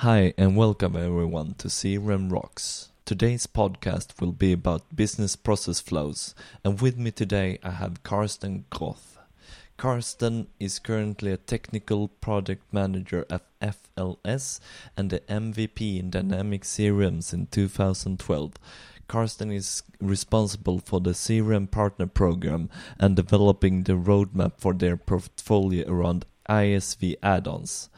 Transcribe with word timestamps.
Hi, 0.00 0.34
and 0.36 0.58
welcome 0.58 0.94
everyone 0.94 1.54
to 1.54 1.68
CRM 1.68 2.30
Rocks. 2.30 2.90
Today's 3.06 3.46
podcast 3.46 4.20
will 4.20 4.32
be 4.32 4.52
about 4.52 4.94
business 4.94 5.36
process 5.36 5.80
flows, 5.80 6.34
and 6.62 6.78
with 6.82 6.98
me 6.98 7.10
today 7.10 7.58
I 7.62 7.70
have 7.70 8.02
Karsten 8.02 8.66
Groth. 8.68 9.16
Karsten 9.78 10.48
is 10.60 10.78
currently 10.78 11.32
a 11.32 11.38
technical 11.38 12.08
project 12.08 12.62
manager 12.74 13.24
at 13.30 13.46
FLS 13.62 14.60
and 14.98 15.08
the 15.08 15.20
MVP 15.20 15.98
in 15.98 16.10
Dynamic 16.10 16.64
CRMs 16.64 17.32
in 17.32 17.46
2012. 17.46 18.52
Karsten 19.08 19.50
is 19.50 19.82
responsible 19.98 20.78
for 20.78 21.00
the 21.00 21.12
CRM 21.12 21.70
partner 21.70 22.06
program 22.06 22.68
and 22.98 23.16
developing 23.16 23.84
the 23.84 23.94
roadmap 23.94 24.58
for 24.58 24.74
their 24.74 24.98
portfolio 24.98 25.90
around 25.90 26.26
ISV 26.50 27.16
add-ons. 27.22 27.88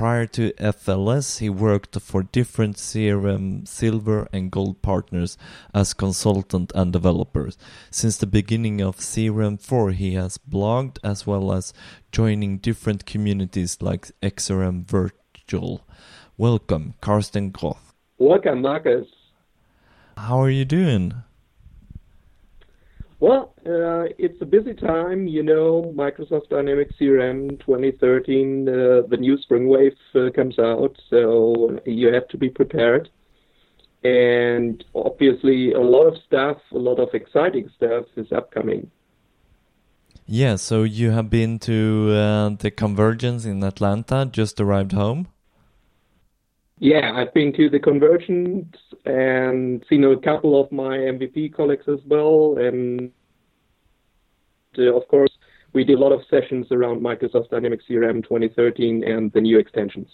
Prior 0.00 0.24
to 0.28 0.52
FLS, 0.52 1.40
he 1.40 1.50
worked 1.50 2.00
for 2.00 2.22
different 2.22 2.76
CRM 2.76 3.68
silver 3.68 4.26
and 4.32 4.50
gold 4.50 4.80
partners 4.80 5.36
as 5.74 5.92
consultant 5.92 6.72
and 6.74 6.90
developers. 6.90 7.58
Since 7.90 8.16
the 8.16 8.26
beginning 8.26 8.80
of 8.80 8.96
CRM4, 8.96 9.92
he 9.92 10.14
has 10.14 10.38
blogged 10.38 10.96
as 11.04 11.26
well 11.26 11.52
as 11.52 11.74
joining 12.12 12.56
different 12.56 13.04
communities 13.04 13.82
like 13.82 14.10
XRM 14.22 14.86
Virtual. 14.86 15.86
Welcome, 16.38 16.94
Karsten 17.02 17.50
Groth. 17.50 17.92
Welcome, 18.16 18.62
Marcus. 18.62 19.06
How 20.16 20.40
are 20.40 20.48
you 20.48 20.64
doing? 20.64 21.12
Well, 23.20 23.52
uh, 23.66 24.08
it's 24.16 24.40
a 24.40 24.46
busy 24.46 24.72
time. 24.72 25.26
You 25.26 25.42
know, 25.42 25.92
Microsoft 25.94 26.48
Dynamics 26.48 26.94
CRM 26.98 27.60
2013, 27.60 28.66
uh, 28.66 28.72
the 29.08 29.18
new 29.18 29.36
Spring 29.42 29.68
Wave 29.68 29.92
uh, 30.14 30.30
comes 30.34 30.58
out, 30.58 30.96
so 31.10 31.78
you 31.84 32.12
have 32.14 32.26
to 32.28 32.38
be 32.38 32.48
prepared. 32.48 33.10
And 34.02 34.82
obviously, 34.94 35.72
a 35.72 35.80
lot 35.80 36.06
of 36.06 36.16
stuff, 36.26 36.56
a 36.72 36.78
lot 36.78 36.98
of 36.98 37.10
exciting 37.12 37.70
stuff 37.76 38.06
is 38.16 38.32
upcoming. 38.32 38.90
Yeah, 40.24 40.56
so 40.56 40.84
you 40.84 41.10
have 41.10 41.28
been 41.28 41.58
to 41.60 42.12
uh, 42.12 42.48
the 42.58 42.70
Convergence 42.70 43.44
in 43.44 43.62
Atlanta, 43.62 44.24
just 44.24 44.58
arrived 44.58 44.92
home? 44.92 45.28
Yeah, 46.80 47.12
I've 47.14 47.34
been 47.34 47.52
to 47.52 47.68
the 47.68 47.78
Convergence 47.78 48.74
and 49.04 49.84
seen 49.86 50.02
a 50.02 50.16
couple 50.16 50.58
of 50.58 50.72
my 50.72 50.96
MVP 50.96 51.52
colleagues 51.52 51.84
as 51.86 51.98
well. 52.06 52.56
And 52.56 53.12
uh, 54.78 54.96
of 54.96 55.06
course, 55.08 55.30
we 55.74 55.84
did 55.84 55.98
a 55.98 56.00
lot 56.00 56.12
of 56.12 56.22
sessions 56.30 56.68
around 56.72 57.02
Microsoft 57.02 57.50
Dynamics 57.50 57.84
CRM 57.88 58.22
2013 58.22 59.04
and 59.04 59.30
the 59.32 59.42
new 59.42 59.58
extensions. 59.58 60.08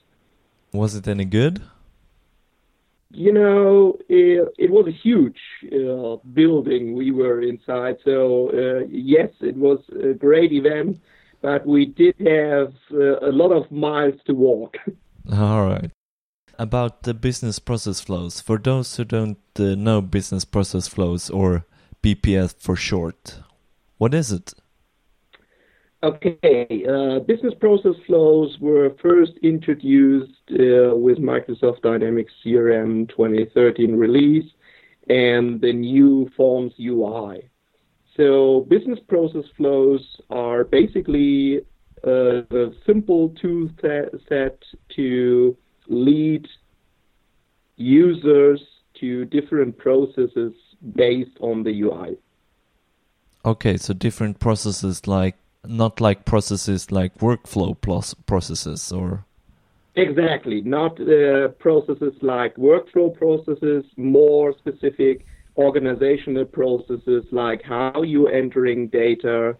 Was 0.73 0.97
it 0.97 1.07
any 1.07 1.25
good? 1.25 1.63
You 3.13 3.33
know, 3.33 3.97
it, 4.09 4.53
it 4.59 4.71
was 4.73 4.89
a 4.89 4.91
huge 4.91 5.39
uh, 5.67 6.17
building 6.35 6.97
we 6.97 7.13
were 7.13 7.43
inside. 7.43 7.99
So, 8.05 8.51
uh, 8.51 8.87
yes, 8.91 9.31
it 9.41 9.55
was 9.55 9.79
a 10.05 10.15
great 10.15 10.53
event, 10.53 11.01
but 11.43 11.65
we 11.65 11.87
did 11.87 12.17
have 12.19 12.75
uh, 12.93 13.21
a 13.21 13.31
lot 13.31 13.53
of 13.53 13.71
miles 13.71 14.21
to 14.27 14.35
walk. 14.35 14.77
All 15.33 15.65
right 15.65 15.93
about 16.59 17.03
the 17.03 17.15
business 17.15 17.59
process 17.59 18.01
flows. 18.01 18.41
For 18.41 18.59
those 18.59 18.97
who 18.97 19.05
don't 19.05 19.39
uh, 19.59 19.75
know 19.75 20.01
business 20.01 20.45
process 20.45 20.89
flows 20.89 21.31
or 21.31 21.65
BPF 22.03 22.55
for 22.59 22.77
short, 22.77 23.41
what 23.99 24.15
is 24.15 24.33
it? 24.33 24.55
Okay, 26.03 26.85
uh, 26.87 27.21
business 27.21 27.55
process 27.59 27.95
flows 28.07 28.59
were 28.61 28.95
first 29.03 29.33
introduced 29.43 30.41
uh, 30.51 30.95
with 30.95 31.19
Microsoft 31.19 31.83
Dynamics 31.83 32.33
CRM 32.45 33.09
2013 33.09 33.97
release 33.97 34.45
and 35.09 35.61
the 35.61 35.73
new 35.73 36.31
Forms 36.37 36.75
UI. 36.79 37.49
So, 38.17 38.67
business 38.69 38.99
process 39.09 39.45
flows 39.57 40.01
are 40.31 40.65
basically 40.65 41.63
uh, 42.07 42.43
a 42.51 42.73
simple 42.85 43.31
tool 43.41 43.69
set 44.29 44.63
to 44.97 45.57
lead 45.89 46.47
users 47.77 48.61
to 49.01 49.25
different 49.27 49.77
processes 49.77 50.53
based 50.95 51.37
on 51.41 51.63
the 51.63 51.83
UI. 51.83 52.17
Okay, 53.45 53.77
so 53.77 53.95
different 53.95 54.41
processes 54.41 55.07
like 55.07 55.37
not 55.69 56.01
like 56.01 56.25
processes 56.25 56.91
like 56.93 57.17
workflow 57.19 57.77
plus 57.81 58.15
processes 58.15 58.93
or 58.93 59.25
exactly 59.97 60.61
not 60.61 61.01
uh, 61.01 61.49
processes 61.59 62.15
like 62.23 62.55
workflow 62.57 63.13
processes 63.17 63.85
more 63.97 64.55
specific 64.59 65.27
organizational 65.57 66.45
processes 66.45 67.25
like 67.33 67.63
how 67.63 68.03
you 68.03 68.29
entering 68.29 68.89
data 68.89 69.57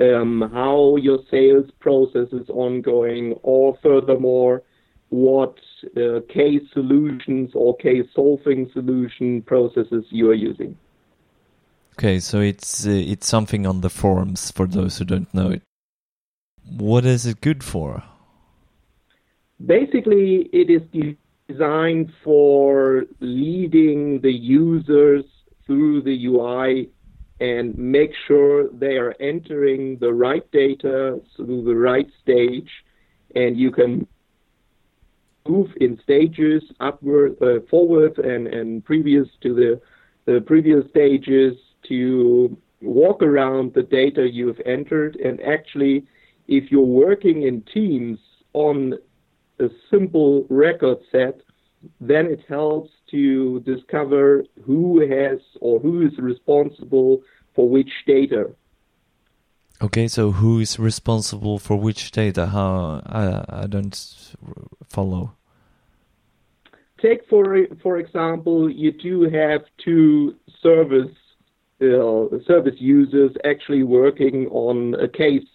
um, 0.00 0.48
how 0.52 0.96
your 0.96 1.18
sales 1.30 1.68
process 1.80 2.28
is 2.32 2.48
ongoing 2.50 3.32
or 3.42 3.76
furthermore 3.82 4.62
what 5.10 5.58
uh, 5.96 6.20
case 6.28 6.62
solutions 6.72 7.50
or 7.54 7.76
case 7.76 8.06
solving 8.14 8.70
solution 8.72 9.42
processes 9.42 10.04
you 10.10 10.30
are 10.30 10.34
using. 10.34 10.76
Okay, 11.94 12.20
so 12.20 12.40
it's 12.40 12.86
uh, 12.86 12.90
it's 12.90 13.26
something 13.26 13.66
on 13.66 13.80
the 13.80 13.90
forums 13.90 14.50
for 14.50 14.66
those 14.66 14.98
who 14.98 15.04
don't 15.04 15.32
know 15.34 15.50
it. 15.50 15.62
What 16.76 17.04
is 17.04 17.26
it 17.26 17.40
good 17.40 17.64
for? 17.64 18.02
Basically, 19.64 20.48
it 20.52 20.70
is 20.70 20.82
designed 21.48 22.12
for 22.22 23.04
leading 23.20 24.20
the 24.20 24.32
users 24.32 25.24
through 25.66 26.02
the 26.02 26.26
UI 26.26 26.90
and 27.40 27.76
make 27.76 28.12
sure 28.26 28.68
they 28.70 28.96
are 28.96 29.14
entering 29.20 29.98
the 29.98 30.12
right 30.12 30.48
data 30.52 31.20
through 31.36 31.64
the 31.64 31.74
right 31.74 32.08
stage 32.22 32.70
and 33.34 33.56
you 33.56 33.70
can 33.70 34.06
move 35.46 35.70
in 35.80 35.98
stages 36.02 36.62
upward, 36.80 37.36
uh, 37.42 37.60
forward, 37.70 38.18
and, 38.18 38.46
and 38.46 38.84
previous 38.84 39.28
to 39.42 39.54
the, 39.54 39.80
the 40.26 40.40
previous 40.42 40.88
stages 40.90 41.56
to 41.88 42.56
walk 42.80 43.22
around 43.22 43.74
the 43.74 43.82
data 43.82 44.28
you've 44.30 44.60
entered. 44.66 45.16
And 45.16 45.40
actually, 45.42 46.06
if 46.46 46.70
you're 46.70 46.82
working 46.82 47.42
in 47.42 47.62
teams 47.62 48.18
on 48.52 48.94
a 49.58 49.68
simple 49.90 50.46
record 50.48 50.98
set, 51.10 51.40
then 52.00 52.26
it 52.26 52.40
helps 52.48 52.90
to 53.10 53.60
discover 53.60 54.44
who 54.64 55.00
has 55.00 55.38
or 55.60 55.78
who 55.80 56.06
is 56.06 56.18
responsible 56.18 57.22
for 57.54 57.68
which 57.68 57.90
data. 58.06 58.50
Okay, 59.80 60.08
so 60.08 60.32
who 60.32 60.58
is 60.58 60.78
responsible 60.78 61.58
for 61.58 61.76
which 61.76 62.10
data? 62.10 62.46
How 62.46 63.00
I 63.06 63.62
I 63.62 63.66
don't 63.68 63.94
follow 64.88 65.32
take 67.00 67.26
for 67.28 67.66
for 67.82 67.98
example, 67.98 68.70
you 68.70 68.92
do 68.92 69.22
have 69.30 69.62
two 69.84 70.34
service 70.62 71.14
uh, 71.80 72.26
service 72.46 72.74
users 72.78 73.30
actually 73.44 73.84
working 73.84 74.46
on 74.48 74.94
a 74.94 75.08
case, 75.08 75.48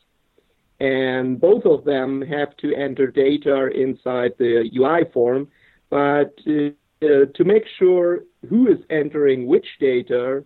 and 0.79 1.39
both 1.39 1.65
of 1.65 1.83
them 1.83 2.21
have 2.21 2.55
to 2.57 2.73
enter 2.75 3.07
data 3.07 3.67
inside 3.75 4.31
the 4.37 4.69
UI 4.75 5.03
form, 5.13 5.47
but 5.89 6.33
uh, 6.47 6.69
uh, 7.05 7.25
to 7.35 7.43
make 7.43 7.65
sure 7.77 8.23
who 8.49 8.67
is 8.67 8.79
entering 8.89 9.45
which 9.45 9.67
data 9.79 10.43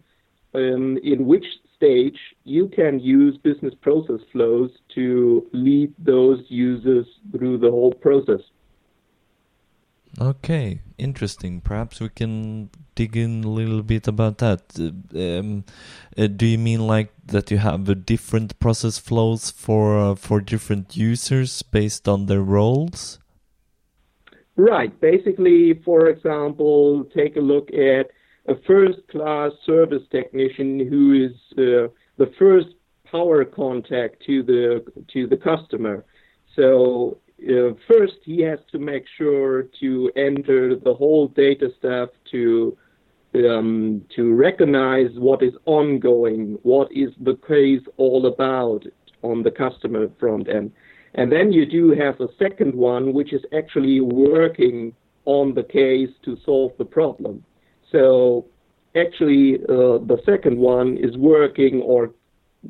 um, 0.56 0.98
in 1.04 1.28
which 1.28 1.46
stage, 1.76 2.18
you 2.44 2.68
can 2.70 3.00
use 3.00 3.38
business 3.38 3.76
process 3.82 4.20
flows 4.32 4.72
to 4.96 5.46
lead 5.54 5.94
those 6.00 6.40
users 6.48 7.06
through 7.32 7.60
the 7.60 7.70
whole 7.70 7.94
process. 7.94 8.42
Okay, 10.20 10.82
interesting. 10.98 11.62
Perhaps 11.62 12.00
we 12.00 12.10
can 12.10 12.72
dig 12.96 13.16
in 13.16 13.44
a 13.44 13.50
little 13.50 13.84
bit 13.84 14.08
about 14.08 14.40
that. 14.40 14.62
Um, 15.14 15.64
uh, 16.18 16.26
do 16.26 16.48
you 16.48 16.58
mean 16.58 16.88
like 16.88 17.14
that 17.28 17.52
you 17.52 17.60
have 17.60 17.88
a 17.88 17.94
different 17.94 18.60
process 18.60 18.98
flows 18.98 19.52
for 19.52 20.00
uh, 20.00 20.16
for 20.16 20.42
different 20.42 20.98
users 20.98 21.62
based 21.62 22.08
on 22.08 22.26
their 22.26 22.42
roles? 22.42 23.20
Right. 24.56 25.00
Basically, 25.00 25.80
for 25.86 26.08
example, 26.08 27.06
take 27.16 27.36
a 27.36 27.40
look 27.40 27.70
at 27.74 28.10
a 28.48 28.56
first-class 28.66 29.52
service 29.66 30.04
technician 30.10 30.80
who 30.90 31.26
is 31.26 31.36
uh, 31.60 31.94
the 32.18 32.32
first 32.40 32.70
power 33.12 33.46
contact 33.46 34.24
to 34.26 34.42
the 34.42 34.84
to 35.14 35.28
the 35.28 35.38
customer. 35.38 36.06
So 36.56 37.20
uh, 37.44 37.74
first 37.88 38.16
he 38.24 38.42
has 38.42 38.60
to 38.72 38.80
make 38.80 39.06
sure 39.18 39.64
to 39.80 40.12
enter 40.16 40.76
the 40.76 40.94
whole 40.94 41.28
data 41.28 41.70
stuff 41.78 42.10
to 42.32 42.78
um, 43.36 44.04
to 44.16 44.34
recognize 44.34 45.12
what 45.16 45.44
is 45.44 45.54
ongoing, 45.66 46.58
what 46.64 46.92
is 46.92 47.10
the 47.20 47.36
case 47.48 47.82
all 47.98 48.26
about 48.26 48.84
on 49.22 49.44
the 49.44 49.52
customer 49.52 50.10
front 50.20 50.50
end. 50.50 50.72
And 51.14 51.32
then 51.32 51.52
you 51.52 51.66
do 51.66 51.92
have 51.92 52.20
a 52.20 52.30
second 52.40 52.74
one, 52.74 53.14
which 53.14 53.34
is 53.34 53.44
actually 53.56 54.02
working 54.02 54.94
on 55.26 55.54
the 55.54 55.64
case 55.64 56.10
to 56.24 56.38
solve 56.46 56.72
the 56.78 56.86
problem. 56.86 57.44
So 57.92 58.46
actually, 58.96 59.56
uh, 59.64 60.00
the 60.00 60.20
second 60.26 60.58
one 60.58 60.98
is 60.98 61.16
working 61.18 61.82
or 61.82 62.12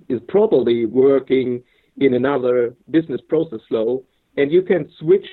is 0.09 0.19
probably 0.27 0.85
working 0.85 1.63
in 1.97 2.13
another 2.13 2.75
business 2.91 3.21
process 3.27 3.59
flow, 3.67 4.03
and 4.37 4.51
you 4.51 4.61
can 4.61 4.89
switch 4.99 5.27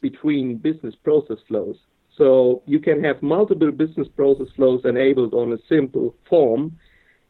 between 0.00 0.56
business 0.56 0.94
process 1.02 1.38
flows. 1.46 1.76
So 2.16 2.62
you 2.66 2.80
can 2.80 3.02
have 3.04 3.22
multiple 3.22 3.70
business 3.70 4.08
process 4.08 4.48
flows 4.56 4.82
enabled 4.84 5.34
on 5.34 5.52
a 5.52 5.58
simple 5.68 6.14
form, 6.28 6.76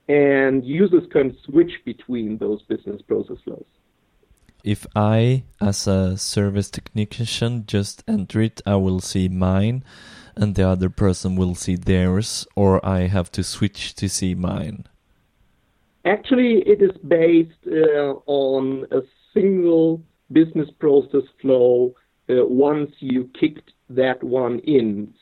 and 0.09 0.65
users 0.65 1.05
can 1.13 1.37
switch 1.45 1.73
between 1.85 2.39
those 2.39 2.63
business 2.63 3.03
process 3.03 3.37
flows. 3.45 3.67
If 4.65 4.87
I, 4.97 5.45
as 5.61 5.87
a 5.87 6.17
service 6.17 6.71
technician, 6.71 7.65
just 7.67 8.03
enter 8.09 8.41
it, 8.41 8.61
I 8.67 8.77
will 8.77 9.01
see 9.01 9.29
mine, 9.29 9.85
and 10.35 10.55
the 10.55 10.67
other 10.67 10.89
person 10.89 11.37
will 11.37 11.55
see 11.55 11.77
theirs, 11.77 12.47
or 12.57 12.85
I 12.85 13.01
have 13.03 13.31
to 13.33 13.45
switch 13.45 13.95
to 13.97 14.09
see 14.09 14.35
mine. 14.35 14.87
Actually, 16.05 16.63
it 16.67 16.81
is 16.81 16.97
based 17.07 17.67
uh, 17.67 18.15
on 18.27 18.87
a 18.91 19.03
single 19.35 20.03
business 20.33 20.69
process 20.79 21.23
flow 21.41 21.95
uh, 22.31 22.45
once 22.45 22.91
you 23.01 23.31
kicked 23.39 23.73
that 23.89 24.23
one 24.23 24.59
in. 24.61 25.13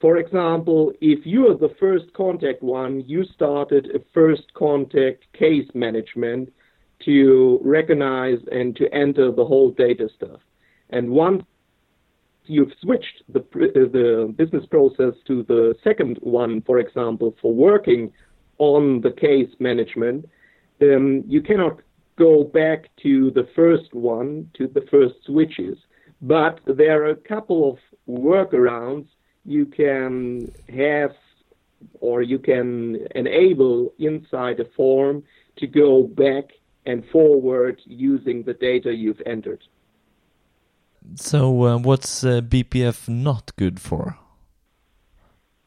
For 0.00 0.18
example, 0.18 0.92
if 1.00 1.24
you 1.24 1.50
are 1.50 1.56
the 1.56 1.74
first 1.80 2.12
contact 2.12 2.62
one, 2.62 3.02
you 3.06 3.24
started 3.24 3.88
a 3.94 4.00
first 4.12 4.52
contact 4.54 5.24
case 5.32 5.68
management 5.74 6.52
to 7.04 7.60
recognize 7.62 8.38
and 8.52 8.76
to 8.76 8.92
enter 8.94 9.32
the 9.32 9.44
whole 9.44 9.70
data 9.70 10.08
stuff. 10.14 10.40
And 10.90 11.10
once 11.10 11.42
you've 12.44 12.72
switched 12.80 13.22
the, 13.28 13.40
the 13.52 14.32
business 14.36 14.66
process 14.66 15.14
to 15.26 15.42
the 15.44 15.74
second 15.82 16.18
one, 16.20 16.62
for 16.62 16.78
example, 16.78 17.34
for 17.40 17.52
working 17.52 18.12
on 18.58 19.00
the 19.00 19.10
case 19.10 19.50
management, 19.58 20.28
um, 20.82 21.24
you 21.26 21.42
cannot 21.42 21.80
go 22.16 22.44
back 22.44 22.88
to 23.02 23.30
the 23.30 23.48
first 23.54 23.92
one, 23.92 24.50
to 24.54 24.66
the 24.66 24.82
first 24.90 25.14
switches. 25.24 25.78
But 26.22 26.60
there 26.66 27.04
are 27.04 27.10
a 27.10 27.16
couple 27.16 27.70
of 27.70 27.78
workarounds 28.08 29.06
you 29.44 29.66
can 29.66 30.50
have 30.68 31.12
or 32.00 32.22
you 32.22 32.38
can 32.38 33.06
enable 33.14 33.92
inside 33.98 34.60
a 34.60 34.64
form 34.76 35.22
to 35.56 35.66
go 35.66 36.02
back 36.02 36.44
and 36.86 37.04
forward 37.12 37.80
using 37.84 38.42
the 38.42 38.54
data 38.54 38.92
you've 38.94 39.20
entered. 39.26 39.62
So, 41.14 41.64
uh, 41.64 41.78
what's 41.78 42.24
uh, 42.24 42.40
BPF 42.40 43.08
not 43.08 43.54
good 43.56 43.80
for? 43.80 44.18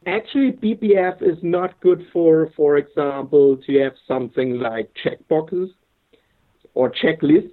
Actually, 0.06 0.52
BPF 0.52 1.22
is 1.22 1.38
not 1.42 1.78
good 1.80 2.06
for, 2.12 2.50
for 2.56 2.76
example, 2.76 3.56
to 3.66 3.78
have 3.80 3.92
something 4.06 4.58
like 4.58 4.90
checkboxes 5.02 5.70
or 6.74 6.90
checklists 6.90 7.50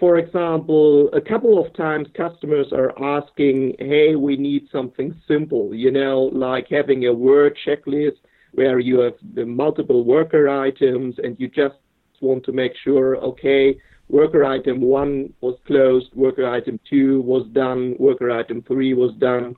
for 0.00 0.16
example, 0.16 1.10
a 1.12 1.20
couple 1.20 1.62
of 1.62 1.74
times 1.74 2.08
customers 2.16 2.72
are 2.72 2.90
asking, 3.18 3.76
hey, 3.78 4.16
we 4.16 4.34
need 4.38 4.66
something 4.72 5.14
simple, 5.28 5.74
you 5.74 5.90
know, 5.90 6.30
like 6.32 6.68
having 6.70 7.04
a 7.04 7.12
word 7.12 7.56
checklist 7.66 8.16
where 8.52 8.78
you 8.80 8.98
have 9.00 9.12
the 9.34 9.44
multiple 9.44 10.02
worker 10.04 10.48
items 10.48 11.16
and 11.22 11.38
you 11.38 11.48
just 11.48 11.76
want 12.22 12.44
to 12.44 12.52
make 12.52 12.72
sure, 12.82 13.18
okay, 13.18 13.78
worker 14.08 14.42
item 14.42 14.80
one 14.80 15.34
was 15.42 15.58
closed, 15.66 16.08
worker 16.14 16.48
item 16.48 16.80
two 16.88 17.20
was 17.20 17.46
done, 17.52 17.94
worker 17.98 18.30
item 18.30 18.62
three 18.62 18.94
was 18.94 19.12
done. 19.18 19.54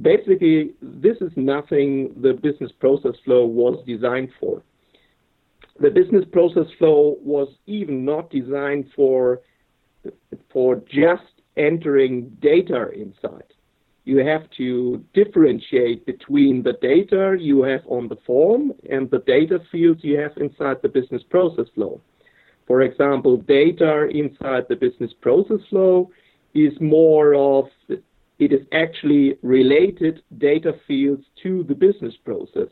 Basically, 0.00 0.70
this 0.80 1.16
is 1.20 1.32
nothing 1.34 2.14
the 2.22 2.32
business 2.32 2.70
process 2.78 3.16
flow 3.24 3.44
was 3.44 3.82
designed 3.84 4.30
for. 4.38 4.62
The 5.80 5.90
business 5.90 6.26
process 6.30 6.66
flow 6.78 7.16
was 7.22 7.48
even 7.66 8.04
not 8.04 8.30
designed 8.30 8.90
for 8.94 9.40
for 10.52 10.76
just 10.76 11.32
entering 11.56 12.36
data 12.40 12.90
inside. 12.94 13.52
You 14.04 14.18
have 14.18 14.50
to 14.58 15.04
differentiate 15.14 16.04
between 16.04 16.62
the 16.62 16.74
data 16.74 17.36
you 17.38 17.62
have 17.62 17.82
on 17.86 18.08
the 18.08 18.16
form 18.26 18.72
and 18.90 19.10
the 19.10 19.20
data 19.20 19.60
fields 19.72 20.02
you 20.02 20.18
have 20.18 20.36
inside 20.36 20.82
the 20.82 20.88
business 20.88 21.22
process 21.22 21.66
flow. 21.74 22.00
For 22.66 22.82
example, 22.82 23.38
data 23.38 24.08
inside 24.08 24.64
the 24.68 24.76
business 24.76 25.12
process 25.20 25.60
flow 25.68 26.10
is 26.54 26.72
more 26.80 27.34
of 27.34 27.64
it 27.88 28.52
is 28.52 28.66
actually 28.72 29.38
related 29.42 30.22
data 30.38 30.74
fields 30.86 31.24
to 31.42 31.62
the 31.64 31.74
business 31.74 32.14
process. 32.24 32.70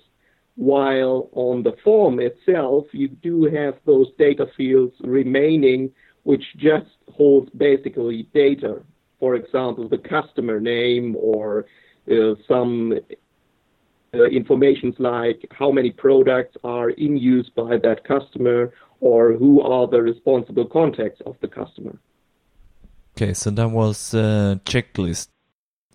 While 0.59 1.31
on 1.35 1.63
the 1.63 1.77
form 1.85 2.19
itself, 2.19 2.87
you 2.93 3.07
do 3.07 3.45
have 3.45 3.75
those 3.87 4.09
data 4.19 4.47
fields 4.57 4.93
remaining 5.01 5.93
which 6.25 6.43
just 6.57 6.91
holds 7.15 7.49
basically 7.51 8.29
data. 8.35 8.83
For 9.21 9.37
example, 9.37 9.89
the 9.89 9.99
customer 9.99 10.59
name 10.59 11.17
or 11.17 11.67
uh, 12.11 12.35
some 12.47 12.93
uh, 14.13 14.25
informations 14.25 14.97
like 14.99 15.47
how 15.53 15.71
many 15.71 15.91
products 15.91 16.57
are 16.65 16.91
in 16.91 17.17
use 17.17 17.49
by 17.57 17.79
that 17.79 18.03
customer 18.05 18.73
or 19.01 19.35
who 19.35 19.61
are 19.63 19.87
the 19.87 20.03
responsible 20.03 20.67
contacts 20.67 21.21
of 21.25 21.37
the 21.41 21.49
customer. 21.49 21.97
Okay, 23.17 23.33
so 23.33 23.51
that 23.51 23.71
was 23.71 24.13
a 24.13 24.61
checklist. 24.65 25.29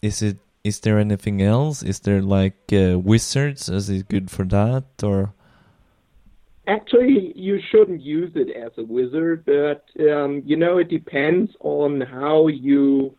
Is 0.01 0.21
it? 0.21 0.38
Is 0.63 0.80
there 0.80 0.98
anything 0.98 1.42
else? 1.42 1.83
Is 1.83 2.00
there 2.00 2.21
like 2.21 2.71
uh, 2.71 2.98
wizards? 2.98 3.68
Is 3.68 3.89
it 3.89 4.07
good 4.07 4.31
for 4.31 4.45
that 4.45 4.86
or? 5.04 5.33
Actually, 6.68 7.33
you 7.36 7.60
shouldn't 7.69 8.01
use 8.01 8.31
it 8.36 8.50
as 8.56 8.71
a 8.77 8.83
wizard, 8.86 9.44
but 9.45 9.83
um, 10.10 10.42
you 10.45 10.56
know 10.56 10.77
it 10.77 10.88
depends 10.88 11.51
on 11.60 12.00
how 12.00 12.48
you 12.48 13.13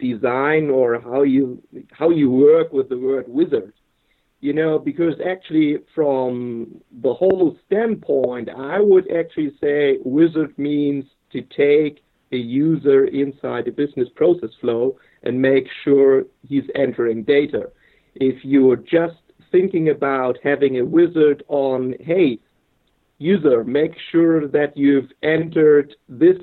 design 0.00 0.70
or 0.70 1.00
how 1.00 1.22
you 1.22 1.62
how 1.92 2.10
you 2.10 2.28
work 2.30 2.72
with 2.72 2.88
the 2.88 2.98
word 2.98 3.26
wizard. 3.28 3.72
You 4.40 4.52
know, 4.52 4.80
because 4.80 5.14
actually, 5.24 5.78
from 5.94 6.80
the 6.90 7.14
whole 7.14 7.56
standpoint, 7.66 8.48
I 8.48 8.80
would 8.80 9.08
actually 9.12 9.52
say 9.60 9.98
wizard 10.04 10.58
means 10.58 11.04
to 11.30 11.42
take 11.42 12.02
a 12.32 12.36
user 12.36 13.04
inside 13.04 13.68
a 13.68 13.72
business 13.72 14.08
process 14.16 14.50
flow 14.60 14.96
and 15.22 15.40
make 15.40 15.66
sure 15.84 16.24
he's 16.46 16.64
entering 16.74 17.22
data. 17.22 17.70
If 18.14 18.44
you're 18.44 18.76
just 18.76 19.20
thinking 19.50 19.88
about 19.88 20.38
having 20.42 20.78
a 20.78 20.84
wizard 20.84 21.42
on, 21.48 21.94
hey, 22.00 22.38
user, 23.18 23.64
make 23.64 23.92
sure 24.10 24.46
that 24.48 24.76
you've 24.76 25.10
entered 25.22 25.94
this 26.08 26.36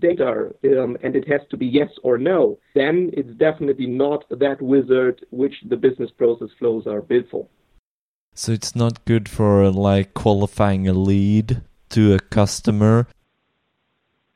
data 0.00 0.54
um, 0.64 0.96
and 1.02 1.16
it 1.16 1.26
has 1.28 1.40
to 1.50 1.56
be 1.56 1.66
yes 1.66 1.90
or 2.02 2.18
no, 2.18 2.58
then 2.74 3.10
it's 3.12 3.32
definitely 3.38 3.86
not 3.86 4.24
that 4.30 4.60
wizard 4.60 5.24
which 5.30 5.54
the 5.68 5.76
business 5.76 6.10
process 6.10 6.48
flows 6.58 6.86
are 6.86 7.02
built 7.02 7.26
for. 7.30 7.46
So 8.34 8.52
it's 8.52 8.76
not 8.76 9.04
good 9.06 9.28
for 9.28 9.70
like 9.70 10.12
qualifying 10.14 10.86
a 10.86 10.92
lead 10.92 11.62
to 11.90 12.14
a 12.14 12.18
customer. 12.18 13.06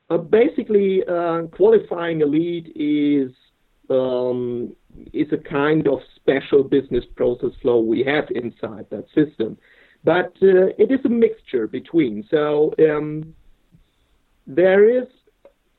Uh, 0.09 0.17
basically, 0.17 1.03
uh, 1.07 1.43
qualifying 1.43 2.21
a 2.21 2.25
lead 2.25 2.71
is 2.75 3.31
um, 3.91 4.75
is 5.13 5.27
a 5.31 5.37
kind 5.37 5.87
of 5.87 5.99
special 6.15 6.63
business 6.63 7.05
process 7.15 7.51
flow 7.61 7.79
we 7.79 8.03
have 8.03 8.25
inside 8.31 8.85
that 8.89 9.05
system. 9.13 9.57
But 10.03 10.33
uh, 10.41 10.73
it 10.77 10.91
is 10.91 10.99
a 11.05 11.09
mixture 11.09 11.67
between. 11.67 12.25
So 12.31 12.73
um, 12.79 13.35
there 14.47 14.89
is, 14.89 15.07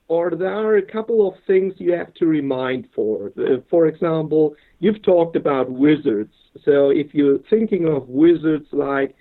or 0.08 0.30
there 0.30 0.54
are 0.54 0.76
a 0.76 0.82
couple 0.82 1.26
of 1.28 1.34
things 1.46 1.74
you 1.78 1.92
have 1.92 2.12
to 2.14 2.26
remind 2.26 2.88
for. 2.94 3.32
For 3.70 3.86
example, 3.86 4.54
you've 4.78 5.02
talked 5.02 5.36
about 5.36 5.70
wizards. 5.70 6.34
So 6.64 6.90
if 6.90 7.14
you're 7.14 7.38
thinking 7.50 7.88
of 7.88 8.08
wizards 8.08 8.66
like 8.72 9.16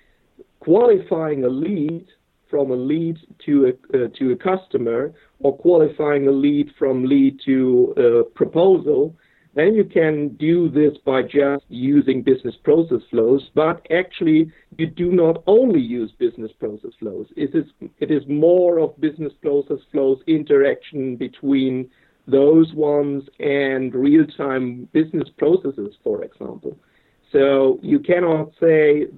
qualifying 0.60 1.44
a 1.44 1.48
lead 1.48 2.06
from 2.52 2.70
a 2.70 2.80
lead 2.92 3.16
to 3.46 3.54
a 3.70 3.72
uh, 3.96 4.08
to 4.18 4.24
a 4.32 4.36
customer, 4.50 5.00
or 5.44 5.52
qualifying 5.66 6.24
a 6.28 6.36
lead 6.44 6.68
from 6.78 6.94
lead 7.14 7.34
to 7.46 7.58
a 7.96 8.24
proposal, 8.40 9.02
then 9.54 9.74
you 9.74 9.84
can 9.84 10.14
do 10.48 10.56
this 10.68 10.94
by 11.04 11.20
just 11.22 11.64
using 11.68 12.22
business 12.22 12.56
process 12.68 13.02
flows, 13.10 13.42
but 13.54 13.76
actually 13.90 14.40
you 14.78 14.86
do 14.86 15.08
not 15.12 15.36
only 15.46 15.80
use 15.80 16.10
business 16.26 16.52
process 16.62 16.92
flows. 17.00 17.26
It 17.36 17.54
is, 17.54 17.66
it 18.04 18.10
is 18.10 18.22
more 18.28 18.74
of 18.78 18.98
business 19.00 19.32
process 19.46 19.80
flows 19.90 20.18
interaction 20.26 21.16
between 21.16 21.90
those 22.26 22.72
ones 22.74 23.24
and 23.40 23.94
real-time 23.94 24.88
business 24.92 25.28
processes, 25.42 25.92
for 26.04 26.16
example. 26.28 26.74
So 27.32 27.78
you 27.82 27.98
cannot 27.98 28.52
say 28.60 29.08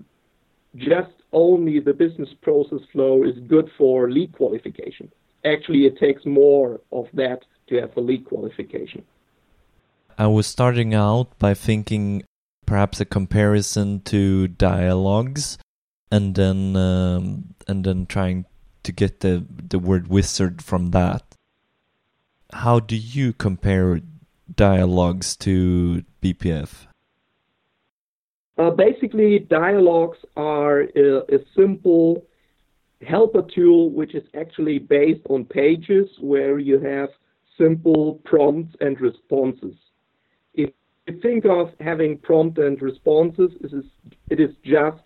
just 0.77 1.13
only 1.35 1.81
the 1.81 1.93
business 1.93 2.31
process 2.41 2.81
flow 2.93 3.25
is 3.25 3.39
good 3.47 3.71
for 3.77 4.11
lead 4.11 4.33
qualification. 4.33 5.11
Actually, 5.45 5.85
it 5.85 5.99
takes 5.99 6.25
more 6.25 6.81
of 6.93 7.07
that 7.13 7.41
to 7.67 7.81
have 7.81 7.95
a 7.97 8.01
lead 8.01 8.25
qualification. 8.25 9.05
I 10.17 10.29
was 10.29 10.47
starting 10.47 10.95
out 10.95 11.39
by 11.39 11.55
thinking 11.55 12.23
perhaps 12.67 13.01
a 13.01 13.05
comparison 13.05 14.01
to 14.03 14.49
dialogues, 14.49 15.59
and 16.11 16.35
then 16.35 16.77
um, 16.77 17.55
and 17.67 17.85
then 17.85 18.07
trying 18.07 18.47
to 18.85 18.93
get 18.93 19.21
the 19.21 19.45
the 19.69 19.79
word 19.79 20.09
wizard 20.09 20.63
from 20.63 20.93
that. 20.93 21.23
How 22.53 22.79
do 22.79 22.97
you 22.97 23.33
compare 23.33 24.01
dialogues 24.55 25.37
to 25.39 26.05
BPF? 26.23 26.87
Uh, 28.57 28.71
basically, 28.71 29.41
dialogues 29.41 30.19
are 30.37 30.83
a, 30.83 31.19
a, 31.35 31.39
simple 31.57 32.25
helper 33.07 33.43
tool 33.55 33.91
which 33.91 34.15
is 34.15 34.23
actually 34.39 34.79
based 34.79 35.21
on 35.29 35.45
pages 35.45 36.09
where 36.21 36.59
you 36.59 36.79
have 36.79 37.09
simple 37.59 38.21
prompts 38.25 38.75
and 38.81 39.01
responses. 39.01 39.75
If 40.55 40.71
you 41.07 41.21
think 41.21 41.45
of 41.45 41.71
having 41.81 42.17
prompt 42.19 42.59
and 42.59 42.81
responses, 42.81 43.51
it 43.61 43.73
is, 43.73 43.85
it 44.31 44.41
is 44.41 44.55
just 44.65 45.03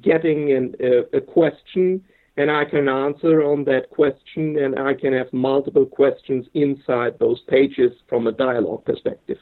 getting 0.00 0.52
an, 0.52 0.74
a, 0.80 1.16
a 1.16 1.20
question 1.20 2.02
and 2.36 2.50
I 2.50 2.64
can 2.64 2.88
answer 2.88 3.44
on 3.44 3.64
that 3.64 3.90
question 3.90 4.58
and 4.58 4.78
I 4.78 4.94
can 4.94 5.12
have 5.12 5.32
multiple 5.32 5.86
questions 5.86 6.46
inside 6.54 7.18
those 7.18 7.40
pages 7.48 7.92
from 8.08 8.26
a 8.26 8.32
dialogue 8.32 8.84
perspective. 8.84 9.38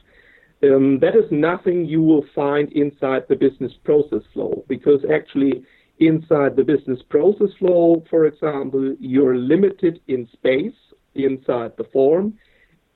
Um, 0.62 1.00
that 1.00 1.16
is 1.16 1.24
nothing 1.30 1.86
you 1.86 2.02
will 2.02 2.24
find 2.34 2.70
inside 2.72 3.24
the 3.28 3.34
business 3.34 3.72
process 3.84 4.22
flow 4.32 4.64
because 4.68 5.00
actually 5.12 5.64
inside 5.98 6.56
the 6.56 6.62
business 6.64 7.00
process 7.08 7.48
flow, 7.58 8.04
for 8.08 8.26
example, 8.26 8.94
you're 9.00 9.36
limited 9.36 10.00
in 10.06 10.28
space 10.32 10.74
inside 11.14 11.72
the 11.76 11.84
form. 11.92 12.34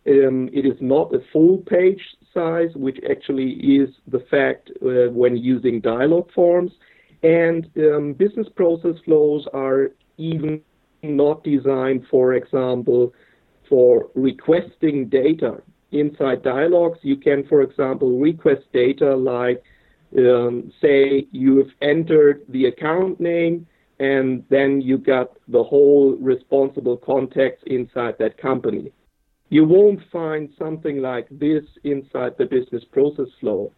Um, 0.07 0.49
it 0.53 0.65
is 0.65 0.77
not 0.81 1.13
a 1.13 1.21
full 1.33 1.59
page 1.59 2.01
size, 2.33 2.71
which 2.77 2.99
actually 3.11 3.51
is 3.53 3.91
the 4.07 4.21
fact 4.31 4.71
uh, 4.83 5.11
when 5.11 5.37
using 5.37 5.81
dialog 5.81 6.31
forms. 6.33 6.73
And 7.25 7.69
um, 7.79 8.13
business 8.13 8.47
process 8.55 8.95
flows 9.05 9.47
are 9.53 9.91
even 10.19 10.61
not 11.03 11.43
designed, 11.43 12.07
for 12.09 12.35
example, 12.35 13.13
for 13.69 14.09
requesting 14.15 15.09
data. 15.09 15.61
Inside 15.93 16.43
dialogues, 16.43 16.99
you 17.03 17.17
can, 17.17 17.47
for 17.47 17.63
example, 17.63 18.19
request 18.19 18.63
data 18.73 19.15
like, 19.15 19.63
um, 20.19 20.73
say, 20.81 21.27
you've 21.31 21.71
entered 21.81 22.43
the 22.49 22.67
account 22.67 23.21
name 23.21 23.67
and 23.99 24.45
then 24.51 24.81
you 24.81 24.99
got 24.99 25.33
the 25.49 25.63
whole 25.63 26.17
responsible 26.17 26.97
context 26.97 27.65
inside 27.67 28.15
that 28.19 28.37
company. 28.37 28.93
You 29.49 29.65
won't 29.65 30.01
find 30.13 30.51
something 30.59 31.01
like 31.01 31.29
this 31.31 31.65
inside 31.85 32.33
the 32.37 32.47
business 32.47 32.85
process 32.93 33.29
flow. 33.41 33.73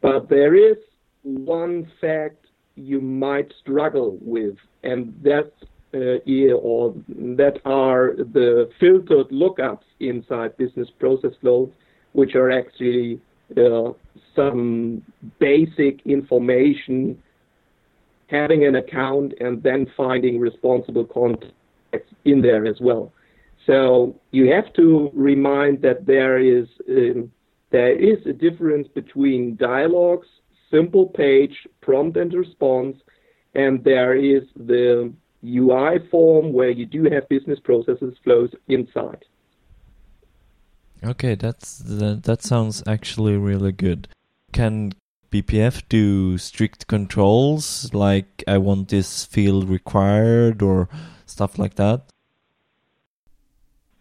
But 0.00 0.28
there 0.28 0.54
is 0.54 0.78
one 1.22 1.90
fact 2.00 2.46
you 2.74 3.00
might 3.00 3.52
struggle 3.60 4.18
with, 4.22 4.56
and 4.82 5.14
that's 5.22 5.52
uh, 5.94 6.54
or 6.54 6.94
that 7.08 7.60
are 7.64 8.14
the 8.16 8.70
filtered 8.78 9.28
lookups 9.30 9.84
inside 9.98 10.56
business 10.56 10.88
process 10.98 11.32
flows, 11.40 11.70
which 12.12 12.34
are 12.34 12.50
actually 12.50 13.20
uh, 13.56 13.90
some 14.34 15.02
basic 15.38 16.00
information, 16.06 17.20
having 18.28 18.64
an 18.64 18.76
account 18.76 19.34
and 19.40 19.62
then 19.62 19.86
finding 19.96 20.38
responsible 20.38 21.04
contacts 21.04 22.12
in 22.24 22.40
there 22.40 22.66
as 22.66 22.80
well. 22.80 23.12
So 23.66 24.14
you 24.30 24.52
have 24.52 24.72
to 24.74 25.10
remind 25.12 25.82
that 25.82 26.06
there 26.06 26.38
is 26.38 26.66
um, 26.88 27.30
there 27.70 27.96
is 27.96 28.18
a 28.26 28.32
difference 28.32 28.88
between 28.88 29.56
dialogues 29.56 30.26
simple 30.70 31.06
page, 31.06 31.66
prompt 31.80 32.16
and 32.16 32.32
response, 32.32 32.96
and 33.54 33.82
there 33.84 34.14
is 34.14 34.42
the 34.56 35.12
UI 35.44 35.98
form 36.10 36.52
where 36.52 36.70
you 36.70 36.86
do 36.86 37.04
have 37.04 37.28
business 37.28 37.58
processes 37.60 38.14
flows 38.22 38.50
inside. 38.68 39.24
Okay, 41.02 41.34
that's 41.34 41.78
that, 41.78 42.24
that 42.24 42.42
sounds 42.42 42.82
actually 42.86 43.36
really 43.36 43.72
good. 43.72 44.08
Can 44.52 44.92
BPF 45.30 45.82
do 45.88 46.36
strict 46.36 46.86
controls 46.88 47.92
like 47.94 48.44
I 48.46 48.58
want 48.58 48.88
this 48.88 49.24
field 49.24 49.68
required 49.68 50.60
or 50.60 50.88
stuff 51.24 51.58
like 51.58 51.76
that? 51.76 52.02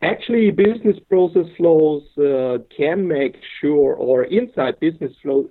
Actually, 0.02 0.52
business 0.52 0.98
process 1.10 1.46
flows 1.58 2.04
uh, 2.18 2.58
can 2.76 3.08
make 3.08 3.36
sure, 3.60 3.94
or 3.96 4.24
inside 4.24 4.80
business 4.80 5.12
flow, 5.22 5.50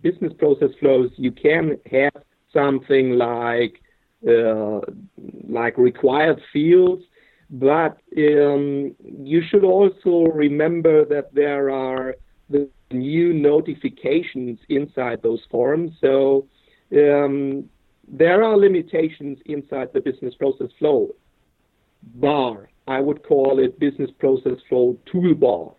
business 0.00 0.32
process 0.38 0.70
flows, 0.80 1.10
you 1.16 1.30
can 1.30 1.78
have 1.90 2.22
something 2.52 3.12
like 3.12 3.82
uh, 4.26 4.80
like 5.48 5.76
required 5.78 6.40
fields, 6.52 7.04
but 7.50 7.98
um, 8.16 8.94
you 9.22 9.42
should 9.48 9.64
also 9.64 10.26
remember 10.32 11.04
that 11.04 11.34
there 11.34 11.70
are 11.70 12.16
the 12.50 12.68
new 12.90 13.32
notifications 13.32 14.58
inside 14.68 15.22
those 15.22 15.40
forms. 15.50 15.92
So 16.00 16.46
um, 16.92 17.68
there 18.06 18.42
are 18.42 18.56
limitations 18.56 19.38
inside 19.46 19.88
the 19.92 20.00
business 20.00 20.34
process 20.34 20.68
flow 20.78 21.14
bar. 22.14 22.70
I 22.86 23.00
would 23.00 23.22
call 23.22 23.58
it 23.58 23.78
business 23.78 24.10
process 24.18 24.58
flow 24.68 24.96
toolbar 25.12 25.74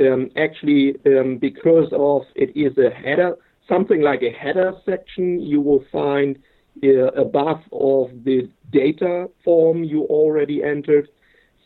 um, 0.00 0.30
actually 0.36 0.96
um, 1.06 1.38
because 1.38 1.88
of 1.92 2.22
it 2.34 2.56
is 2.56 2.76
a 2.78 2.90
header, 2.90 3.36
something 3.68 4.00
like 4.00 4.22
a 4.22 4.30
header 4.30 4.72
section, 4.84 5.40
you 5.40 5.60
will 5.60 5.84
find 5.92 6.38
above 6.82 7.60
of 7.72 8.10
the 8.24 8.48
data 8.70 9.28
form 9.44 9.84
you 9.84 10.02
already 10.04 10.62
entered. 10.62 11.08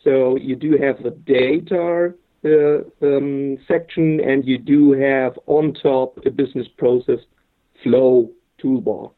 So 0.04 0.36
you 0.36 0.56
do 0.56 0.78
have 0.78 1.02
the 1.02 1.10
data 1.10 2.14
uh, 2.44 3.06
um, 3.06 3.58
section, 3.66 4.20
and 4.20 4.46
you 4.46 4.58
do 4.58 4.92
have 4.92 5.38
on 5.46 5.74
top 5.74 6.18
a 6.24 6.30
business 6.30 6.68
process 6.76 7.18
flow 7.82 8.30
toolbar. 8.62 9.10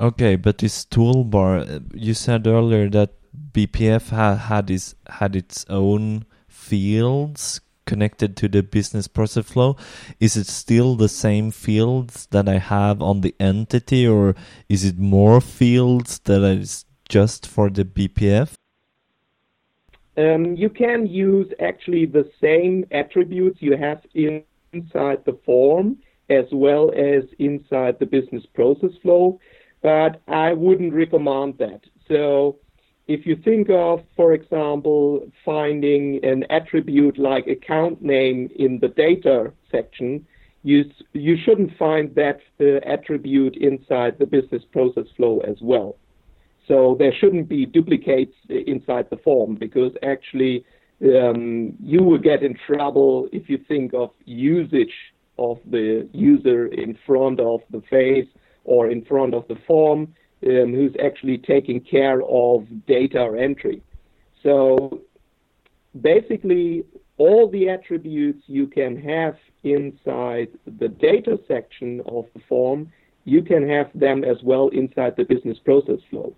Okay, 0.00 0.36
but 0.36 0.58
this 0.58 0.84
toolbar, 0.84 1.76
uh, 1.76 1.80
you 1.94 2.12
said 2.12 2.46
earlier 2.46 2.90
that 2.90 3.14
BPF 3.52 4.10
ha- 4.10 4.34
had 4.34 4.70
its 4.70 4.94
had 5.08 5.36
its 5.36 5.64
own 5.68 6.24
fields 6.48 7.60
connected 7.86 8.36
to 8.36 8.48
the 8.48 8.62
business 8.62 9.08
process 9.08 9.46
flow? 9.46 9.76
Is 10.20 10.36
it 10.36 10.46
still 10.46 10.96
the 10.96 11.08
same 11.08 11.50
fields 11.50 12.26
that 12.30 12.48
i 12.48 12.58
have 12.58 13.00
on 13.02 13.20
the 13.20 13.34
entity 13.40 14.06
or 14.06 14.34
is 14.68 14.84
it 14.84 14.98
more 14.98 15.40
fields 15.40 16.18
that 16.20 16.42
is 16.42 16.84
just 17.08 17.46
for 17.46 17.70
the 17.70 17.84
bpf 17.84 18.54
um, 20.18 20.56
you 20.56 20.70
can 20.70 21.06
use 21.06 21.48
actually 21.60 22.06
the 22.06 22.28
same 22.40 22.86
attributes 22.90 23.58
you 23.60 23.76
have 23.76 24.00
in, 24.14 24.42
inside 24.72 25.24
the 25.24 25.38
form 25.44 25.98
as 26.30 26.46
well 26.52 26.90
as 26.92 27.24
inside 27.38 27.98
the 27.98 28.06
business 28.06 28.44
process 28.54 28.90
flow 29.02 29.38
but 29.82 30.20
i 30.28 30.52
wouldn't 30.52 30.92
recommend 30.92 31.58
that. 31.58 31.80
So 32.08 32.58
if 33.08 33.24
you 33.24 33.36
think 33.36 33.68
of, 33.70 34.02
for 34.16 34.32
example, 34.32 35.26
finding 35.44 36.24
an 36.24 36.44
attribute 36.50 37.18
like 37.18 37.46
account 37.46 38.02
name 38.02 38.50
in 38.56 38.80
the 38.80 38.88
data 38.88 39.52
section, 39.70 40.26
you, 40.64 40.84
you 41.12 41.36
shouldn't 41.36 41.76
find 41.78 42.12
that 42.16 42.40
uh, 42.60 42.78
attribute 42.84 43.56
inside 43.56 44.18
the 44.18 44.26
business 44.26 44.64
process 44.72 45.06
flow 45.16 45.38
as 45.40 45.56
well. 45.60 45.96
So 46.66 46.96
there 46.98 47.12
shouldn't 47.12 47.48
be 47.48 47.64
duplicates 47.64 48.34
inside 48.48 49.08
the 49.10 49.18
form 49.18 49.54
because 49.54 49.92
actually 50.02 50.64
um, 51.04 51.74
you 51.80 52.02
will 52.02 52.18
get 52.18 52.42
in 52.42 52.58
trouble 52.66 53.28
if 53.32 53.48
you 53.48 53.58
think 53.68 53.94
of 53.94 54.10
usage 54.24 54.94
of 55.38 55.58
the 55.70 56.08
user 56.12 56.66
in 56.66 56.98
front 57.06 57.38
of 57.38 57.60
the 57.70 57.82
face 57.88 58.26
or 58.64 58.90
in 58.90 59.04
front 59.04 59.34
of 59.34 59.46
the 59.46 59.56
form 59.66 60.12
um, 60.44 60.74
who's 60.74 60.94
actually 61.02 61.38
taking 61.38 61.80
care 61.80 62.22
of 62.22 62.66
data 62.86 63.36
entry. 63.38 63.82
So 64.42 65.00
basically, 66.00 66.84
all 67.18 67.48
the 67.50 67.68
attributes 67.68 68.42
you 68.46 68.66
can 68.66 69.00
have 69.00 69.36
inside 69.64 70.48
the 70.78 70.88
data 70.88 71.38
section 71.48 72.02
of 72.06 72.26
the 72.34 72.40
form, 72.48 72.92
you 73.24 73.42
can 73.42 73.68
have 73.68 73.90
them 73.94 74.22
as 74.24 74.36
well 74.42 74.68
inside 74.68 75.14
the 75.16 75.24
business 75.24 75.58
process 75.58 75.98
flow. 76.10 76.34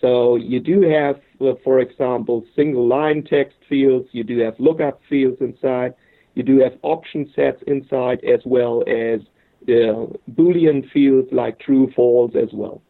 So 0.00 0.34
you 0.34 0.58
do 0.58 0.80
have, 0.80 1.20
uh, 1.40 1.54
for 1.62 1.78
example, 1.78 2.44
single 2.56 2.88
line 2.88 3.22
text 3.22 3.56
fields, 3.68 4.08
you 4.10 4.24
do 4.24 4.38
have 4.40 4.58
lookup 4.58 5.00
fields 5.08 5.36
inside, 5.40 5.94
you 6.34 6.42
do 6.42 6.58
have 6.58 6.76
option 6.82 7.30
sets 7.36 7.62
inside, 7.68 8.24
as 8.24 8.40
well 8.44 8.82
as 8.88 9.20
uh, 9.68 10.06
Boolean 10.32 10.90
fields 10.90 11.28
like 11.30 11.60
true, 11.60 11.92
false 11.94 12.32
as 12.34 12.48
well. 12.52 12.82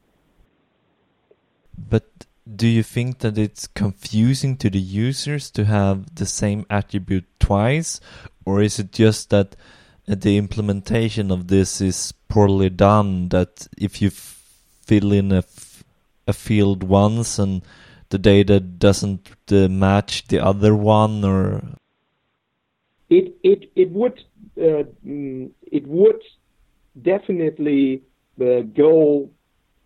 But 1.88 2.26
do 2.56 2.66
you 2.66 2.82
think 2.82 3.18
that 3.20 3.38
it's 3.38 3.66
confusing 3.66 4.56
to 4.58 4.70
the 4.70 4.80
users 4.80 5.50
to 5.52 5.64
have 5.64 6.14
the 6.14 6.26
same 6.26 6.66
attribute 6.68 7.26
twice 7.38 8.00
or 8.44 8.62
is 8.62 8.78
it 8.78 8.92
just 8.92 9.30
that 9.30 9.56
the 10.06 10.36
implementation 10.36 11.30
of 11.30 11.48
this 11.48 11.80
is 11.80 12.12
poorly 12.28 12.70
done? 12.70 13.28
That 13.28 13.68
if 13.76 14.02
you 14.02 14.10
fill 14.10 15.12
in 15.12 15.32
a, 15.32 15.44
a 16.26 16.32
field 16.32 16.82
once 16.82 17.38
and 17.38 17.62
the 18.10 18.18
data 18.18 18.60
doesn't 18.60 19.30
uh, 19.50 19.68
match 19.68 20.26
the 20.28 20.38
other 20.38 20.74
one, 20.74 21.24
or 21.24 21.62
it 23.08 23.34
it 23.42 23.70
it 23.74 23.90
would 23.90 24.22
uh, 24.58 24.84
mm, 25.06 25.50
it 25.70 25.86
would 25.86 26.20
definitely 27.00 28.02
uh, 28.40 28.60
go 28.76 29.30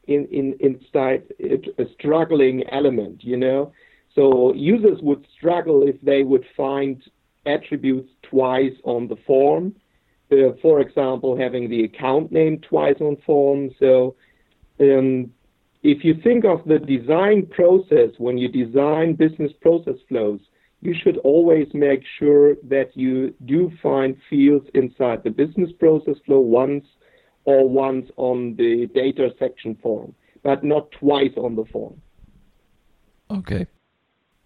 in 0.06 0.26
in 0.26 0.56
inside 0.60 1.25
a 1.40 1.84
struggling 1.94 2.64
element, 2.70 3.25
you 3.25 3.36
know. 3.36 3.72
So 4.14 4.54
users 4.54 4.98
would 5.02 5.26
struggle 5.36 5.86
if 5.86 6.00
they 6.00 6.22
would 6.22 6.44
find 6.56 7.02
attributes 7.44 8.10
twice 8.22 8.72
on 8.84 9.08
the 9.08 9.16
form. 9.26 9.75
Uh, 10.32 10.52
for 10.60 10.80
example, 10.80 11.36
having 11.36 11.68
the 11.68 11.84
account 11.84 12.32
name 12.32 12.58
twice 12.58 12.96
on 13.00 13.16
form. 13.25 13.70
So 13.78 14.16
um, 14.80 15.30
if 15.82 16.04
you 16.04 16.14
think 16.22 16.44
of 16.44 16.64
the 16.66 16.80
design 16.80 17.46
process 17.46 18.10
when 18.18 18.36
you 18.38 18.48
design 18.48 19.14
business 19.14 19.52
process 19.60 19.94
flows, 20.08 20.40
you 20.80 20.94
should 20.94 21.18
always 21.18 21.68
make 21.75 22.02
sure 22.18 22.56
that 22.64 22.96
you 22.96 23.34
do 23.44 23.70
find 23.82 24.16
fields 24.28 24.66
inside 24.75 25.22
the 25.22 25.30
business 25.30 25.70
process 25.78 26.16
flow 26.25 26.40
once 26.40 26.84
or 27.47 27.69
once 27.69 28.11
on 28.17 28.57
the 28.57 28.87
data 28.95 29.31
section 29.38 29.75
form, 29.83 30.15
but 30.43 30.62
not 30.62 30.91
twice 30.93 31.33
on 31.37 31.57
the 31.57 31.65
form. 31.65 32.00
Okay. 33.31 33.67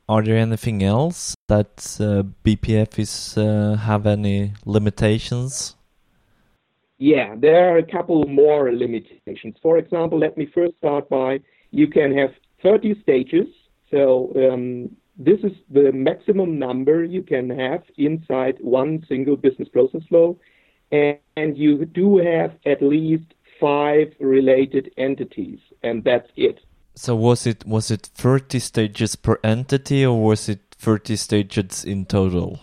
Are 0.08 0.22
there 0.22 0.36
anything 0.36 0.82
else 0.82 1.34
that 1.48 1.96
uh, 2.00 2.22
BPF 2.44 2.98
is 2.98 3.36
uh, 3.36 3.76
have 3.76 4.06
any 4.06 4.52
limitations? 4.64 5.76
Yeah, 6.98 7.34
there 7.36 7.72
are 7.72 7.78
a 7.78 7.82
couple 7.82 8.26
more 8.26 8.72
limitations. 8.72 9.56
For 9.62 9.78
example, 9.78 10.18
let 10.18 10.36
me 10.36 10.46
first 10.54 10.76
start 10.78 11.08
by 11.08 11.40
you 11.70 11.86
can 11.86 12.16
have 12.16 12.30
30 12.62 13.00
stages. 13.02 13.46
So 13.90 14.32
um, 14.36 14.90
this 15.16 15.38
is 15.44 15.52
the 15.70 15.92
maximum 15.92 16.58
number 16.58 17.04
you 17.04 17.22
can 17.22 17.48
have 17.50 17.82
inside 17.96 18.56
one 18.60 19.04
single 19.08 19.36
business 19.36 19.68
process 19.68 20.02
flow. 20.08 20.38
And, 20.92 21.56
you 21.56 21.86
do 21.86 22.18
have 22.18 22.54
at 22.66 22.82
least 22.82 23.32
five 23.60 24.12
related 24.20 24.92
entities, 24.98 25.58
and 25.82 26.04
that's 26.04 26.28
it. 26.36 26.58
So 26.94 27.14
was 27.14 27.46
it 27.46 27.64
was 27.64 27.90
it 27.90 28.10
30 28.14 28.58
stages 28.58 29.16
per 29.16 29.38
entity 29.42 30.04
or 30.04 30.20
was 30.22 30.48
it 30.48 30.60
30 30.72 31.16
stages 31.16 31.84
in 31.84 32.04
total? 32.04 32.60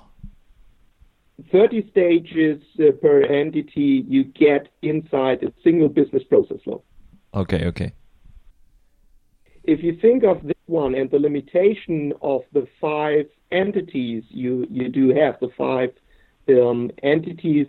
30 1.51 1.89
stages 1.89 2.62
uh, 2.79 2.91
per 3.01 3.24
entity 3.24 4.05
you 4.07 4.24
get 4.24 4.67
inside 4.81 5.43
a 5.43 5.53
single 5.63 5.88
business 5.88 6.24
process 6.24 6.57
flow. 6.63 6.84
Okay, 7.34 7.65
okay. 7.65 7.93
If 9.63 9.84
you 9.84 9.98
think 10.01 10.24
of 10.24 10.43
this 10.43 10.55
one 10.65 10.96
and 10.96 11.12
the 11.12 11.19
limitation 11.19 12.13
of 12.22 12.41
the 12.53 12.67
five 12.79 13.25
entities 13.51 14.24
you, 14.29 14.65
you 14.69 14.89
do 14.89 15.10
have, 15.10 15.38
the 15.39 15.50
five 15.57 15.89
um, 16.50 16.89
entities 17.03 17.67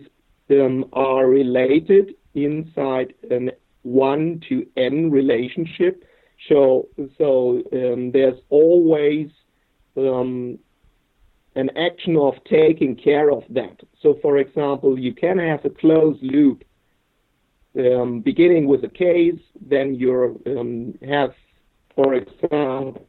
um, 0.51 0.85
are 0.93 1.27
related 1.27 2.15
inside 2.33 3.13
an 3.29 3.51
1 3.83 4.43
to 4.49 4.65
n 4.77 5.11
relationship. 5.11 6.03
So, 6.47 6.87
so 7.17 7.63
um, 7.73 8.11
there's 8.11 8.39
always 8.49 9.29
um, 9.97 10.57
an 11.55 11.69
action 11.77 12.15
of 12.15 12.35
taking 12.49 12.95
care 12.95 13.31
of 13.31 13.43
that. 13.49 13.81
So, 14.01 14.17
for 14.21 14.37
example, 14.37 14.97
you 14.97 15.13
can 15.13 15.37
have 15.37 15.65
a 15.65 15.69
closed 15.69 16.21
loop 16.21 16.63
um, 17.77 18.21
beginning 18.21 18.67
with 18.67 18.83
a 18.83 18.89
case, 18.89 19.39
then 19.61 19.95
you 19.95 20.41
um, 20.47 20.97
have, 21.07 21.33
for 21.95 22.13
example, 22.13 23.07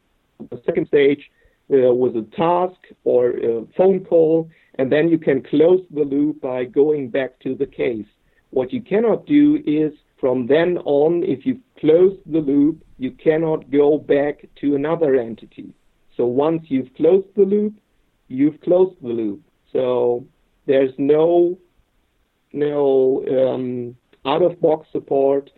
the 0.49 0.61
second 0.65 0.87
stage 0.87 1.29
uh, 1.73 1.93
with 1.93 2.15
a 2.15 2.27
task 2.35 2.79
or 3.03 3.29
a 3.31 3.65
phone 3.77 4.03
call, 4.05 4.49
and 4.81 4.91
then 4.91 5.09
you 5.09 5.19
can 5.19 5.43
close 5.43 5.85
the 5.91 6.03
loop 6.03 6.41
by 6.41 6.65
going 6.65 7.07
back 7.07 7.39
to 7.41 7.53
the 7.53 7.67
case. 7.67 8.07
What 8.49 8.73
you 8.73 8.81
cannot 8.81 9.27
do 9.27 9.61
is 9.63 9.93
from 10.19 10.47
then 10.47 10.79
on, 10.79 11.23
if 11.23 11.45
you 11.45 11.59
close 11.79 12.17
the 12.25 12.39
loop, 12.39 12.83
you 12.97 13.11
cannot 13.11 13.69
go 13.69 13.99
back 13.99 14.43
to 14.61 14.73
another 14.73 15.13
entity. 15.17 15.75
So 16.17 16.25
once 16.25 16.63
you've 16.69 16.91
closed 16.95 17.27
the 17.35 17.43
loop, 17.43 17.75
you've 18.27 18.59
closed 18.61 18.99
the 19.03 19.09
loop. 19.09 19.41
So 19.71 20.25
there's 20.65 20.93
no 20.97 21.59
no 22.51 23.23
um, 23.37 23.95
out 24.25 24.41
of 24.41 24.59
box 24.59 24.87
support 24.91 25.51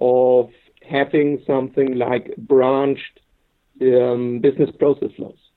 of 0.00 0.50
having 0.88 1.42
something 1.48 1.96
like 1.96 2.32
branched 2.36 3.18
um, 3.82 4.38
business 4.38 4.70
process 4.78 5.10
flows. 5.16 5.47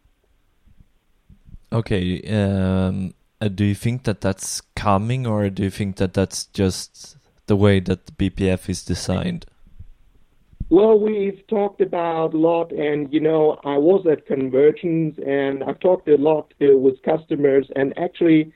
Okay. 1.73 2.21
Um, 2.27 3.13
uh, 3.39 3.47
do 3.47 3.63
you 3.63 3.75
think 3.75 4.03
that 4.03 4.21
that's 4.21 4.61
coming, 4.75 5.25
or 5.25 5.49
do 5.49 5.63
you 5.63 5.69
think 5.69 5.95
that 5.97 6.13
that's 6.13 6.45
just 6.47 7.17
the 7.47 7.55
way 7.55 7.79
that 7.79 8.17
BPF 8.17 8.69
is 8.69 8.83
designed? 8.83 9.45
Well, 10.69 10.97
we've 10.99 11.45
talked 11.47 11.81
about 11.81 12.33
a 12.33 12.37
lot, 12.37 12.71
and 12.71 13.11
you 13.11 13.19
know, 13.19 13.59
I 13.65 13.77
was 13.77 14.05
at 14.09 14.25
Convergence, 14.25 15.17
and 15.25 15.63
I've 15.63 15.79
talked 15.79 16.07
a 16.07 16.15
lot 16.15 16.53
uh, 16.61 16.77
with 16.77 17.01
customers, 17.01 17.67
and 17.75 17.97
actually, 17.97 18.53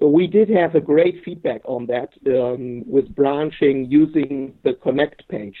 we 0.00 0.26
did 0.26 0.48
have 0.48 0.74
a 0.74 0.80
great 0.80 1.22
feedback 1.24 1.60
on 1.64 1.86
that 1.86 2.10
um, 2.26 2.84
with 2.86 3.14
branching 3.14 3.90
using 3.90 4.54
the 4.62 4.74
Connect 4.74 5.28
page. 5.28 5.56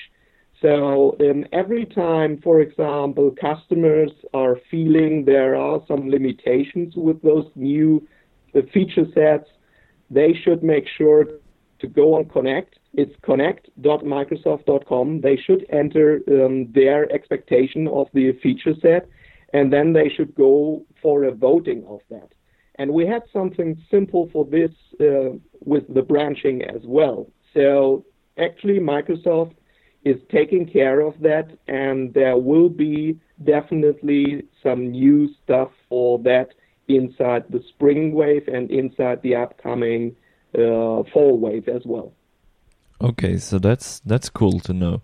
So 0.60 1.16
um, 1.20 1.46
every 1.52 1.86
time, 1.86 2.40
for 2.42 2.60
example, 2.60 3.34
customers 3.40 4.10
are 4.34 4.58
feeling 4.70 5.24
there 5.24 5.56
are 5.56 5.80
some 5.88 6.10
limitations 6.10 6.94
with 6.96 7.22
those 7.22 7.46
new 7.54 8.06
uh, 8.54 8.60
feature 8.72 9.06
sets, 9.14 9.48
they 10.10 10.34
should 10.34 10.62
make 10.62 10.86
sure 10.98 11.26
to 11.78 11.86
go 11.86 12.14
on 12.14 12.26
Connect. 12.26 12.78
It's 12.92 13.14
connect.microsoft.com. 13.22 15.20
They 15.22 15.36
should 15.36 15.64
enter 15.70 16.20
um, 16.28 16.70
their 16.72 17.10
expectation 17.10 17.88
of 17.88 18.08
the 18.12 18.32
feature 18.42 18.74
set, 18.82 19.08
and 19.54 19.72
then 19.72 19.92
they 19.94 20.08
should 20.08 20.34
go 20.34 20.84
for 21.00 21.24
a 21.24 21.32
voting 21.32 21.84
of 21.88 22.00
that. 22.10 22.32
And 22.74 22.92
we 22.92 23.06
had 23.06 23.22
something 23.32 23.80
simple 23.90 24.28
for 24.32 24.44
this 24.44 24.72
uh, 25.00 25.38
with 25.60 25.84
the 25.92 26.02
branching 26.02 26.62
as 26.64 26.82
well. 26.84 27.30
So 27.54 28.04
actually, 28.38 28.78
Microsoft 28.78 29.54
is 30.04 30.16
taking 30.30 30.66
care 30.66 31.00
of 31.00 31.20
that, 31.20 31.50
and 31.68 32.14
there 32.14 32.36
will 32.36 32.68
be 32.68 33.18
definitely 33.44 34.44
some 34.62 34.90
new 34.90 35.28
stuff 35.42 35.70
for 35.88 36.18
that 36.20 36.48
inside 36.88 37.44
the 37.50 37.62
spring 37.68 38.12
wave 38.12 38.48
and 38.48 38.70
inside 38.70 39.22
the 39.22 39.34
upcoming 39.34 40.16
uh, 40.54 41.02
fall 41.12 41.38
wave 41.38 41.68
as 41.68 41.82
well. 41.84 42.12
Okay, 43.00 43.38
so 43.38 43.58
that's 43.58 44.00
that's 44.00 44.28
cool 44.28 44.60
to 44.60 44.72
know. 44.72 45.02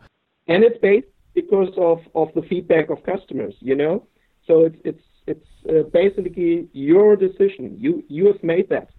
And 0.48 0.64
it's 0.64 0.78
based 0.80 1.06
because 1.34 1.72
of, 1.76 2.00
of 2.14 2.28
the 2.34 2.42
feedback 2.42 2.90
of 2.90 3.02
customers, 3.04 3.54
you 3.60 3.74
know. 3.74 4.06
So 4.46 4.64
it's 4.64 4.78
it's 4.84 5.02
it's 5.26 5.46
uh, 5.68 5.88
basically 5.92 6.68
your 6.72 7.16
decision. 7.16 7.76
You 7.78 8.04
you 8.08 8.26
have 8.26 8.42
made 8.42 8.68
that. 8.70 8.90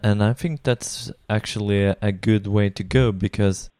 And 0.00 0.22
I 0.22 0.32
think 0.34 0.64
that's 0.64 1.10
actually 1.30 1.84
a, 1.84 1.96
a 2.02 2.12
good 2.12 2.46
way 2.46 2.68
to 2.70 2.84
go 2.84 3.10
because 3.12 3.70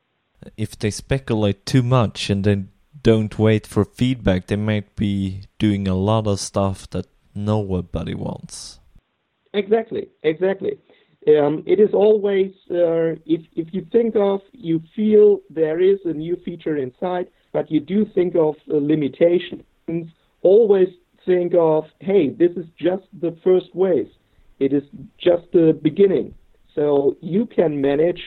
if 0.56 0.78
they 0.78 0.90
speculate 0.90 1.66
too 1.66 1.82
much 1.82 2.30
and 2.30 2.44
then 2.44 2.70
don't 3.02 3.38
wait 3.38 3.66
for 3.66 3.84
feedback, 3.84 4.46
they 4.46 4.56
might 4.56 4.96
be 4.96 5.42
doing 5.58 5.86
a 5.86 5.94
lot 5.94 6.26
of 6.26 6.40
stuff 6.40 6.88
that 6.90 7.06
nobody 7.34 8.14
wants. 8.14 8.80
Exactly, 9.52 10.08
exactly. 10.22 10.78
Um, 11.26 11.62
it 11.66 11.80
is 11.80 11.90
always, 11.94 12.52
uh, 12.70 13.16
if, 13.24 13.42
if 13.54 13.72
you 13.72 13.86
think 13.90 14.14
of, 14.16 14.40
you 14.52 14.82
feel 14.94 15.40
there 15.48 15.80
is 15.80 15.98
a 16.04 16.12
new 16.12 16.36
feature 16.44 16.76
inside, 16.76 17.28
but 17.52 17.70
you 17.70 17.80
do 17.80 18.04
think 18.14 18.34
of 18.34 18.56
uh, 18.70 18.76
limitations, 18.76 19.62
always 20.42 20.88
think 21.24 21.54
of, 21.58 21.84
hey, 22.00 22.28
this 22.30 22.50
is 22.56 22.66
just 22.78 23.04
the 23.20 23.36
first 23.42 23.74
wave. 23.74 24.10
It 24.60 24.72
is 24.72 24.82
just 25.18 25.44
the 25.52 25.78
beginning. 25.82 26.34
So 26.74 27.16
you 27.20 27.46
can 27.46 27.80
manage 27.80 28.20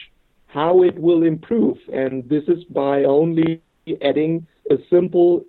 how 0.58 0.82
it 0.82 0.98
will 0.98 1.22
improve. 1.22 1.78
And 2.02 2.28
this 2.34 2.46
is 2.48 2.64
by 2.64 3.04
only 3.04 3.62
adding 4.02 4.48
a 4.72 4.78
simple, 4.90 5.46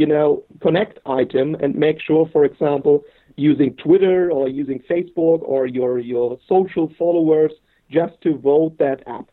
you 0.00 0.06
know, 0.12 0.28
connect 0.60 0.98
item 1.06 1.54
and 1.62 1.74
make 1.74 1.98
sure, 2.06 2.28
for 2.34 2.44
example, 2.44 3.02
using 3.36 3.70
Twitter 3.84 4.30
or 4.30 4.44
using 4.48 4.78
Facebook 4.90 5.40
or 5.52 5.66
your, 5.66 5.98
your 5.98 6.38
social 6.46 6.92
followers 6.98 7.52
just 7.90 8.14
to 8.24 8.36
vote 8.36 8.76
that 8.78 8.98
app. 9.06 9.26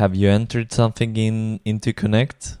Have 0.00 0.14
you 0.14 0.28
entered 0.40 0.70
something 0.72 1.16
in 1.16 1.36
into 1.64 1.92
Connect? 1.92 2.58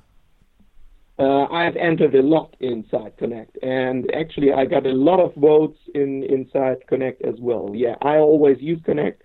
Uh, 1.18 1.44
I've 1.60 1.76
entered 1.76 2.14
a 2.16 2.24
lot 2.34 2.50
inside 2.60 3.12
Connect, 3.16 3.56
and 3.62 3.98
actually 4.22 4.50
I 4.52 4.64
got 4.74 4.84
a 4.86 4.96
lot 5.08 5.20
of 5.26 5.30
votes 5.36 5.78
in 5.94 6.24
inside 6.24 6.78
Connect 6.88 7.22
as 7.22 7.36
well. 7.38 7.70
Yeah, 7.84 7.94
I 8.02 8.14
always 8.16 8.58
use 8.60 8.80
Connect 8.84 9.22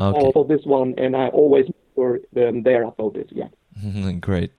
Okay. 0.00 0.30
for 0.32 0.44
this 0.44 0.60
one, 0.64 0.94
and 0.96 1.16
I 1.16 1.28
always 1.28 1.66
for 1.94 2.20
um, 2.36 2.58
about 2.58 2.96
upvoted. 2.96 3.28
Yeah. 3.32 3.48
Great. 4.20 4.52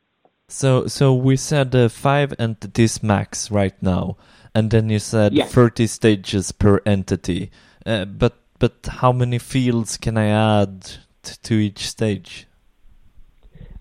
So 0.49 0.87
so 0.87 1.13
we 1.13 1.37
said 1.37 1.75
uh, 1.75 1.89
five 1.89 2.33
entities 2.39 3.03
max 3.03 3.51
right 3.51 3.81
now, 3.81 4.17
and 4.53 4.71
then 4.71 4.89
you 4.89 4.99
said 4.99 5.33
Yeah. 5.33 5.45
30 5.45 5.87
stages 5.87 6.51
per 6.51 6.81
entity. 6.85 7.51
Uh, 7.85 8.05
but 8.05 8.37
but 8.59 8.73
how 8.87 9.11
many 9.11 9.39
fields 9.39 9.97
can 9.97 10.17
I 10.17 10.27
add 10.27 10.85
to 11.43 11.53
each 11.53 11.87
stage? 11.87 12.47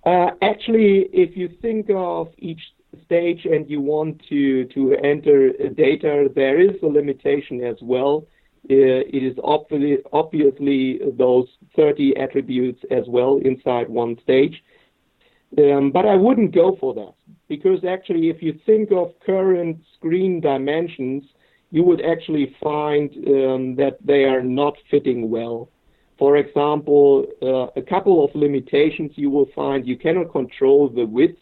Uh, 0.05 0.31
actually, 0.41 1.09
if 1.13 1.37
you 1.37 1.49
think 1.61 1.91
of 1.91 2.29
each 2.39 2.63
stage 3.05 3.45
and 3.45 3.69
you 3.69 3.81
want 3.81 4.23
to, 4.29 4.65
to 4.67 4.95
enter 5.03 5.53
data, 5.75 6.31
there 6.35 6.61
is 6.61 6.77
a 6.83 6.87
limitation 6.87 7.63
as 7.65 7.77
well. 7.83 8.27
Uh, 8.71 9.01
it 9.09 9.23
is 9.23 9.39
obviously, 10.13 11.01
those 11.17 11.49
30 11.75 12.17
attributes 12.17 12.83
as 12.91 13.05
well 13.09 13.41
inside 13.43 13.89
one 13.89 14.19
stage. 14.23 14.63
Um, 15.57 15.91
but 15.91 16.05
I 16.05 16.15
wouldn't 16.15 16.55
go 16.55 16.77
for 16.79 16.93
that 16.95 17.15
because 17.49 17.83
actually, 17.85 18.29
if 18.29 18.43
you 18.43 18.59
think 18.67 18.93
of 18.93 19.15
current 19.25 19.79
screen 19.95 20.41
dimensions, 20.41 21.25
you 21.71 21.83
would 21.83 22.03
actually 22.05 22.55
find 22.63 23.11
um, 23.27 23.75
that 23.77 23.97
they 24.05 24.25
are 24.25 24.43
not 24.43 24.75
fitting 24.91 25.31
well. 25.31 25.71
For 26.19 26.37
example, 26.37 27.27
uh, 27.41 27.69
a 27.81 27.83
couple 27.83 28.25
of 28.25 28.35
limitations 28.35 29.13
you 29.15 29.31
will 29.31 29.49
find 29.55 29.87
you 29.87 29.97
cannot 29.97 30.33
control 30.33 30.89
the 30.89 31.07
width. 31.07 31.39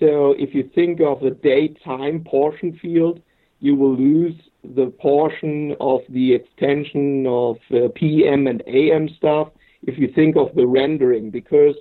So 0.00 0.34
if 0.38 0.54
you 0.54 0.68
think 0.74 1.00
of 1.00 1.20
the 1.20 1.30
daytime 1.30 2.24
portion 2.24 2.78
field, 2.80 3.20
you 3.60 3.74
will 3.74 3.94
lose 3.94 4.34
the 4.74 4.86
portion 4.98 5.76
of 5.80 6.00
the 6.08 6.34
extension 6.34 7.26
of 7.26 7.56
uh, 7.72 7.88
PM 7.94 8.46
and 8.46 8.62
AM 8.66 9.08
stuff 9.16 9.48
if 9.82 9.98
you 9.98 10.08
think 10.08 10.36
of 10.36 10.54
the 10.54 10.66
rendering, 10.66 11.30
because 11.30 11.76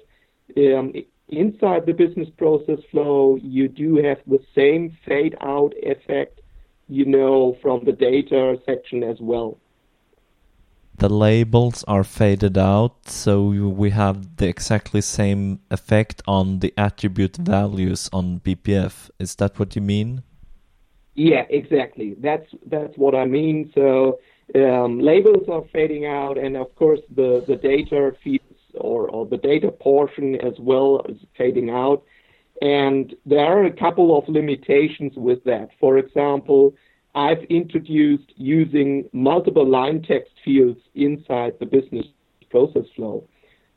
um, 0.57 0.93
inside 1.29 1.85
the 1.85 1.93
business 1.93 2.29
process 2.37 2.79
flow, 2.91 3.37
you 3.41 3.67
do 3.67 3.95
have 3.97 4.19
the 4.27 4.39
same 4.53 4.95
fade 5.05 5.35
out 5.41 5.73
effect, 5.77 6.41
you 6.87 7.05
know, 7.05 7.57
from 7.61 7.83
the 7.85 7.91
data 7.91 8.57
section 8.65 9.03
as 9.03 9.17
well. 9.19 9.57
The 10.97 11.09
labels 11.09 11.83
are 11.89 12.05
faded 12.05 12.57
out, 12.57 13.09
so 13.09 13.43
we 13.43 13.89
have 13.89 14.37
the 14.37 14.47
exactly 14.47 15.01
same 15.01 15.59
effect 15.69 16.21
on 16.25 16.59
the 16.59 16.73
attribute 16.77 17.35
values 17.35 18.09
on 18.13 18.39
BPF. 18.39 19.09
Is 19.19 19.35
that 19.35 19.59
what 19.59 19.75
you 19.75 19.81
mean? 19.81 20.23
Yeah, 21.15 21.45
exactly. 21.49 22.15
That's 22.19 22.47
that's 22.67 22.95
what 22.97 23.15
I 23.15 23.25
mean. 23.25 23.71
So 23.73 24.19
um, 24.53 24.99
labels 24.99 25.47
are 25.49 25.63
fading 25.71 26.05
out, 26.05 26.37
and 26.37 26.57
of 26.57 26.75
course 26.75 26.99
the 27.15 27.43
the 27.47 27.55
data 27.55 28.11
feeds 28.23 28.43
or, 28.75 29.09
or 29.09 29.25
the 29.25 29.37
data 29.37 29.71
portion 29.71 30.35
as 30.35 30.53
well 30.59 31.01
is 31.07 31.17
fading 31.37 31.69
out. 31.69 32.03
And 32.61 33.15
there 33.25 33.45
are 33.45 33.65
a 33.65 33.71
couple 33.71 34.17
of 34.17 34.27
limitations 34.27 35.13
with 35.15 35.43
that. 35.45 35.69
For 35.79 35.97
example, 35.97 36.73
I've 37.13 37.43
introduced 37.43 38.33
using 38.35 39.09
multiple 39.13 39.67
line 39.67 40.01
text 40.01 40.33
fields 40.43 40.79
inside 40.95 41.53
the 41.59 41.65
business 41.65 42.05
process 42.49 42.85
flow. 42.95 43.27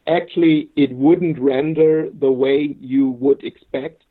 Actually, 0.07 0.71
it 0.77 0.93
wouldn't 0.93 1.39
render 1.39 2.09
the 2.19 2.31
way 2.33 2.77
you 2.81 3.11
would 3.11 3.45
expect 3.45 4.05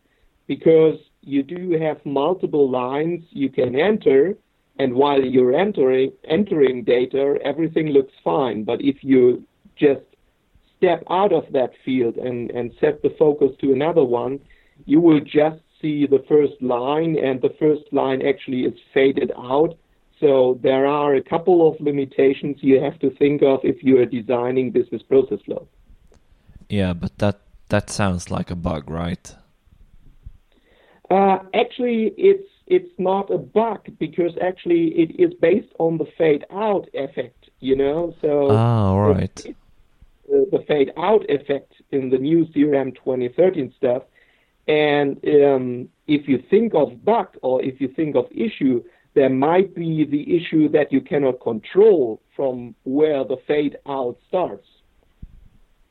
because 0.47 0.97
you 1.27 1.43
do 1.43 1.71
have 1.79 2.03
multiple 2.05 2.69
lines 2.69 3.23
you 3.29 3.49
can 3.49 3.75
enter, 3.75 4.35
and 4.79 4.93
while 4.93 5.23
you're 5.23 5.55
entering 5.55 6.11
entering 6.23 6.83
data, 6.83 7.37
everything 7.43 7.87
looks 7.87 8.13
fine. 8.23 8.63
But 8.63 8.81
if 8.81 9.03
you 9.03 9.43
just 9.75 10.05
step 10.77 11.03
out 11.09 11.33
of 11.33 11.45
that 11.51 11.71
field 11.83 12.15
and, 12.17 12.51
and 12.51 12.71
set 12.79 13.01
the 13.01 13.13
focus 13.17 13.51
to 13.61 13.73
another 13.73 14.03
one, 14.03 14.39
you 14.85 15.01
will 15.01 15.19
just 15.19 15.61
see 15.81 16.07
the 16.07 16.23
first 16.27 16.61
line, 16.61 17.17
and 17.17 17.41
the 17.41 17.55
first 17.59 17.83
line 17.91 18.21
actually 18.25 18.61
is 18.63 18.77
faded 18.93 19.31
out. 19.37 19.77
So 20.19 20.59
there 20.63 20.87
are 20.87 21.15
a 21.15 21.21
couple 21.21 21.67
of 21.69 21.79
limitations 21.79 22.57
you 22.61 22.81
have 22.81 22.97
to 22.99 23.09
think 23.11 23.43
of 23.43 23.59
if 23.63 23.83
you 23.83 23.99
are 23.99 24.05
designing 24.05 24.71
business 24.71 25.03
process 25.03 25.39
flow. 25.45 25.67
Yeah, 26.69 26.93
but 26.93 27.17
that 27.19 27.39
that 27.69 27.89
sounds 27.89 28.31
like 28.31 28.49
a 28.49 28.55
bug, 28.55 28.89
right? 28.89 29.35
Uh, 31.09 31.39
actually, 31.53 32.13
it's 32.17 32.49
it's 32.65 32.91
not 32.97 33.29
a 33.31 33.37
bug 33.37 33.87
because 33.97 34.33
actually 34.41 34.87
it 34.89 35.17
is 35.19 35.33
based 35.35 35.71
on 35.79 35.97
the 35.97 36.05
fade 36.17 36.45
out 36.51 36.87
effect. 36.93 37.49
You 37.59 37.75
know, 37.75 38.13
so 38.21 38.49
Ah, 38.51 38.87
all 38.89 39.09
right. 39.09 39.45
it- 39.45 39.55
the, 40.27 40.45
the 40.51 40.63
fade 40.67 40.91
out 40.97 41.23
effect 41.29 41.71
in 41.91 42.09
the 42.09 42.17
new 42.17 42.45
CRM 42.47 42.93
2013 42.95 43.73
stuff. 43.77 44.03
And 44.67 45.17
um, 45.25 45.87
if 46.07 46.27
you 46.27 46.43
think 46.49 46.73
of 46.75 47.03
bug 47.05 47.29
or 47.41 47.63
if 47.63 47.79
you 47.79 47.87
think 47.87 48.15
of 48.17 48.25
issue, 48.31 48.83
there 49.13 49.29
might 49.29 49.73
be 49.73 50.03
the 50.05 50.35
issue 50.35 50.67
that 50.69 50.91
you 50.91 50.99
cannot 51.01 51.39
control 51.39 52.21
from 52.35 52.75
where 52.83 53.23
the 53.23 53.37
fade 53.47 53.77
out 53.87 54.17
starts. 54.27 54.67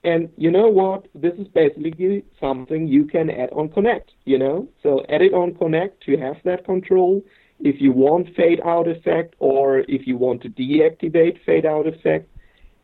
And 0.06 0.30
you 0.36 0.52
know 0.52 0.68
what? 0.68 1.08
This 1.16 1.34
is 1.34 1.48
basically 1.48 2.24
something 2.40 2.86
you 2.86 3.06
can 3.06 3.28
add 3.28 3.50
on 3.50 3.68
Connect, 3.70 4.12
you 4.24 4.38
know? 4.38 4.68
So 4.80 5.04
add 5.08 5.20
it 5.20 5.34
on 5.34 5.56
Connect 5.56 6.00
to 6.04 6.16
have 6.16 6.36
that 6.44 6.64
control. 6.64 7.24
If 7.58 7.80
you 7.80 7.90
want 7.90 8.32
fade 8.36 8.60
out 8.64 8.86
effect 8.86 9.34
or 9.40 9.80
if 9.88 10.06
you 10.06 10.16
want 10.16 10.42
to 10.42 10.48
deactivate 10.48 11.44
fade 11.44 11.66
out 11.66 11.88
effect, 11.88 12.30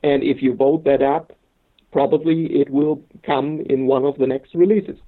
and 0.03 0.25
if 0.25 0.43
you 0.43 0.53
vote 0.57 0.83
that 0.83 1.01
up, 1.01 1.33
probably 1.93 2.47
it 2.61 2.71
will 2.71 3.01
come 3.23 3.61
in 3.71 3.87
one 3.87 4.05
of 4.05 4.19
the 4.19 4.27
next 4.27 4.53
releases. 4.57 4.99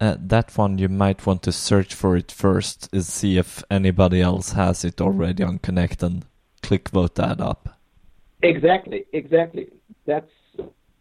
Uh, 0.00 0.16
that 0.18 0.56
one 0.56 0.78
you 0.78 0.88
might 0.88 1.26
want 1.26 1.42
to 1.42 1.52
search 1.52 1.92
for 1.92 2.16
it 2.16 2.32
first 2.32 2.88
and 2.90 3.04
see 3.04 3.36
if 3.36 3.62
anybody 3.70 4.22
else 4.22 4.52
has 4.52 4.82
it 4.82 4.98
already 4.98 5.42
on 5.42 5.58
Connect 5.58 6.02
and 6.02 6.24
click 6.62 6.88
vote 6.88 7.16
that 7.16 7.38
up. 7.38 7.68
Exactly, 8.42 9.04
exactly. 9.12 9.68
That's 10.06 10.30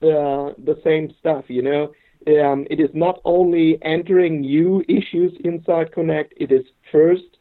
uh, 0.04 0.54
the 0.58 0.80
same 0.84 1.13
stuff, 1.20 1.46
you 1.48 1.62
know. 1.62 1.94
Um, 2.26 2.66
it 2.70 2.80
is 2.80 2.89
not 2.94 3.20
only 3.26 3.78
entering 3.82 4.42
new 4.42 4.84
issues 4.88 5.34
inside 5.44 5.92
Connect. 5.92 6.34
It 6.38 6.52
is 6.52 6.66
first 6.92 7.38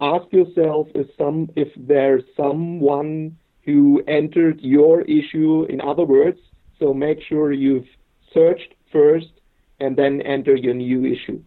ask 0.00 0.32
yourself 0.32 0.88
if 0.94 1.06
some 1.16 1.50
if 1.56 1.68
there's 1.76 2.22
someone 2.36 3.36
who 3.64 4.02
entered 4.06 4.60
your 4.60 5.02
issue. 5.02 5.64
In 5.68 5.80
other 5.80 6.04
words, 6.04 6.38
so 6.78 6.94
make 6.94 7.18
sure 7.22 7.52
you've 7.52 7.88
searched 8.32 8.74
first 8.92 9.32
and 9.80 9.96
then 9.96 10.22
enter 10.22 10.54
your 10.54 10.74
new 10.74 11.04
issue. 11.04 11.42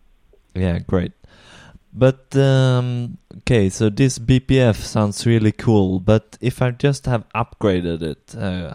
Yeah, 0.54 0.80
great. 0.80 1.14
But 1.94 2.36
um, 2.38 3.18
okay, 3.40 3.70
so 3.70 3.90
this 3.90 4.18
BPF 4.20 4.76
sounds 4.76 5.26
really 5.26 5.52
cool. 5.52 6.00
But 6.00 6.38
if 6.40 6.62
I 6.62 6.72
just 6.72 7.06
have 7.06 7.26
upgraded 7.36 8.02
it, 8.02 8.36
uh, 8.36 8.74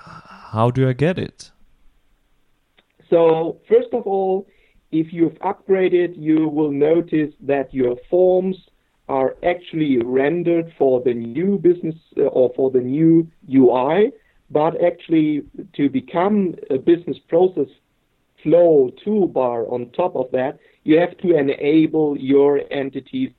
how 0.52 0.70
do 0.70 0.88
I 0.88 0.92
get 0.92 1.18
it? 1.18 1.50
So 3.10 3.60
first 3.68 3.88
of 3.92 4.06
all, 4.06 4.46
if 4.92 5.12
you've 5.12 5.38
upgraded, 5.40 6.14
you 6.16 6.48
will 6.48 6.70
notice 6.70 7.32
that 7.40 7.72
your 7.74 7.96
forms 8.08 8.56
are 9.08 9.36
actually 9.44 9.98
rendered 9.98 10.72
for 10.78 11.00
the 11.00 11.14
new 11.14 11.58
business 11.58 11.94
uh, 12.16 12.22
or 12.22 12.52
for 12.56 12.70
the 12.70 12.80
new 12.80 13.30
UI, 13.52 14.12
but 14.50 14.82
actually 14.82 15.42
to 15.74 15.88
become 15.88 16.54
a 16.70 16.78
business 16.78 17.18
process 17.28 17.68
flow 18.42 18.90
toolbar 19.04 19.70
on 19.72 19.90
top 19.90 20.14
of 20.16 20.30
that, 20.32 20.58
you 20.84 20.98
have 20.98 21.16
to 21.18 21.36
enable 21.36 22.16
your 22.16 22.60
entities 22.70 23.30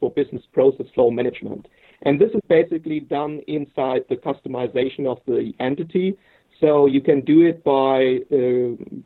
for 0.00 0.10
business 0.10 0.42
process 0.52 0.86
flow 0.94 1.10
management. 1.10 1.66
And 2.02 2.20
this 2.20 2.30
is 2.32 2.40
basically 2.48 3.00
done 3.00 3.40
inside 3.46 4.02
the 4.08 4.16
customization 4.16 5.06
of 5.06 5.20
the 5.26 5.54
entity. 5.58 6.18
So 6.60 6.86
you 6.86 7.00
can 7.00 7.20
do 7.22 7.42
it 7.42 7.64
by 7.64 8.20
uh, 8.32 9.00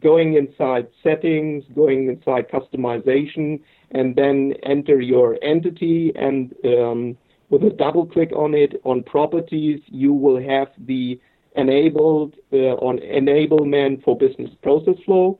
going 0.00 0.34
inside 0.34 0.88
settings, 1.02 1.64
going 1.74 2.08
inside 2.08 2.48
customization, 2.50 3.60
and 3.90 4.16
then 4.16 4.54
enter 4.62 5.00
your 5.00 5.38
entity. 5.42 6.12
And 6.14 6.54
um, 6.64 7.16
with 7.50 7.62
a 7.64 7.70
double 7.70 8.06
click 8.06 8.32
on 8.32 8.54
it 8.54 8.80
on 8.84 9.02
properties, 9.02 9.80
you 9.86 10.12
will 10.12 10.40
have 10.40 10.68
the 10.78 11.20
enabled 11.56 12.34
uh, 12.52 12.76
on 12.76 12.98
enablement 12.98 14.02
for 14.04 14.16
business 14.16 14.50
process 14.62 14.96
flow. 15.04 15.38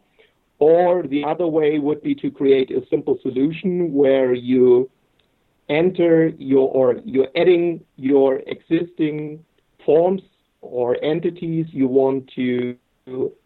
Or 0.58 1.02
the 1.02 1.24
other 1.24 1.46
way 1.46 1.78
would 1.78 2.02
be 2.02 2.14
to 2.16 2.30
create 2.30 2.70
a 2.70 2.86
simple 2.88 3.18
solution 3.22 3.92
where 3.92 4.32
you 4.32 4.88
enter 5.68 6.28
your 6.38 6.68
or 6.68 7.00
you're 7.04 7.28
adding 7.34 7.82
your 7.96 8.40
existing 8.46 9.44
forms 9.84 10.22
or 10.62 10.96
entities 11.04 11.66
you 11.70 11.86
want 11.86 12.30
to 12.34 12.76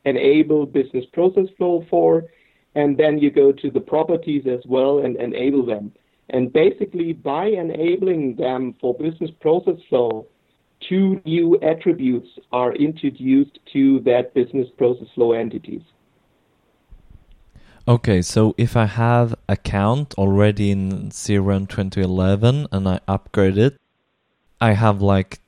enable 0.05 0.67
business 0.67 1.05
process 1.13 1.47
flow 1.57 1.85
for 1.91 2.25
and 2.77 2.99
then 2.99 3.19
you 3.19 3.31
go 3.31 3.51
to 3.53 3.71
the 3.71 3.81
properties 3.81 4.47
as 4.47 4.61
well 4.67 4.99
and 4.99 5.17
enable 5.17 5.65
them. 5.65 5.91
And 6.29 6.53
basically, 6.53 7.15
by 7.15 7.47
enabling 7.47 8.37
them 8.37 8.75
for 8.81 8.95
business 8.95 9.31
process 9.41 9.79
flow, 9.89 10.27
two 10.81 11.21
new 11.25 11.59
attributes 11.63 12.29
are 12.53 12.75
introduced 12.75 13.59
to 13.73 14.01
that 14.01 14.35
business 14.35 14.69
process 14.77 15.09
flow 15.15 15.33
entities. 15.33 15.83
Okay, 17.89 18.21
so 18.21 18.55
if 18.59 18.77
I 18.77 18.87
have 18.87 19.35
account 19.49 20.15
already 20.19 20.71
in 20.73 21.11
CRM 21.11 21.69
2011 21.69 22.67
and 22.73 22.89
I 22.89 23.01
upgrade 23.09 23.57
it, 23.57 23.77
I 24.61 24.73
have 24.73 25.01
like 25.01 25.39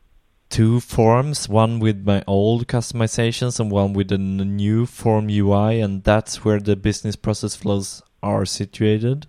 two 0.49 0.81
forms, 0.81 1.49
one 1.49 1.79
with 1.79 2.05
my 2.07 2.23
old 2.27 2.67
customizations 2.67 3.61
and 3.61 3.71
one 3.71 3.93
with 3.93 4.11
a 4.13 4.19
new 4.19 4.87
form 4.87 5.29
UI, 5.29 5.81
and 5.81 6.05
that's 6.05 6.45
where 6.45 6.61
the 6.61 6.77
business 6.77 7.17
process 7.17 7.55
flows 7.55 8.03
are 8.23 8.45
situated. 8.45 9.27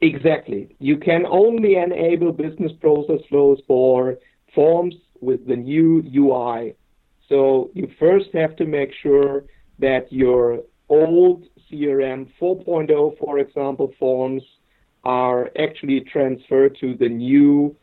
Exactly. 0.00 0.76
You 0.78 0.96
can 0.96 1.26
only 1.26 1.76
enable 1.76 2.32
business 2.32 2.72
process 2.80 3.20
flows 3.28 3.60
for 3.66 4.18
forms 4.54 4.94
with 5.20 5.46
the 5.46 5.56
new 5.56 6.04
UI. 6.14 6.74
So 7.28 7.70
you 7.74 7.90
first 7.98 8.28
have 8.32 8.56
to 8.56 8.64
make 8.64 8.90
sure 9.02 9.44
that 9.80 10.12
your 10.12 10.60
old 10.88 11.44
CRM 11.70 12.28
4.0, 12.40 13.18
for 13.18 13.38
example, 13.38 13.92
forms 13.98 14.42
are 15.04 15.50
actually 15.58 16.00
transferred 16.00 16.76
to 16.80 16.94
the 16.94 17.08
new 17.08 17.74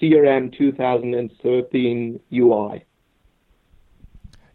CRM 0.00 0.56
2013 0.56 2.20
UI. 2.32 2.84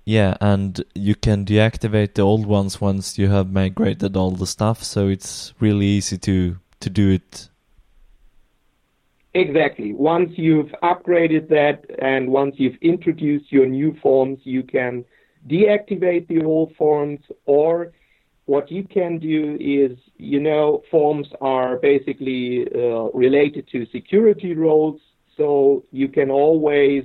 Yeah, 0.06 0.36
and 0.42 0.84
you 0.94 1.16
can 1.16 1.46
deactivate 1.46 2.16
the 2.16 2.24
old 2.24 2.46
ones 2.46 2.82
once 2.82 3.18
you 3.18 3.30
have 3.30 3.52
migrated 3.52 4.18
all 4.18 4.32
the 4.32 4.48
stuff, 4.48 4.84
so 4.84 5.08
it's 5.08 5.54
really 5.60 5.86
easy 5.86 6.18
to 6.20 6.58
to 6.82 6.90
do 6.90 7.12
it. 7.12 7.50
Exactly. 9.34 9.94
Once 9.94 10.32
you've 10.36 10.72
upgraded 10.84 11.48
that 11.50 11.86
and 12.00 12.30
once 12.30 12.56
you've 12.58 12.78
introduced 12.82 13.52
your 13.52 13.66
new 13.66 13.96
forms, 14.02 14.40
you 14.44 14.62
can 14.62 15.06
deactivate 15.48 16.28
the 16.28 16.44
old 16.44 16.76
forms 16.76 17.20
or 17.46 17.94
what 18.46 18.70
you 18.70 18.84
can 18.84 19.20
do 19.20 19.58
is, 19.60 19.98
you 20.18 20.40
know, 20.40 20.84
forms 20.92 21.28
are 21.40 21.78
basically 21.78 22.68
uh, 22.76 23.10
related 23.14 23.68
to 23.72 23.86
security 23.88 24.54
roles, 24.54 25.00
so 25.38 25.84
you 25.92 26.08
can 26.08 26.30
always 26.30 27.04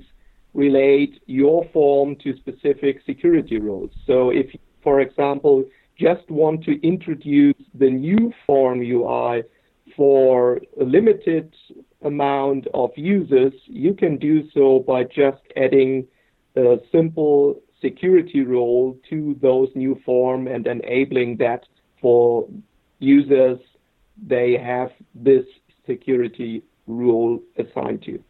relate 0.55 1.21
your 1.27 1.65
form 1.73 2.17
to 2.17 2.37
specific 2.37 3.01
security 3.07 3.59
roles. 3.59 3.91
So 4.07 4.31
if, 4.31 4.47
for 4.83 5.01
example, 5.01 5.65
just 5.99 6.29
want 6.31 6.65
to 6.65 6.81
introduce 6.87 7.57
the 7.75 7.91
new 7.91 8.33
form 8.47 8.81
UI 8.81 9.43
for 9.97 10.61
a 10.81 10.85
limited 10.85 11.55
amount 12.03 12.67
of 12.75 12.91
users, 12.97 13.53
you 13.67 13.95
can 13.95 14.17
do 14.17 14.49
so 14.51 14.81
by 14.81 15.05
just 15.05 15.43
adding 15.57 16.07
a 16.57 16.77
simple 16.93 17.61
security 17.81 18.43
role 18.43 18.99
to 19.11 19.37
those 19.41 19.69
new 19.75 20.01
form 20.05 20.49
and 20.49 20.67
enabling 20.67 21.37
that 21.37 21.67
for 22.01 22.49
users 22.99 23.59
they 24.27 24.57
have 24.57 24.91
this 25.15 25.45
security 25.87 26.63
rule 26.89 27.41
assigned 27.57 28.03
to. 28.03 28.13
you. 28.13 28.25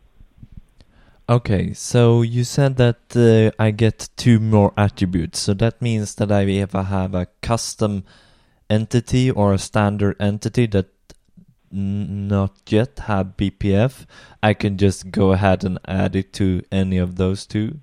Okay, 1.30 1.74
so 1.74 2.22
you 2.22 2.42
said 2.42 2.76
that 2.76 3.14
uh, 3.14 3.50
I 3.62 3.70
get 3.70 4.08
two 4.16 4.40
more 4.40 4.72
attributes. 4.76 5.38
So 5.38 5.52
that 5.54 5.80
means 5.82 6.14
that 6.14 6.32
I, 6.32 6.42
if 6.42 6.74
I 6.74 6.84
have 6.84 7.14
a 7.14 7.26
custom 7.42 8.04
entity 8.70 9.30
or 9.30 9.52
a 9.52 9.58
standard 9.58 10.16
entity 10.20 10.66
that 10.68 10.86
not 11.70 12.60
yet 12.68 13.00
have 13.00 13.36
BPF, 13.36 14.06
I 14.42 14.54
can 14.54 14.78
just 14.78 15.10
go 15.10 15.32
ahead 15.32 15.64
and 15.64 15.78
add 15.86 16.16
it 16.16 16.32
to 16.34 16.62
any 16.72 16.98
of 16.98 17.16
those 17.16 17.46
two? 17.46 17.80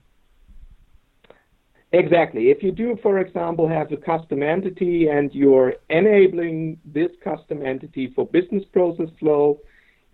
Exactly. 1.91 2.49
If 2.49 2.61
you 2.61 2.71
do, 2.71 2.97
for 3.01 3.19
example, 3.19 3.67
have 3.67 3.91
a 3.91 3.97
custom 3.97 4.43
entity 4.43 5.07
and 5.07 5.33
you're 5.33 5.75
enabling 5.89 6.79
this 6.83 7.11
custom 7.23 7.65
entity 7.65 8.11
for 8.13 8.25
business 8.25 8.63
process 8.73 9.09
flow, 9.19 9.59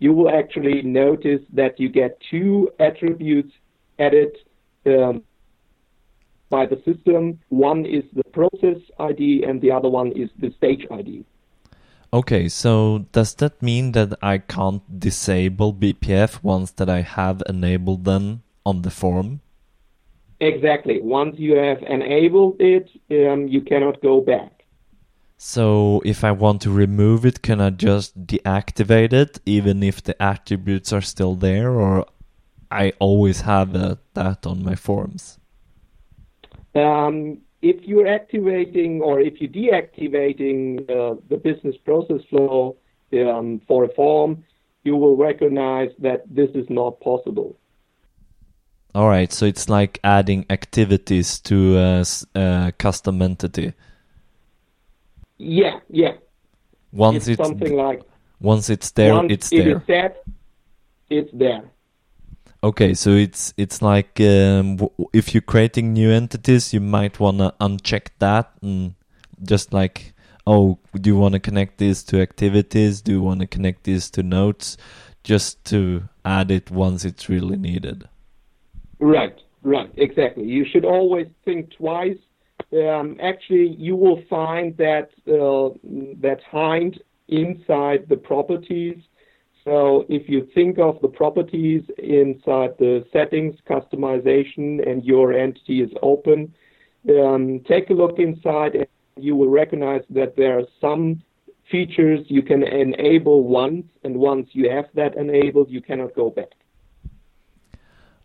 you 0.02 0.12
will 0.12 0.30
actually 0.30 0.82
notice 0.82 1.42
that 1.52 1.78
you 1.78 1.88
get 1.88 2.18
two 2.28 2.68
attributes 2.80 3.52
added 4.00 4.32
um, 4.84 5.22
by 6.50 6.66
the 6.66 6.78
system. 6.84 7.38
One 7.50 7.86
is 7.86 8.02
the 8.12 8.24
process 8.24 8.78
ID 8.98 9.44
and 9.46 9.60
the 9.60 9.70
other 9.70 9.88
one 9.88 10.10
is 10.12 10.28
the 10.40 10.50
stage 10.58 10.84
ID. 10.90 11.24
Okay, 12.12 12.48
so 12.48 13.06
does 13.12 13.34
that 13.36 13.62
mean 13.62 13.92
that 13.92 14.12
I 14.20 14.38
can't 14.38 14.82
disable 14.98 15.72
BPF 15.72 16.42
once 16.42 16.72
that 16.72 16.90
I 16.90 17.02
have 17.02 17.40
enabled 17.48 18.04
them 18.04 18.42
on 18.66 18.82
the 18.82 18.90
form? 18.90 19.40
Exactly. 20.40 21.00
Once 21.00 21.36
you 21.38 21.54
have 21.54 21.80
enabled 21.82 22.56
it, 22.58 22.90
um, 23.12 23.46
you 23.46 23.60
cannot 23.60 24.02
go 24.02 24.20
back. 24.20 24.61
So 25.44 26.00
if 26.04 26.22
I 26.22 26.30
want 26.30 26.62
to 26.62 26.70
remove 26.70 27.26
it, 27.26 27.42
can 27.42 27.60
I 27.60 27.70
just 27.70 28.28
deactivate 28.28 29.12
it 29.12 29.40
even 29.44 29.82
if 29.82 30.00
the 30.00 30.14
attributes 30.22 30.92
are 30.92 31.00
still 31.00 31.34
there 31.34 31.72
or 31.72 32.06
I 32.70 32.92
always 33.00 33.40
have 33.40 33.74
uh, 33.74 33.96
that 34.14 34.46
on 34.46 34.62
my 34.62 34.76
forms? 34.76 35.40
Um, 36.76 37.38
if 37.60 37.82
you're 37.82 38.06
activating 38.06 39.00
or 39.02 39.18
if 39.18 39.40
you're 39.40 39.50
deactivating 39.50 40.88
uh, 40.88 41.16
the 41.28 41.38
business 41.38 41.74
process 41.84 42.20
flow 42.30 42.76
um, 43.12 43.60
for 43.66 43.82
a 43.82 43.92
form, 43.94 44.44
you 44.84 44.94
will 44.94 45.16
recognize 45.16 45.90
that 45.98 46.22
this 46.30 46.50
is 46.54 46.66
not 46.70 47.00
possible. 47.00 47.58
All 48.94 49.08
right, 49.08 49.32
so 49.32 49.44
it's 49.46 49.68
like 49.68 49.98
adding 50.04 50.46
activities 50.50 51.40
to 51.40 51.78
a, 51.78 52.04
a 52.36 52.72
custom 52.78 53.20
entity. 53.20 53.72
Yeah, 55.42 55.80
yeah. 55.88 56.14
Once 56.92 57.26
it's, 57.26 57.40
it's 57.40 57.48
something 57.48 57.76
like 57.76 58.02
once 58.40 58.70
it's 58.70 58.92
there, 58.92 59.14
once 59.14 59.32
it's 59.32 59.52
it 59.52 59.64
there. 59.64 59.76
Is 59.76 59.82
set, 59.86 60.24
it's 61.10 61.30
there. 61.32 61.64
Okay, 62.62 62.94
so 62.94 63.10
it's 63.10 63.52
it's 63.56 63.82
like 63.82 64.20
um, 64.20 64.78
if 65.12 65.34
you're 65.34 65.40
creating 65.42 65.94
new 65.94 66.10
entities, 66.10 66.72
you 66.72 66.80
might 66.80 67.18
wanna 67.18 67.54
uncheck 67.60 68.08
that 68.20 68.52
and 68.62 68.94
just 69.42 69.72
like, 69.72 70.14
oh, 70.46 70.78
do 70.94 71.10
you 71.10 71.16
want 71.16 71.32
to 71.34 71.40
connect 71.40 71.78
this 71.78 72.04
to 72.04 72.20
activities? 72.20 73.02
Do 73.02 73.12
you 73.12 73.22
want 73.22 73.40
to 73.40 73.48
connect 73.48 73.82
this 73.82 74.10
to 74.10 74.22
notes? 74.22 74.76
Just 75.24 75.64
to 75.66 76.04
add 76.24 76.52
it 76.52 76.70
once 76.70 77.04
it's 77.04 77.28
really 77.28 77.56
needed. 77.56 78.08
Right, 79.00 79.36
right, 79.62 79.90
exactly. 79.96 80.44
You 80.44 80.64
should 80.64 80.84
always 80.84 81.26
think 81.44 81.72
twice 81.76 82.18
um, 82.72 83.16
actually 83.22 83.68
you 83.78 83.96
will 83.96 84.22
find 84.28 84.76
that 84.76 85.10
uh, 85.28 85.70
that 86.20 86.40
hind 86.50 87.02
inside 87.28 88.06
the 88.08 88.16
properties. 88.16 88.98
So 89.64 90.04
if 90.08 90.28
you 90.28 90.48
think 90.54 90.78
of 90.78 91.00
the 91.02 91.08
properties 91.08 91.82
inside 91.98 92.70
the 92.78 93.04
settings 93.12 93.54
customization 93.68 94.86
and 94.88 95.04
your 95.04 95.32
entity 95.32 95.82
is 95.82 95.90
open, 96.02 96.52
um, 97.08 97.60
take 97.68 97.90
a 97.90 97.92
look 97.92 98.18
inside 98.18 98.74
and 98.74 98.86
you 99.16 99.36
will 99.36 99.50
recognize 99.50 100.02
that 100.10 100.36
there 100.36 100.58
are 100.58 100.66
some 100.80 101.22
features 101.70 102.20
you 102.28 102.42
can 102.42 102.62
enable 102.62 103.44
once, 103.44 103.86
and 104.04 104.16
once 104.16 104.48
you 104.52 104.68
have 104.70 104.86
that 104.94 105.16
enabled, 105.16 105.70
you 105.70 105.80
cannot 105.80 106.14
go 106.14 106.28
back. 106.28 106.50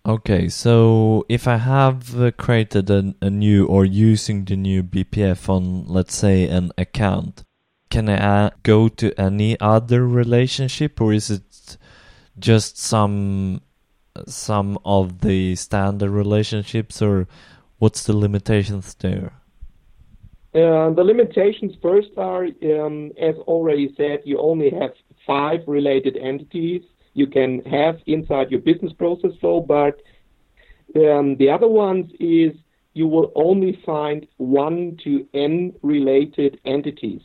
Okay, 0.08 0.48
so 0.48 1.26
if 1.28 1.50
I 1.50 1.58
have 1.58 2.34
created 2.38 2.90
a, 2.90 3.14
a, 3.22 3.30
new 3.30 3.66
or 3.66 3.84
using 3.84 4.46
the 4.46 4.56
new 4.56 4.82
BPF 4.82 5.50
on, 5.50 5.86
let's 5.86 6.16
say, 6.16 6.48
an 6.48 6.72
account, 6.78 7.44
can 7.90 8.08
I 8.08 8.52
go 8.64 8.88
to 8.88 9.12
any 9.20 9.60
other 9.60 10.08
relationship, 10.08 11.02
or 11.02 11.12
is 11.12 11.30
it 11.30 11.78
just 12.40 12.78
some 12.78 13.62
some 14.28 14.80
of 14.86 15.20
the 15.20 15.56
standard 15.56 16.12
relationships, 16.12 17.02
or 17.02 17.28
what's 17.78 18.06
the 18.06 18.16
limitations 18.16 18.94
there? 18.94 19.34
Uh, 20.56 20.90
the 20.92 21.04
limitations 21.04 21.76
first 21.82 22.12
are, 22.16 22.46
um, 22.46 23.12
as 23.22 23.36
already 23.40 23.94
said, 23.98 24.22
you 24.24 24.40
only 24.40 24.70
have 24.70 24.92
five 25.26 25.60
related 25.68 26.16
entities 26.16 26.84
you 27.18 27.28
can 27.38 27.52
have 27.66 27.96
inside 28.06 28.52
your 28.52 28.62
business 28.70 28.94
process 28.94 29.32
flow, 29.42 29.60
but 29.60 29.96
um, 30.96 31.36
the 31.38 31.50
other 31.50 31.68
ones 31.68 32.06
is 32.20 32.52
you 32.94 33.08
will 33.08 33.32
only 33.36 33.74
find 33.86 34.28
one 34.38 34.98
to 35.04 35.28
n 35.34 35.74
related 35.82 36.60
entities. 36.66 37.24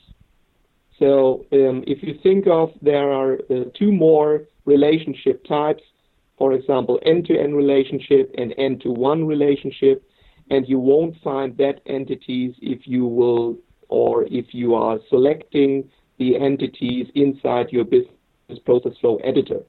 So 0.99 1.45
um, 1.53 1.85
if 1.87 2.03
you 2.03 2.13
think 2.23 2.47
of 2.47 2.71
there 2.81 3.11
are 3.21 3.35
uh, 3.35 3.65
two 3.79 3.93
more 3.93 4.31
relationship 4.65 5.45
types, 5.45 5.83
for 6.39 6.55
example, 6.55 6.99
N-to-N 7.05 7.53
relationship 7.55 8.35
and 8.39 8.55
N-to-one 8.57 9.27
relationship, 9.27 10.03
and 10.51 10.67
you 10.67 10.79
won't 10.79 11.17
find 11.23 11.57
that 11.59 11.81
entities 11.87 12.55
if 12.61 12.81
you 12.87 13.05
will 13.19 13.59
or 13.89 14.25
if 14.25 14.47
you 14.53 14.75
are 14.75 14.99
selecting 15.11 15.73
the 16.19 16.31
entities 16.51 17.07
inside 17.15 17.67
your 17.71 17.85
business 17.85 18.61
process 18.65 18.93
flow 19.01 19.17
editor. 19.17 19.61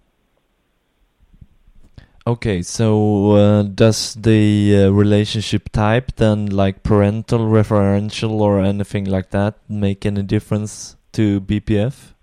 Okay, 2.25 2.61
so 2.61 3.31
uh, 3.31 3.63
does 3.63 4.13
the 4.13 4.85
uh, 4.85 4.89
relationship 4.91 5.69
type 5.73 6.15
then, 6.15 6.45
like 6.45 6.81
parental, 6.81 7.39
referential, 7.39 8.39
or 8.39 8.61
anything 8.61 9.03
like 9.03 9.31
that, 9.31 9.55
make 9.67 10.05
any 10.05 10.23
difference 10.23 10.95
to 11.11 11.41
BPF? 11.41 12.13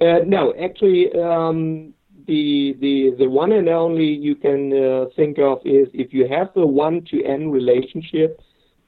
Uh, 0.00 0.20
no, 0.24 0.54
actually, 0.58 1.12
um, 1.20 1.92
the 2.26 2.74
the 2.80 3.14
the 3.18 3.28
one 3.28 3.52
and 3.52 3.68
only 3.68 4.06
you 4.06 4.34
can 4.34 4.72
uh, 4.72 5.06
think 5.14 5.38
of 5.38 5.58
is 5.66 5.88
if 5.92 6.14
you 6.14 6.26
have 6.28 6.48
a 6.56 6.66
one 6.66 7.04
to 7.10 7.22
n 7.24 7.50
relationship, 7.50 8.40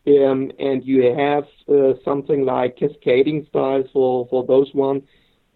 um, 0.07 0.51
and 0.59 0.83
you 0.83 1.13
have 1.13 1.45
uh, 1.69 1.93
something 2.07 2.47
like 2.47 2.77
cascading 2.77 3.45
styles 3.51 3.87
for 3.93 4.27
for 4.29 4.47
those 4.47 4.71
one. 4.73 5.03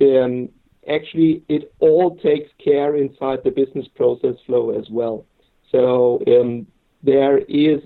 Um, 0.02 0.50
actually, 0.88 1.42
it 1.48 1.72
all 1.78 2.16
takes 2.16 2.50
care 2.62 2.96
inside 2.96 3.40
the 3.44 3.50
business 3.50 3.86
process 3.88 4.36
flow 4.46 4.70
as 4.78 4.88
well. 4.90 5.24
So 5.70 6.22
um, 6.26 6.66
there 7.02 7.38
is 7.38 7.80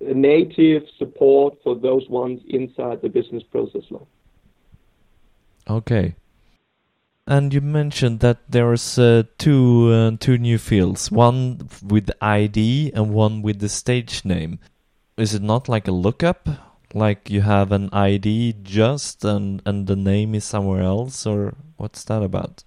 native 0.00 0.82
support 0.98 1.58
for 1.62 1.74
those 1.74 2.08
ones 2.08 2.40
inside 2.48 3.02
the 3.02 3.08
business 3.08 3.42
process 3.42 3.84
flow. 3.88 4.06
Okay. 5.68 6.14
And 7.26 7.54
you 7.54 7.62
mentioned 7.62 8.20
that 8.20 8.38
there's 8.50 8.98
uh, 8.98 9.22
two 9.38 9.90
uh, 9.90 10.10
two 10.20 10.36
new 10.36 10.58
fields, 10.58 11.10
one 11.10 11.68
with 11.82 12.10
ID 12.20 12.92
and 12.94 13.14
one 13.14 13.40
with 13.40 13.60
the 13.60 13.70
stage 13.70 14.26
name. 14.26 14.58
Is 15.16 15.32
it 15.32 15.42
not 15.42 15.68
like 15.68 15.88
a 15.88 15.92
lookup? 15.92 16.48
Like 16.92 17.30
you 17.30 17.40
have 17.40 17.72
an 17.72 17.88
ID 17.92 18.56
just 18.62 19.24
and 19.24 19.62
and 19.64 19.86
the 19.86 19.96
name 19.96 20.34
is 20.34 20.44
somewhere 20.44 20.82
else, 20.82 21.26
or 21.26 21.54
what's 21.76 22.04
that 22.04 22.22
about? 22.22 22.64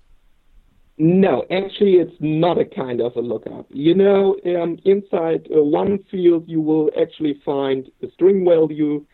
No, 1.00 1.46
actually, 1.52 1.96
it's 1.96 2.16
not 2.20 2.58
a 2.58 2.66
kind 2.66 3.02
of 3.02 3.16
a 3.16 3.22
lookup. 3.22 3.68
You 3.70 3.94
know, 3.94 4.36
um, 4.46 4.80
inside 4.84 5.48
uh, 5.56 5.64
one 5.64 6.00
field, 6.10 6.46
you 6.48 6.60
will 6.60 6.90
actually 7.00 7.40
find 7.46 7.88
a 8.02 8.10
string 8.12 8.44
value 8.44 9.06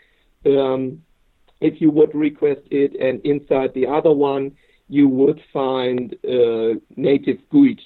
um, 0.46 1.02
if 1.60 1.82
you 1.82 1.90
would 1.92 2.14
request 2.16 2.62
it, 2.72 2.96
and 2.96 3.20
inside 3.26 3.74
the 3.74 3.88
other 3.88 4.12
one, 4.12 4.54
you 4.88 5.08
would 5.10 5.42
find 5.52 6.16
uh, 6.24 6.80
native 6.96 7.38
GUID. 7.50 7.82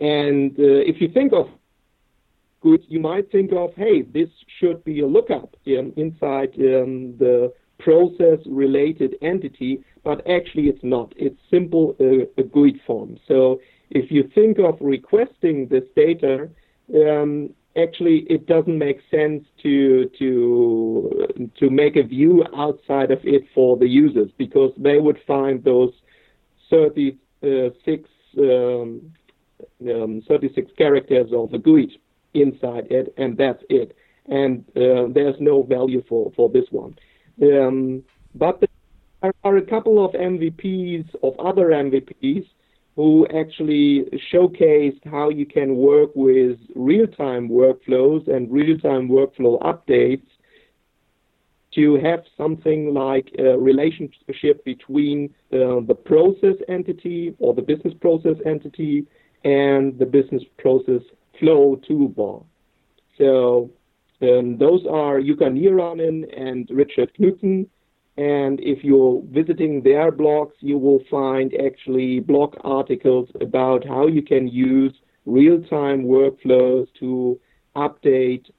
And 0.00 0.52
uh, 0.58 0.80
if 0.90 1.00
you 1.00 1.08
think 1.08 1.32
of 1.34 1.48
GUID, 2.62 2.84
you 2.88 3.00
might 3.00 3.30
think 3.30 3.52
of, 3.52 3.74
hey, 3.74 4.02
this 4.02 4.28
should 4.58 4.82
be 4.84 5.00
a 5.00 5.06
lookup 5.06 5.56
um, 5.66 5.92
inside 5.96 6.54
um, 6.58 7.16
the 7.18 7.52
process-related 7.80 9.16
entity, 9.22 9.82
but 10.04 10.18
actually 10.28 10.68
it's 10.68 10.82
not. 10.82 11.12
It's 11.16 11.40
simple 11.50 11.96
uh, 12.00 12.26
a 12.40 12.44
GUID 12.44 12.80
form. 12.86 13.18
So 13.26 13.60
if 13.90 14.10
you 14.10 14.30
think 14.34 14.58
of 14.58 14.76
requesting 14.80 15.68
this 15.68 15.84
data, 15.96 16.48
um, 16.94 17.50
actually 17.76 18.26
it 18.28 18.46
doesn't 18.46 18.78
make 18.78 19.00
sense 19.10 19.44
to 19.62 20.10
to 20.18 21.50
to 21.58 21.70
make 21.70 21.96
a 21.96 22.02
view 22.02 22.44
outside 22.56 23.10
of 23.10 23.20
it 23.24 23.44
for 23.54 23.76
the 23.76 23.88
users 23.88 24.30
because 24.38 24.72
they 24.76 24.98
would 24.98 25.18
find 25.26 25.62
those 25.64 25.92
36, 26.70 28.08
um, 28.38 29.12
um, 29.88 30.22
36 30.28 30.70
characters 30.78 31.30
of 31.32 31.50
the 31.50 31.58
GUID 31.58 31.90
inside 32.34 32.86
it, 32.90 33.12
and 33.16 33.36
that's 33.36 33.62
it. 33.68 33.96
And 34.26 34.64
uh, 34.76 35.10
there's 35.12 35.34
no 35.40 35.62
value 35.62 36.02
for, 36.08 36.32
for 36.36 36.48
this 36.48 36.66
one. 36.70 36.96
Um, 37.42 38.02
but 38.34 38.60
there 38.60 39.32
are 39.44 39.56
a 39.56 39.62
couple 39.62 40.04
of 40.04 40.12
MVPs 40.12 41.14
of 41.22 41.38
other 41.38 41.68
MVPs 41.68 42.46
who 42.96 43.26
actually 43.28 44.04
showcased 44.32 45.04
how 45.04 45.30
you 45.30 45.46
can 45.46 45.76
work 45.76 46.10
with 46.14 46.58
real-time 46.74 47.48
workflows 47.48 48.28
and 48.28 48.50
real-time 48.50 49.08
workflow 49.08 49.60
updates 49.62 50.26
to 51.74 51.94
have 52.00 52.24
something 52.36 52.92
like 52.92 53.30
a 53.38 53.56
relationship 53.56 54.64
between 54.64 55.32
uh, 55.52 55.80
the 55.86 55.96
process 56.04 56.56
entity 56.68 57.34
or 57.38 57.54
the 57.54 57.62
business 57.62 57.94
process 58.00 58.36
entity 58.44 59.06
and 59.44 59.98
the 59.98 60.06
business 60.06 60.42
process 60.58 61.02
flow 61.38 61.80
toolbar. 61.88 62.44
So 63.16 63.70
um, 64.22 64.58
those 64.58 64.84
are 64.86 65.20
Jukka 65.20 65.48
Niiranen 65.50 66.24
and 66.36 66.68
Richard 66.70 67.10
Knudson. 67.18 67.66
And 68.16 68.60
if 68.60 68.84
you're 68.84 69.22
visiting 69.30 69.82
their 69.82 70.12
blogs, 70.12 70.52
you 70.60 70.76
will 70.76 71.00
find 71.10 71.54
actually 71.54 72.20
blog 72.20 72.54
articles 72.64 73.28
about 73.40 73.86
how 73.86 74.08
you 74.08 74.20
can 74.22 74.46
use 74.46 74.92
real-time 75.24 76.04
workflows 76.04 76.86
to 76.98 77.40
update 77.76 78.50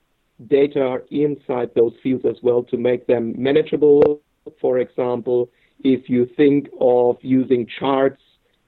data 0.47 1.03
inside 1.11 1.69
those 1.75 1.93
fields 2.01 2.25
as 2.25 2.37
well 2.41 2.63
to 2.63 2.77
make 2.77 3.05
them 3.05 3.35
manageable. 3.37 4.21
For 4.59 4.79
example, 4.79 5.49
if 5.83 6.09
you 6.09 6.27
think 6.37 6.69
of 6.79 7.17
using 7.21 7.67
charts 7.79 8.21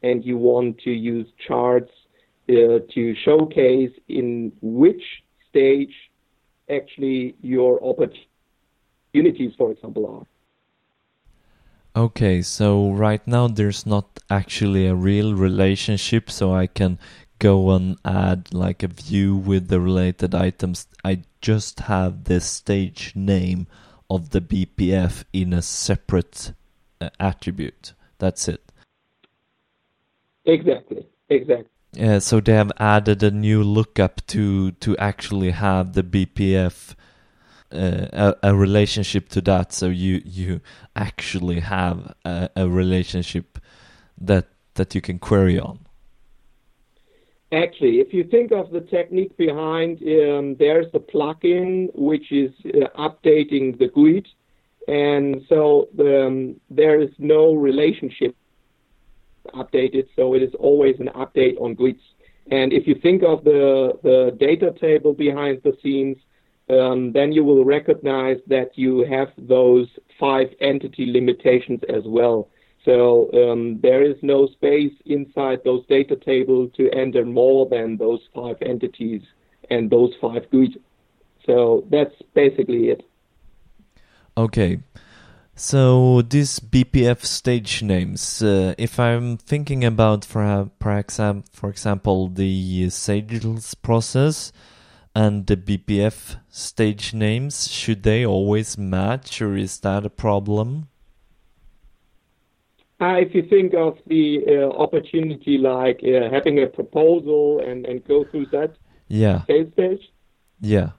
and 0.04 0.24
you 0.24 0.38
want 0.38 0.78
to 0.80 0.92
use 0.92 1.28
charts 1.48 1.92
uh, 2.50 2.80
to 2.94 3.16
showcase 3.24 3.94
in 4.10 4.52
which 4.62 5.02
stage 5.50 5.94
actually 6.76 7.36
your 7.42 7.84
opportunities, 7.84 9.54
for 9.58 9.72
example, 9.72 10.06
are. 10.08 10.26
Okay, 11.96 12.42
so 12.42 12.92
right 12.92 13.26
now 13.28 13.48
there's 13.48 13.86
not 13.86 14.20
actually 14.30 14.88
a 14.88 14.96
real 14.96 15.36
relationship, 15.36 16.32
so 16.32 16.54
I 16.54 16.66
can 16.66 16.98
go 17.38 17.72
and 17.72 17.98
add 18.04 18.54
like 18.54 18.82
a 18.82 18.88
view 18.88 19.36
with 19.36 19.68
the 19.68 19.80
related 19.80 20.34
items. 20.34 20.88
I 21.04 21.24
just 21.42 21.82
have 21.82 22.24
the 22.24 22.42
stage 22.42 23.12
name 23.16 23.68
of 24.10 24.32
the 24.32 24.42
BPF 24.42 25.24
in 25.34 25.54
a 25.54 25.62
separate 25.62 26.54
uh, 27.00 27.10
attribute. 27.20 27.94
That's 28.18 28.48
it. 28.48 28.64
Exactly. 30.46 31.06
Exactly. 31.30 31.73
Yeah, 31.96 32.20
so 32.20 32.40
they 32.40 32.54
have 32.54 32.72
added 32.80 33.22
a 33.22 33.30
new 33.30 33.62
lookup 33.64 34.26
to 34.28 34.72
to 34.72 34.98
actually 34.98 35.52
have 35.52 35.94
the 35.94 36.02
BPF 36.04 36.96
uh, 37.72 38.34
a, 38.42 38.50
a, 38.50 38.56
relationship 38.56 39.30
to 39.30 39.42
that. 39.42 39.74
So 39.74 39.88
you 39.88 40.22
you 40.26 40.62
actually 40.96 41.60
have 41.60 42.16
a, 42.26 42.50
a 42.56 42.68
relationship 42.68 43.60
that 44.20 44.48
that 44.74 44.96
you 44.96 45.02
can 45.02 45.20
query 45.20 45.60
on. 45.60 45.80
Actually, 47.52 48.00
if 48.00 48.12
you 48.12 48.24
think 48.24 48.52
of 48.52 48.72
the 48.72 48.82
technique 48.82 49.38
behind, 49.38 50.00
um, 50.02 50.56
there's 50.58 50.88
a 50.96 51.00
plugin 51.00 51.90
which 51.94 52.32
is 52.32 52.52
uh, 52.66 52.88
updating 52.98 53.78
the 53.78 53.88
GUID, 53.88 54.28
and 54.88 55.46
so 55.48 55.90
the, 55.96 56.26
um, 56.26 56.60
there 56.72 57.00
is 57.00 57.12
no 57.20 57.54
relationship 57.54 58.36
updated, 59.54 60.08
so 60.16 60.34
it 60.34 60.42
is 60.42 60.54
always 60.60 61.00
an 61.00 61.10
update 61.16 61.60
on 61.60 61.76
GUIDs. 61.76 62.02
And 62.52 62.74
if 62.74 62.88
you 62.88 62.96
think 62.96 63.24
of 63.24 63.44
the, 63.44 63.94
the 64.04 64.36
data 64.40 64.74
table 64.80 65.14
behind 65.14 65.62
the 65.64 65.78
scenes, 65.82 66.18
um, 66.70 67.12
then 67.12 67.32
you 67.32 67.44
will 67.44 67.66
recognize 67.66 68.38
that 68.48 68.78
you 68.78 69.06
have 69.10 69.30
those 69.38 69.88
five 70.20 70.48
entity 70.60 71.12
limitations 71.12 71.82
as 71.90 72.04
well. 72.06 72.50
So 72.86 73.30
um, 73.34 73.80
there 73.82 74.04
is 74.04 74.16
no 74.22 74.48
space 74.48 74.94
inside 75.06 75.60
those 75.64 75.86
data 75.88 76.16
tables 76.16 76.72
to 76.76 76.90
enter 76.92 77.26
more 77.26 77.68
than 77.70 77.98
those 77.98 78.20
five 78.36 78.58
entities 78.62 79.22
and 79.70 79.90
those 79.90 80.12
five 80.20 80.50
GUID. 80.52 80.82
So 81.46 81.86
that's 81.90 82.16
basically 82.34 82.90
it. 82.90 83.04
Okay. 84.38 84.80
So 85.56 86.24
these 86.24 86.60
BPF 86.60 87.24
stage 87.26 87.84
names, 87.84 88.42
uh, 88.42 88.74
if 88.78 89.00
I'm 89.00 89.38
thinking 89.38 89.86
about 89.86 90.26
for 90.26 90.72
for 90.80 90.98
example, 90.98 91.50
for 91.54 91.70
example 91.70 92.30
the 92.30 92.90
sales 92.90 93.76
process 93.76 94.52
and 95.16 95.46
the 95.46 95.56
BPF 95.56 96.38
stage 96.50 97.14
names, 97.14 97.70
should 97.70 98.02
they 98.02 98.26
always 98.26 98.80
match 98.80 99.42
or 99.44 99.56
is 99.56 99.80
that 99.82 100.06
a 100.06 100.10
problem? 100.10 100.88
Uh, 103.00 103.18
if 103.20 103.36
you 103.36 103.44
think 103.44 103.74
of 103.76 103.98
the 104.08 104.40
uh, 104.48 104.70
opportunity 104.82 105.58
like 105.60 106.02
uh, 106.04 106.32
having 106.32 106.64
a 106.64 106.68
proposal 106.68 107.60
and, 107.60 107.86
and 107.86 108.04
go 108.08 108.24
through 108.24 108.48
that 108.48 108.76
yeah. 109.08 109.44
sales 109.46 109.72
stage. 109.74 110.12
Yeah. 110.62 110.92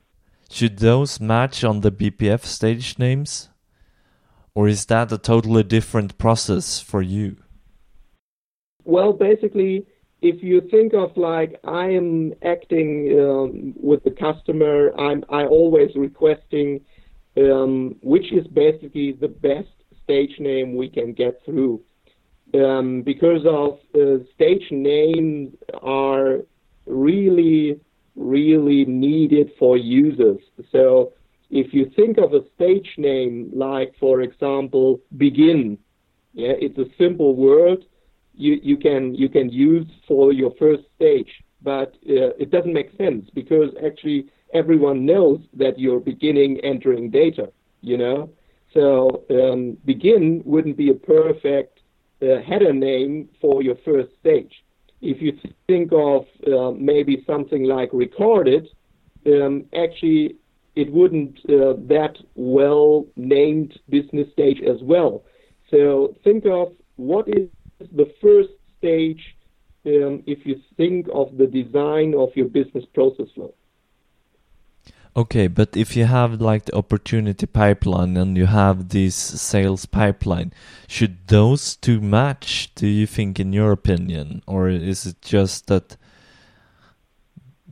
Should 0.51 0.79
those 0.79 1.19
match 1.19 1.65
on 1.65 1.81
the 1.81 1.91
BPF 1.91 2.45
stage 2.45 2.99
names? 2.99 3.49
Or 4.55 4.69
is 4.69 4.87
that 4.87 5.11
a 5.13 5.19
totally 5.19 5.63
different 5.63 6.17
process 6.19 6.81
for 6.81 7.03
you? 7.03 7.37
Well, 8.85 9.13
basically, 9.13 9.87
if 10.23 10.43
you 10.43 10.61
think 10.71 10.95
of 10.95 11.17
like 11.17 11.61
I 11.65 11.87
am 11.87 12.35
acting 12.43 13.19
um, 13.19 13.75
with 13.77 14.05
the 14.05 14.11
customer, 14.11 14.93
I'm 14.99 15.25
I 15.29 15.45
always 15.45 15.91
requesting 15.97 16.81
um, 17.37 17.97
which 18.03 18.33
is 18.33 18.47
basically 18.49 19.13
the 19.13 19.29
best 19.29 19.69
stage 20.05 20.39
name 20.39 20.77
we 20.77 20.89
can 20.89 21.13
get 21.13 21.41
through. 21.45 21.81
Um, 22.55 23.03
because 23.03 23.45
of 23.47 23.79
uh, 23.95 24.23
stage 24.35 24.71
names 24.71 25.55
are 25.83 26.39
really, 26.87 27.81
really 28.15 28.85
needed 28.85 29.51
for 29.59 29.77
users. 29.77 30.41
So 30.71 31.13
if 31.55 31.73
you 31.73 31.91
think 31.95 32.19
of 32.19 32.35
a 32.35 32.43
stage 32.57 32.91
name 32.99 33.51
like, 33.55 33.95
for 34.01 34.23
example, 34.23 35.01
begin, 35.17 35.79
yeah, 36.33 36.53
it's 36.59 36.77
a 36.79 36.87
simple 36.99 37.37
word 37.37 37.85
you, 38.35 38.59
you 38.61 38.77
can 38.77 39.15
you 39.15 39.29
can 39.29 39.49
use 39.51 39.87
for 40.09 40.33
your 40.33 40.53
first 40.59 40.83
stage, 40.97 41.31
but 41.63 41.95
uh, 42.09 42.35
it 42.43 42.51
doesn't 42.51 42.73
make 42.73 42.91
sense 42.97 43.31
because 43.33 43.71
actually 43.87 44.27
everyone 44.53 45.07
knows 45.07 45.41
that 45.55 45.79
you're 45.79 46.01
beginning 46.01 46.59
entering 46.65 47.09
data. 47.09 47.53
You 47.83 47.99
know, 47.99 48.31
so 48.73 49.25
um, 49.31 49.77
begin 49.85 50.43
wouldn't 50.45 50.77
be 50.77 50.91
a 50.91 50.95
perfect 50.95 51.79
uh, 52.21 52.41
header 52.41 52.73
name 52.73 53.29
for 53.41 53.63
your 53.63 53.77
first 53.85 54.11
stage. 54.19 54.65
If 55.01 55.23
you 55.23 55.39
think 55.69 55.93
of 55.93 56.27
uh, 56.53 56.73
maybe 56.73 57.23
something 57.27 57.63
like 57.63 57.91
recorded, 57.93 58.67
um, 59.27 59.67
actually 59.77 60.37
it 60.77 60.93
wouldn't 60.93 61.39
uh, 61.49 61.75
that 61.89 62.17
well 62.35 63.07
named 63.17 63.79
business 63.89 64.31
stage 64.33 64.61
as 64.63 64.83
well. 64.83 65.25
So 65.71 66.15
think 66.25 66.45
of 66.47 66.73
what 66.97 67.29
is 67.29 67.49
the 67.81 68.13
first 68.21 68.51
stage 68.79 69.37
um, 69.87 70.23
if 70.27 70.47
you 70.47 70.61
think 70.77 71.07
of 71.13 71.37
the 71.37 71.47
design 71.47 72.15
of 72.15 72.31
your 72.35 72.49
business 72.49 72.85
process 72.95 73.27
flow. 73.35 73.55
Okay, 75.17 75.47
but 75.47 75.77
if 75.77 75.97
you 75.97 76.07
have 76.07 76.41
like 76.41 76.65
the 76.65 76.75
opportunity 76.75 77.47
pipeline 77.47 78.17
and 78.17 78.37
you 78.37 78.47
have 78.47 78.89
this 78.89 79.15
sales 79.15 79.87
pipeline, 79.87 80.53
should 80.89 81.29
those 81.29 81.77
two 81.77 82.01
match, 82.01 82.75
do 82.75 82.89
you 82.89 83.07
think, 83.07 83.39
in 83.39 83.53
your 83.53 83.71
opinion? 83.71 84.43
Or 84.49 84.69
is 84.69 85.07
it 85.07 85.23
just 85.23 85.69
that 85.69 85.97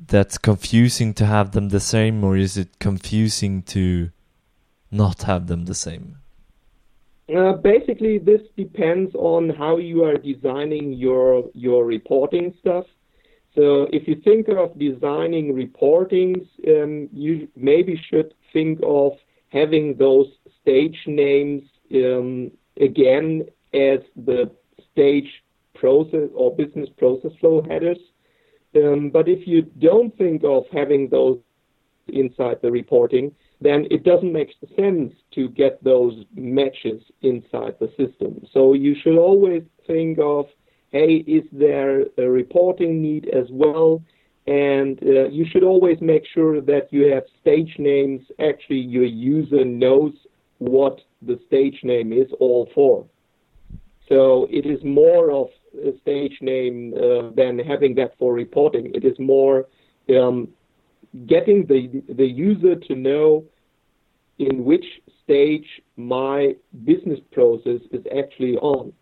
that's 0.07 0.39
confusing 0.39 1.15
to 1.15 1.27
have 1.27 1.53
them 1.53 1.69
the 1.69 1.81
same, 1.81 2.25
or 2.25 2.37
is 2.37 2.57
it 2.57 2.79
confusing 2.79 3.63
to 3.63 4.11
not 4.91 5.23
have 5.23 5.47
them 5.47 5.65
the 5.65 5.75
same? 5.75 6.17
Uh, 7.35 7.53
basically, 7.55 8.19
this 8.19 8.43
depends 8.57 9.15
on 9.15 9.49
how 9.51 9.77
you 9.79 10.05
are 10.05 10.17
designing 10.17 10.93
your 10.93 11.49
your 11.55 11.85
reporting 11.85 12.53
stuff. 12.61 12.85
So, 13.55 13.89
if 13.93 14.09
you 14.09 14.17
think 14.17 14.49
of 14.49 14.79
designing 14.79 15.55
reportings, 15.55 16.47
um, 16.67 17.09
you 17.13 17.49
maybe 17.57 18.01
should 18.11 18.35
think 18.53 18.81
of 18.83 19.13
having 19.51 19.97
those 19.97 20.27
stage 20.61 20.99
names 21.07 21.63
um, 21.95 22.51
again 22.81 23.45
as 23.73 24.01
the 24.17 24.51
stage 24.91 25.31
process 25.75 26.29
or 26.35 26.55
business 26.55 26.89
process 26.99 27.33
flow 27.41 27.63
headers. 27.63 27.99
Um, 28.75 29.11
but 29.11 29.29
if 29.29 29.47
you 29.47 29.62
don't 29.62 30.16
think 30.16 30.43
of 30.45 30.64
having 30.73 31.09
those 31.09 31.39
inside 32.09 32.59
the 32.62 32.70
reporting, 32.70 33.35
then 33.61 33.87
it 33.91 34.03
doesn't 34.05 34.33
make 34.33 34.55
sense 34.77 35.12
to 35.35 35.49
get 35.49 35.83
those 35.85 36.25
matches 36.35 37.03
inside 37.23 37.77
the 37.79 37.89
system. 37.97 38.45
So 38.53 38.73
you 38.75 38.95
should 39.01 39.18
always 39.18 39.62
think 39.87 40.18
of, 40.20 40.47
hey, 40.91 41.16
is 41.27 41.45
there 41.53 42.05
a 42.18 42.29
reporting 42.29 43.01
need 43.01 43.29
as 43.29 43.47
well? 43.51 44.03
And 44.47 45.01
uh, 45.03 45.29
you 45.29 45.47
should 45.49 45.62
always 45.62 46.01
make 46.01 46.25
sure 46.27 46.61
that 46.61 46.93
you 46.93 47.12
have 47.12 47.25
stage 47.41 47.77
names. 47.79 48.23
Actually, 48.41 48.81
your 48.81 49.05
user 49.05 49.64
knows 49.64 50.12
what 50.59 51.01
the 51.23 51.39
stage 51.47 51.81
name 51.85 52.12
is 52.12 52.29
all 52.41 52.68
for. 52.75 53.07
So 54.09 54.49
it 54.51 54.66
is 54.66 54.83
more 54.83 55.31
of 55.31 55.49
stage 56.03 56.39
name 56.41 56.95
uh, 56.95 57.31
than 57.35 57.59
having 57.59 57.95
that 57.97 58.12
for 58.18 58.33
reporting. 58.33 58.93
It 58.95 59.05
is 59.05 59.18
more 59.18 59.66
um, 60.09 60.49
getting 61.27 61.66
the 61.66 62.03
the 62.14 62.27
user 62.27 62.77
to 62.77 62.95
know 62.95 63.45
in 64.39 64.64
which 64.64 64.85
stage 65.23 65.66
my 65.97 66.55
business 66.85 67.20
process 67.33 67.81
is 67.91 68.05
actually 68.16 68.57
on. 68.59 68.93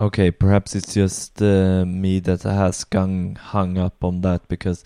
Okay, 0.00 0.30
perhaps 0.30 0.74
it's 0.74 0.94
just 0.94 1.40
uh, 1.40 1.84
me 1.84 2.18
that 2.20 2.42
has 2.42 2.84
hung 2.92 3.36
hung 3.36 3.78
up 3.78 4.02
on 4.02 4.22
that 4.22 4.48
because 4.48 4.82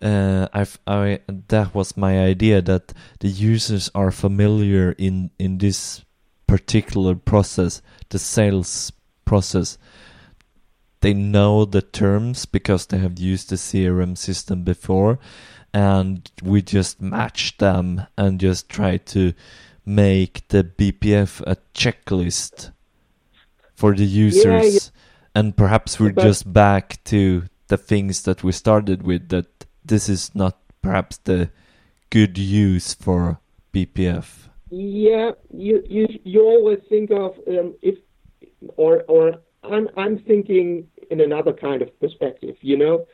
uh, 0.00 0.46
I've, 0.52 0.78
I 0.86 1.20
that 1.48 1.74
was 1.74 1.96
my 1.96 2.20
idea 2.20 2.62
that 2.62 2.92
the 3.20 3.28
users 3.28 3.90
are 3.94 4.10
familiar 4.10 4.92
in 4.98 5.30
in 5.38 5.58
this 5.58 6.04
particular 6.46 7.14
process, 7.14 7.82
the 8.10 8.18
sales 8.18 8.92
process. 9.26 9.76
They 11.02 11.12
know 11.12 11.66
the 11.66 11.82
terms 11.82 12.46
because 12.46 12.86
they 12.86 12.98
have 12.98 13.18
used 13.18 13.50
the 13.50 13.56
CRM 13.56 14.16
system 14.16 14.62
before, 14.62 15.18
and 15.74 16.30
we 16.42 16.62
just 16.62 17.02
match 17.02 17.58
them 17.58 18.06
and 18.16 18.40
just 18.40 18.70
try 18.70 18.96
to 18.96 19.34
make 19.84 20.48
the 20.48 20.64
BPF 20.64 21.42
a 21.46 21.56
checklist 21.74 22.72
for 23.74 23.94
the 23.94 24.06
users. 24.06 24.44
Yeah, 24.44 24.62
yeah. 24.62 24.78
And 25.34 25.54
perhaps 25.54 26.00
we're 26.00 26.12
but 26.14 26.22
just 26.22 26.50
back 26.50 27.04
to 27.04 27.44
the 27.68 27.76
things 27.76 28.22
that 28.22 28.42
we 28.42 28.52
started 28.52 29.02
with 29.02 29.28
that 29.28 29.66
this 29.84 30.08
is 30.08 30.34
not 30.34 30.58
perhaps 30.82 31.18
the 31.18 31.50
good 32.10 32.38
use 32.38 32.94
for 32.94 33.38
BPF. 33.72 34.48
Yeah, 34.70 35.32
you 35.52 35.82
you 35.86 36.06
you 36.24 36.40
always 36.42 36.80
think 36.88 37.10
of 37.10 37.38
um, 37.46 37.74
if 37.82 37.98
or 38.76 39.02
or 39.08 39.34
I'm 39.62 39.88
I'm 39.96 40.18
thinking 40.18 40.86
in 41.10 41.20
another 41.20 41.52
kind 41.52 41.82
of 41.82 41.98
perspective. 42.00 42.56
You 42.60 42.76
know, 42.76 43.06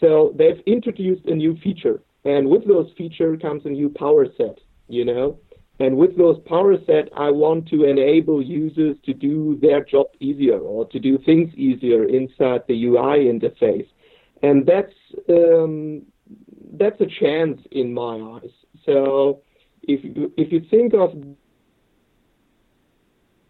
so 0.00 0.34
they've 0.36 0.60
introduced 0.66 1.26
a 1.26 1.34
new 1.34 1.56
feature, 1.58 2.00
and 2.24 2.48
with 2.48 2.66
those 2.66 2.90
feature 2.96 3.36
comes 3.36 3.64
a 3.64 3.70
new 3.70 3.88
power 3.88 4.26
set, 4.36 4.58
you 4.88 5.04
know. 5.04 5.38
And 5.78 5.96
with 5.96 6.18
those 6.18 6.38
power 6.40 6.76
set, 6.84 7.08
I 7.16 7.30
want 7.30 7.66
to 7.68 7.84
enable 7.84 8.42
users 8.42 8.98
to 9.06 9.14
do 9.14 9.58
their 9.62 9.82
job 9.82 10.08
easier 10.20 10.58
or 10.58 10.86
to 10.88 10.98
do 10.98 11.16
things 11.16 11.54
easier 11.54 12.04
inside 12.04 12.64
the 12.68 12.84
UI 12.84 13.24
interface. 13.32 13.88
And 14.42 14.66
that's 14.66 14.92
um, 15.30 16.02
that's 16.74 17.00
a 17.00 17.06
chance 17.06 17.60
in 17.70 17.94
my 17.94 18.16
eyes. 18.36 18.50
So 18.84 19.40
if 19.82 20.04
you, 20.04 20.32
if 20.36 20.52
you 20.52 20.60
think 20.70 20.92
of 20.94 21.14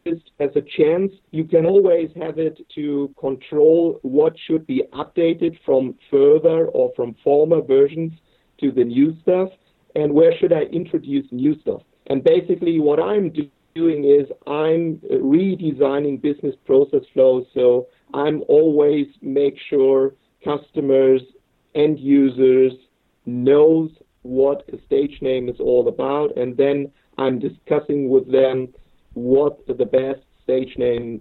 as 0.07 0.51
a 0.57 0.63
chance, 0.63 1.13
you 1.31 1.45
can 1.45 1.67
always 1.67 2.11
have 2.17 2.39
it 2.39 2.59
to 2.75 3.15
control 3.19 3.99
what 4.03 4.35
should 4.47 4.67
be 4.67 4.83
updated 4.93 5.59
from 5.65 5.95
further 6.11 6.67
or 6.69 6.93
from 6.97 7.15
former 7.23 7.61
versions 7.61 8.13
to 8.61 8.71
the 8.71 8.85
new 8.85 9.17
stuff, 9.23 9.51
and 9.95 10.13
where 10.13 10.37
should 10.39 10.53
I 10.53 10.63
introduce 10.63 11.27
new 11.31 11.59
stuff. 11.61 11.83
And 12.07 12.25
basically, 12.25 12.81
what 12.81 13.01
I'm 13.01 13.33
doing 13.75 14.05
is 14.05 14.27
I'm 14.47 14.97
redesigning 15.13 16.21
business 16.21 16.55
process 16.67 17.03
flows, 17.13 17.47
so 17.55 17.87
I'm 18.15 18.43
always 18.49 19.07
make 19.23 19.57
sure 19.69 20.15
customers, 20.45 21.23
end 21.75 21.99
users 22.01 22.73
knows 23.27 23.91
what 24.23 24.65
a 24.73 24.79
stage 24.87 25.19
name 25.23 25.49
is 25.49 25.61
all 25.61 25.89
about, 25.89 26.37
and 26.37 26.57
then 26.57 26.91
I'm 27.19 27.39
discussing 27.39 28.09
with 28.09 28.31
them 28.31 28.69
what 29.15 29.67
the 29.67 29.85
best 29.85 30.21
stage 30.43 30.77
name 30.77 31.21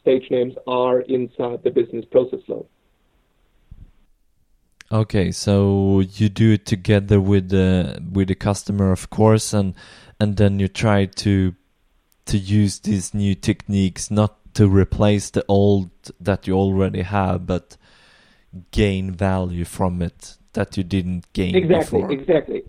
stage 0.00 0.30
names 0.30 0.54
are 0.66 1.00
inside 1.02 1.62
the 1.62 1.70
business 1.70 2.04
process 2.10 2.40
flow. 2.46 2.66
Okay, 4.90 5.30
so 5.32 6.00
you 6.00 6.30
do 6.30 6.52
it 6.52 6.64
together 6.64 7.20
with 7.20 7.50
the 7.50 8.02
with 8.10 8.28
the 8.28 8.34
customer, 8.34 8.90
of 8.90 9.10
course, 9.10 9.52
and 9.52 9.74
and 10.18 10.36
then 10.38 10.58
you 10.58 10.68
try 10.68 11.04
to 11.04 11.54
to 12.26 12.38
use 12.38 12.80
these 12.80 13.12
new 13.12 13.34
techniques 13.34 14.10
not 14.10 14.36
to 14.54 14.66
replace 14.66 15.30
the 15.30 15.44
old 15.46 15.90
that 16.18 16.46
you 16.46 16.54
already 16.54 17.02
have, 17.02 17.46
but 17.46 17.76
gain 18.70 19.10
value 19.12 19.64
from 19.64 20.00
it 20.00 20.38
that 20.54 20.76
you 20.78 20.82
didn't 20.82 21.30
gain 21.34 21.54
exactly, 21.54 22.00
before. 22.00 22.12
Exactly, 22.12 22.62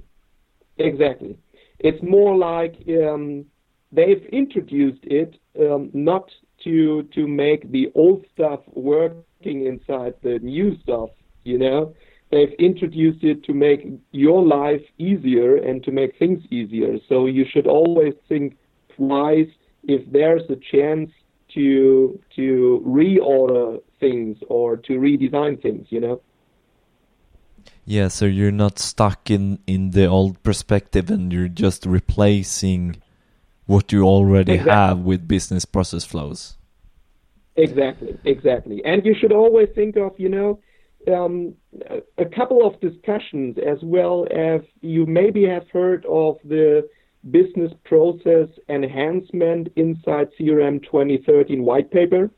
exactly. 0.77 0.85
exactly. 0.85 1.37
It's 1.79 2.03
more 2.03 2.35
like 2.35 2.75
um, 2.89 3.45
they've 3.91 4.25
introduced 4.31 5.03
it 5.03 5.39
um, 5.59 5.89
not 5.93 6.29
to 6.63 7.03
to 7.15 7.27
make 7.27 7.71
the 7.71 7.91
old 7.95 8.25
stuff 8.33 8.59
working 8.73 9.65
inside 9.65 10.13
the 10.21 10.39
new 10.39 10.77
stuff. 10.81 11.09
You 11.43 11.57
know, 11.57 11.95
they've 12.31 12.53
introduced 12.59 13.23
it 13.23 13.43
to 13.45 13.53
make 13.53 13.87
your 14.11 14.45
life 14.45 14.83
easier 14.97 15.55
and 15.55 15.83
to 15.83 15.91
make 15.91 16.17
things 16.17 16.43
easier. 16.51 16.97
So 17.07 17.25
you 17.25 17.45
should 17.49 17.67
always 17.67 18.13
think 18.27 18.57
twice 18.95 19.49
if 19.83 20.09
there's 20.11 20.43
a 20.49 20.57
chance 20.57 21.09
to 21.55 22.19
to 22.35 22.83
reorder 22.85 23.81
things 23.99 24.37
or 24.47 24.77
to 24.77 24.93
redesign 24.93 25.61
things. 25.61 25.87
You 25.89 26.01
know. 26.01 26.21
Yeah, 27.85 28.09
so 28.09 28.25
you're 28.25 28.51
not 28.51 28.77
stuck 28.77 29.31
in 29.31 29.59
in 29.65 29.91
the 29.91 30.05
old 30.05 30.43
perspective, 30.43 31.09
and 31.09 31.33
you're 31.33 31.47
just 31.47 31.85
replacing 31.85 33.01
what 33.69 33.91
you 33.91 34.01
already 34.03 34.53
Exactly. 34.53 34.71
have 34.71 34.99
with 35.01 35.27
business 35.27 35.63
process 35.63 36.03
flows. 36.03 36.57
Exactly, 37.55 38.17
exactly. 38.25 38.81
And 38.83 39.05
you 39.05 39.13
should 39.19 39.31
always 39.31 39.69
think 39.75 39.95
of, 39.95 40.11
you 40.17 40.29
know, 40.29 40.59
um, 41.07 41.53
a, 41.87 41.99
a 42.17 42.25
couple 42.25 42.65
of 42.65 42.79
discussions 42.81 43.57
as 43.59 43.77
well 43.83 44.25
as 44.31 44.61
you 44.81 45.05
maybe 45.05 45.45
have 45.47 45.69
heard 45.69 46.03
of 46.07 46.37
the 46.43 46.89
business 47.29 47.71
process 47.83 48.47
enhancement 48.69 49.67
inside 49.75 50.29
CRM 50.39 50.81
2013 50.83 51.63
white 51.63 51.91
paper. 51.91 52.31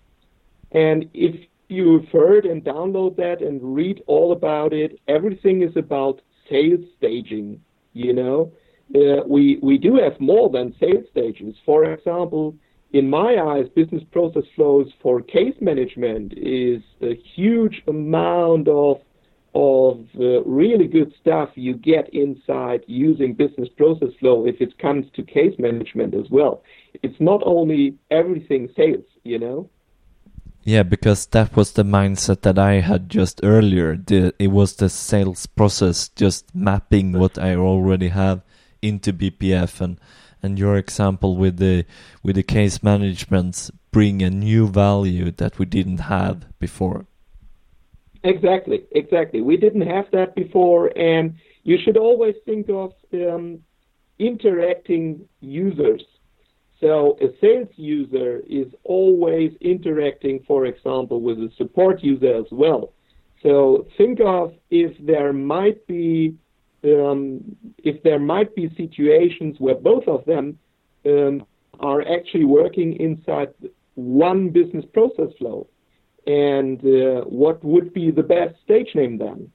And 0.73 1.09
if 1.13 1.35
you've 1.69 2.09
heard 2.09 2.45
and 2.45 2.61
download 2.61 3.15
that 3.15 3.41
and 3.41 3.57
read 3.63 4.03
all 4.05 4.33
about 4.33 4.73
it, 4.73 4.99
everything 5.07 5.61
is 5.61 5.77
about 5.77 6.19
sales 6.49 6.83
staging, 6.97 7.61
you 7.93 8.11
know. 8.11 8.51
Uh, 8.93 9.23
we, 9.27 9.59
we 9.61 9.77
do 9.77 9.95
have 9.95 10.19
more 10.19 10.49
than 10.49 10.75
sales 10.79 11.05
stages. 11.11 11.55
For 11.65 11.85
example, 11.85 12.55
in 12.93 13.09
my 13.09 13.37
eyes, 13.37 13.67
business 13.73 14.03
process 14.11 14.43
flows 14.55 14.91
for 15.01 15.21
case 15.21 15.55
management 15.61 16.33
is 16.35 16.81
a 17.01 17.15
huge 17.35 17.83
amount 17.87 18.67
of 18.67 19.01
of 19.53 20.07
uh, 20.17 20.41
really 20.43 20.87
good 20.87 21.13
stuff 21.19 21.49
you 21.55 21.73
get 21.73 22.07
inside 22.13 22.81
using 22.87 23.33
business 23.33 23.67
process 23.75 24.07
flow 24.17 24.45
if 24.45 24.61
it 24.61 24.77
comes 24.79 25.05
to 25.13 25.23
case 25.23 25.53
management 25.59 26.13
as 26.13 26.29
well. 26.29 26.63
It's 27.03 27.19
not 27.19 27.41
only 27.45 27.97
everything 28.09 28.69
sales, 28.77 29.03
you 29.23 29.39
know. 29.39 29.69
Yeah, 30.63 30.83
because 30.83 31.25
that 31.27 31.53
was 31.55 31.73
the 31.73 31.83
mindset 31.83 32.41
that 32.43 32.57
I 32.57 32.79
had 32.79 33.09
just 33.09 33.41
earlier. 33.43 33.97
The, 33.97 34.33
it 34.39 34.47
was 34.51 34.75
the 34.75 34.87
sales 34.87 35.47
process, 35.47 36.07
just 36.09 36.55
mapping 36.55 37.11
what 37.11 37.37
I 37.37 37.55
already 37.55 38.07
have 38.09 38.43
into 38.81 39.13
BPF, 39.13 39.81
and 39.81 39.99
and 40.43 40.57
your 40.57 40.75
example 40.75 41.37
with 41.37 41.57
the 41.57 41.85
with 42.23 42.35
the 42.35 42.43
case 42.43 42.81
management 42.81 43.69
bring 43.91 44.21
a 44.21 44.29
new 44.29 44.67
value 44.67 45.31
that 45.31 45.59
we 45.59 45.65
didn't 45.65 45.99
have 45.99 46.45
before. 46.59 47.05
Exactly, 48.23 48.83
exactly. 48.91 49.41
We 49.41 49.57
didn't 49.57 49.87
have 49.87 50.05
that 50.11 50.35
before, 50.35 50.91
and 50.97 51.35
you 51.63 51.77
should 51.83 51.97
always 51.97 52.35
think 52.45 52.69
of 52.69 52.93
um, 53.13 53.59
interacting 54.19 55.27
users. 55.41 56.03
So 56.79 57.17
a 57.21 57.27
sales 57.39 57.69
user 57.75 58.41
is 58.47 58.67
always 58.83 59.51
interacting, 59.61 60.43
for 60.47 60.65
example, 60.65 61.21
with 61.21 61.37
a 61.39 61.49
support 61.57 62.03
user 62.03 62.35
as 62.35 62.45
well. 62.51 62.93
So 63.43 63.87
think 63.97 64.19
of 64.19 64.53
if 64.69 64.95
there 64.99 65.33
might 65.33 65.85
be 65.87 66.35
um, 66.83 67.55
if 67.79 68.01
there 68.03 68.19
might 68.19 68.55
be 68.55 68.69
situations 68.75 69.57
where 69.59 69.75
both 69.75 70.07
of 70.07 70.25
them 70.25 70.57
um, 71.05 71.45
are 71.79 72.01
actually 72.01 72.45
working 72.45 72.95
inside 72.99 73.53
one 73.95 74.49
business 74.49 74.85
process 74.93 75.29
flow 75.37 75.67
and 76.27 76.79
uh, 76.79 77.21
what 77.21 77.63
would 77.63 77.93
be 77.93 78.11
the 78.11 78.23
best 78.23 78.55
stage 78.63 78.89
name 78.95 79.17
then? 79.17 79.51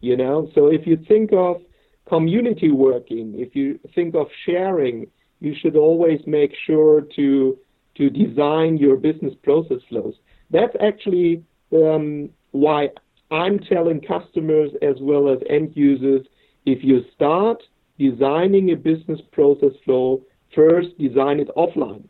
You 0.00 0.16
know, 0.16 0.50
so 0.54 0.66
if 0.68 0.86
you 0.86 0.96
think 1.08 1.30
of 1.32 1.62
community 2.08 2.70
working, 2.70 3.34
if 3.36 3.54
you 3.54 3.78
think 3.94 4.14
of 4.14 4.26
sharing, 4.44 5.06
you 5.40 5.54
should 5.60 5.76
always 5.76 6.20
make 6.26 6.52
sure 6.66 7.02
to 7.16 7.58
to 7.96 8.08
design 8.08 8.78
your 8.78 8.96
business 8.96 9.34
process 9.42 9.78
flows. 9.88 10.14
That's 10.50 10.74
actually 10.80 11.44
um, 11.72 12.30
why 12.52 12.90
I'm 13.30 13.58
telling 13.58 14.00
customers 14.00 14.70
as 14.80 14.96
well 15.00 15.28
as 15.28 15.38
end 15.48 15.72
users, 15.74 16.26
if 16.70 16.84
you 16.84 17.04
start 17.14 17.62
designing 17.98 18.70
a 18.70 18.76
business 18.76 19.20
process 19.32 19.74
flow, 19.84 20.22
first 20.54 20.96
design 20.98 21.40
it 21.40 21.50
offline. 21.56 22.04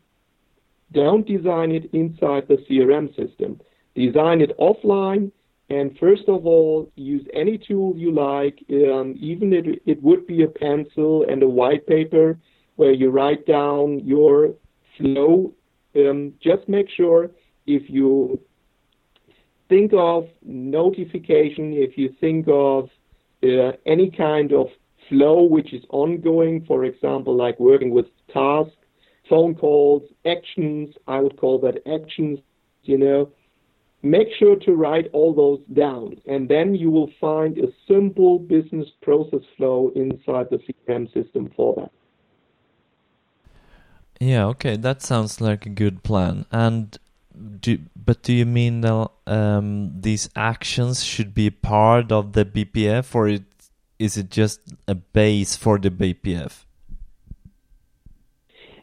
Don't 0.91 1.25
design 1.25 1.71
it 1.71 1.89
inside 1.93 2.47
the 2.47 2.57
CRM 2.65 3.07
system 3.15 3.59
design 3.95 4.41
it 4.41 4.57
offline, 4.57 5.31
and 5.69 5.97
first 5.97 6.23
of 6.27 6.45
all, 6.45 6.91
use 6.95 7.25
any 7.33 7.57
tool 7.57 7.95
you 7.95 8.11
like, 8.11 8.63
um, 8.71 9.15
even 9.19 9.53
if 9.53 9.65
it 9.85 10.01
would 10.01 10.27
be 10.27 10.43
a 10.43 10.47
pencil 10.47 11.25
and 11.29 11.41
a 11.43 11.47
white 11.47 11.85
paper 11.87 12.37
where 12.75 12.91
you 12.91 13.09
write 13.09 13.45
down 13.45 13.99
your 14.05 14.53
flow. 14.97 15.53
Um, 15.95 16.33
just 16.41 16.67
make 16.67 16.89
sure 16.89 17.31
if 17.65 17.89
you 17.89 18.39
think 19.69 19.91
of 19.93 20.27
notification, 20.43 21.73
if 21.73 21.97
you 21.97 22.13
think 22.19 22.47
of 22.49 22.89
uh, 23.43 23.71
any 23.85 24.11
kind 24.11 24.53
of 24.53 24.67
flow 25.09 25.43
which 25.43 25.73
is 25.73 25.83
ongoing, 25.89 26.63
for 26.65 26.85
example, 26.85 27.35
like 27.35 27.59
working 27.59 27.91
with 27.91 28.05
tasks, 28.33 28.75
phone 29.29 29.55
calls, 29.55 30.03
actions, 30.25 30.95
I 31.07 31.19
would 31.19 31.37
call 31.37 31.59
that 31.61 31.81
actions, 31.87 32.39
you 32.83 32.97
know, 32.97 33.31
make 34.03 34.27
sure 34.39 34.55
to 34.55 34.73
write 34.73 35.07
all 35.13 35.33
those 35.33 35.61
down 35.75 36.15
and 36.27 36.49
then 36.49 36.73
you 36.73 36.89
will 36.89 37.09
find 37.19 37.57
a 37.57 37.67
simple 37.87 38.39
business 38.39 38.87
process 39.01 39.41
flow 39.57 39.91
inside 39.95 40.47
the 40.49 40.57
CRM 40.57 41.05
system 41.13 41.51
for 41.55 41.75
that. 41.75 41.91
Yeah, 44.19 44.45
okay, 44.47 44.75
that 44.77 45.01
sounds 45.01 45.41
like 45.41 45.65
a 45.65 45.69
good 45.69 46.03
plan. 46.03 46.45
And 46.51 46.97
do, 47.59 47.79
but 47.95 48.23
do 48.23 48.33
you 48.33 48.45
mean 48.45 48.81
that 48.81 49.09
um, 49.27 49.93
these 49.99 50.29
actions 50.35 51.03
should 51.03 51.33
be 51.33 51.49
part 51.49 52.11
of 52.11 52.33
the 52.33 52.45
BPF, 52.45 53.15
or 53.15 53.27
it, 53.27 53.43
is 53.99 54.17
it 54.17 54.29
just 54.29 54.59
a 54.87 54.95
base 54.95 55.55
for 55.55 55.77
the 55.77 55.89
BPF? 55.89 56.65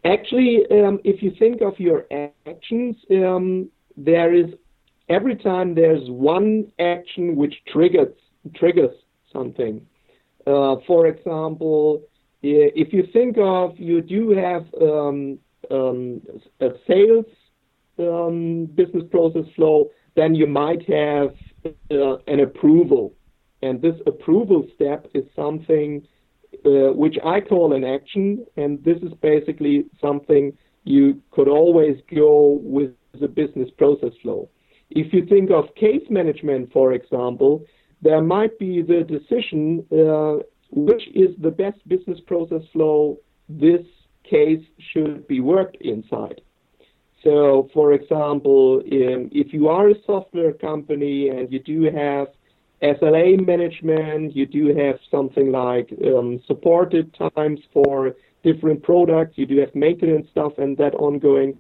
Actually, 0.05 0.65
um, 0.71 1.01
if 1.05 1.23
you 1.23 1.33
think 1.39 1.61
of 1.61 1.79
your 1.79 2.07
actions, 2.47 2.97
um, 3.11 3.69
there 3.97 4.33
is 4.33 4.47
every 5.09 5.37
time 5.37 5.75
there's 5.75 6.09
one 6.09 6.71
action 6.79 7.37
which 7.37 7.55
triggers 7.67 8.15
triggers 8.55 8.95
something. 9.33 9.85
Uh, 10.47 10.77
for 10.87 11.07
example, 11.07 12.01
if 12.43 12.93
you 12.93 13.07
think 13.13 13.37
of 13.39 13.79
you 13.79 14.01
do 14.01 14.31
have 14.31 14.65
um, 14.81 15.39
um, 15.71 16.23
a 16.61 16.71
sales 16.87 17.27
um, 17.99 18.67
business 18.67 19.05
process 19.11 19.45
flow, 19.57 19.89
then 20.17 20.35
you 20.35 20.47
might 20.47 20.83
have 20.89 21.35
uh, 21.91 22.17
an 22.27 22.41
approval, 22.41 23.15
and 23.63 23.81
this 23.81 23.97
approval 24.07 24.67
step 24.75 25.07
is 25.15 25.25
something 25.35 26.07
uh, 26.65 26.93
which 26.93 27.17
I 27.25 27.41
call 27.41 27.75
an 27.75 27.85
action, 27.85 28.47
and 28.57 28.83
this 28.85 28.99
is 29.03 29.13
basically 29.21 29.85
something 30.01 30.57
you 30.85 31.21
could 31.31 31.49
always 31.49 31.97
go 32.15 32.59
with 32.63 32.93
the 33.21 33.29
business 33.29 33.69
process 33.77 34.13
flow. 34.23 34.49
If 34.91 35.13
you 35.13 35.27
think 35.27 35.51
of 35.51 35.75
case 35.75 36.07
management, 36.09 36.73
for 36.73 36.93
example, 36.93 37.65
there 38.01 38.23
might 38.23 38.59
be 38.59 38.81
the 38.83 39.03
decision 39.03 39.85
uh, 39.93 40.43
which 40.71 41.03
is 41.15 41.31
the 41.39 41.51
best 41.51 41.87
business 41.89 42.21
process 42.27 42.63
flow 42.73 43.19
this 43.49 43.83
case 44.25 44.65
should 44.93 45.27
be 45.27 45.41
worked 45.41 45.77
inside. 45.81 46.41
So, 47.25 47.69
for 47.75 47.93
example, 47.93 48.81
um, 48.81 49.29
if 49.33 49.53
you 49.53 49.69
are 49.69 49.89
a 49.89 50.03
software 50.07 50.53
company 50.53 51.29
and 51.29 51.53
you 51.53 51.59
do 51.59 51.85
have 51.85 52.29
SLA 52.83 53.45
management, 53.45 54.37
you 54.37 54.47
do 54.47 54.75
have 54.77 54.99
something 55.11 55.51
like 55.51 55.93
um, 56.07 56.41
supported 56.47 57.13
times 57.15 57.61
for 57.73 58.15
different 58.45 58.83
products, 58.83 59.37
you 59.37 59.47
do 59.47 59.59
have 59.59 59.75
maintenance 59.75 60.29
stuff 60.31 60.53
and 60.59 60.77
that 60.79 60.95
ongoing. 60.95 61.59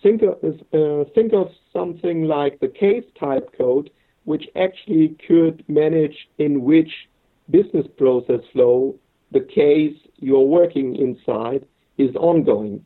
Think 0.00 0.22
of, 0.22 0.38
uh, 0.72 1.10
think 1.12 1.32
of 1.32 1.50
something 1.72 2.24
like 2.24 2.60
the 2.60 2.68
case 2.68 3.04
type 3.18 3.52
code, 3.58 3.90
which 4.24 4.44
actually 4.54 5.16
could 5.26 5.64
manage 5.68 6.28
in 6.38 6.62
which 6.62 6.92
business 7.50 7.86
process 7.96 8.40
flow 8.52 8.94
the 9.32 9.40
case 9.40 9.96
you're 10.18 10.40
working 10.40 10.96
inside 10.96 11.66
is 11.98 12.14
ongoing. 12.16 12.84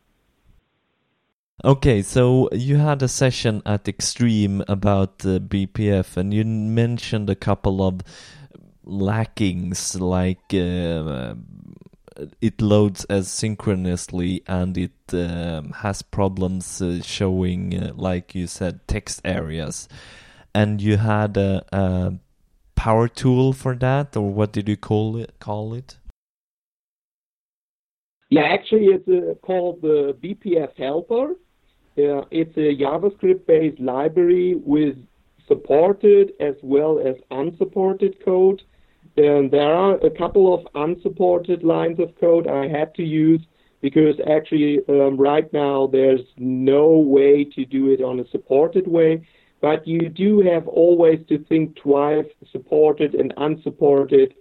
Okay, 1.65 2.03
so 2.03 2.49
you 2.51 2.77
had 2.79 3.03
a 3.03 3.09
session 3.09 3.63
at 3.65 3.87
Extreme 3.87 4.65
about 4.67 5.25
uh, 5.25 5.39
BPF, 5.39 6.17
and 6.17 6.35
you 6.35 6.45
mentioned 6.45 7.31
a 7.31 7.37
couple 7.37 7.87
of 7.87 8.01
lackings, 8.83 9.95
like 10.01 10.53
uh, 10.53 11.35
it 12.41 12.61
loads 12.61 13.07
asynchronously 13.09 14.43
and 14.49 14.77
it 14.77 14.91
um, 15.13 15.71
has 15.71 16.03
problems 16.03 16.83
uh, 16.83 17.01
showing, 17.01 17.81
uh, 17.81 17.93
like 17.95 18.35
you 18.35 18.49
said, 18.49 18.81
text 18.89 19.21
areas. 19.25 19.89
And 20.53 20.83
you 20.83 20.97
had 20.97 21.37
a, 21.37 21.65
a, 21.73 22.15
power 22.75 23.07
tool 23.07 23.53
for 23.53 23.77
that, 23.77 24.17
or 24.17 24.29
what 24.35 24.53
did 24.53 24.69
you 24.69 24.77
call 24.77 25.17
it? 25.17 25.39
Call 25.39 25.75
it? 25.75 25.99
Yeah, 28.31 28.43
actually, 28.43 28.87
it's 28.87 29.09
uh, 29.09 29.35
called 29.47 29.81
the 29.83 30.17
BPF 30.21 30.77
Helper. 30.77 31.37
Uh, 31.99 32.25
it's 32.31 32.57
a 32.57 32.75
JavaScript-based 32.83 33.81
library 33.81 34.55
with 34.65 34.97
supported 35.47 36.33
as 36.41 36.55
well 36.63 36.99
as 36.99 37.17
unsupported 37.31 38.17
code. 38.25 38.63
And 39.17 39.51
there 39.51 39.75
are 39.75 39.97
a 39.97 40.11
couple 40.11 40.55
of 40.55 40.67
unsupported 40.75 41.63
lines 41.63 41.99
of 42.01 42.19
code 42.19 42.47
I 42.47 42.69
had 42.69 42.95
to 42.95 43.03
use 43.03 43.43
because 43.83 44.15
actually 44.31 44.79
um, 44.89 45.19
right 45.19 45.53
now 45.53 45.89
there's 45.89 46.23
no 46.39 46.89
way 46.89 47.45
to 47.45 47.67
do 47.67 47.91
it 47.91 48.01
on 48.01 48.21
a 48.21 48.29
supported 48.29 48.87
way. 48.87 49.27
But 49.61 49.87
you 49.87 50.09
do 50.09 50.41
have 50.41 50.67
always 50.67 51.21
to 51.29 51.39
think 51.45 51.77
twice, 51.77 52.27
supported 52.51 53.15
and 53.15 53.35
unsupported, 53.37 54.35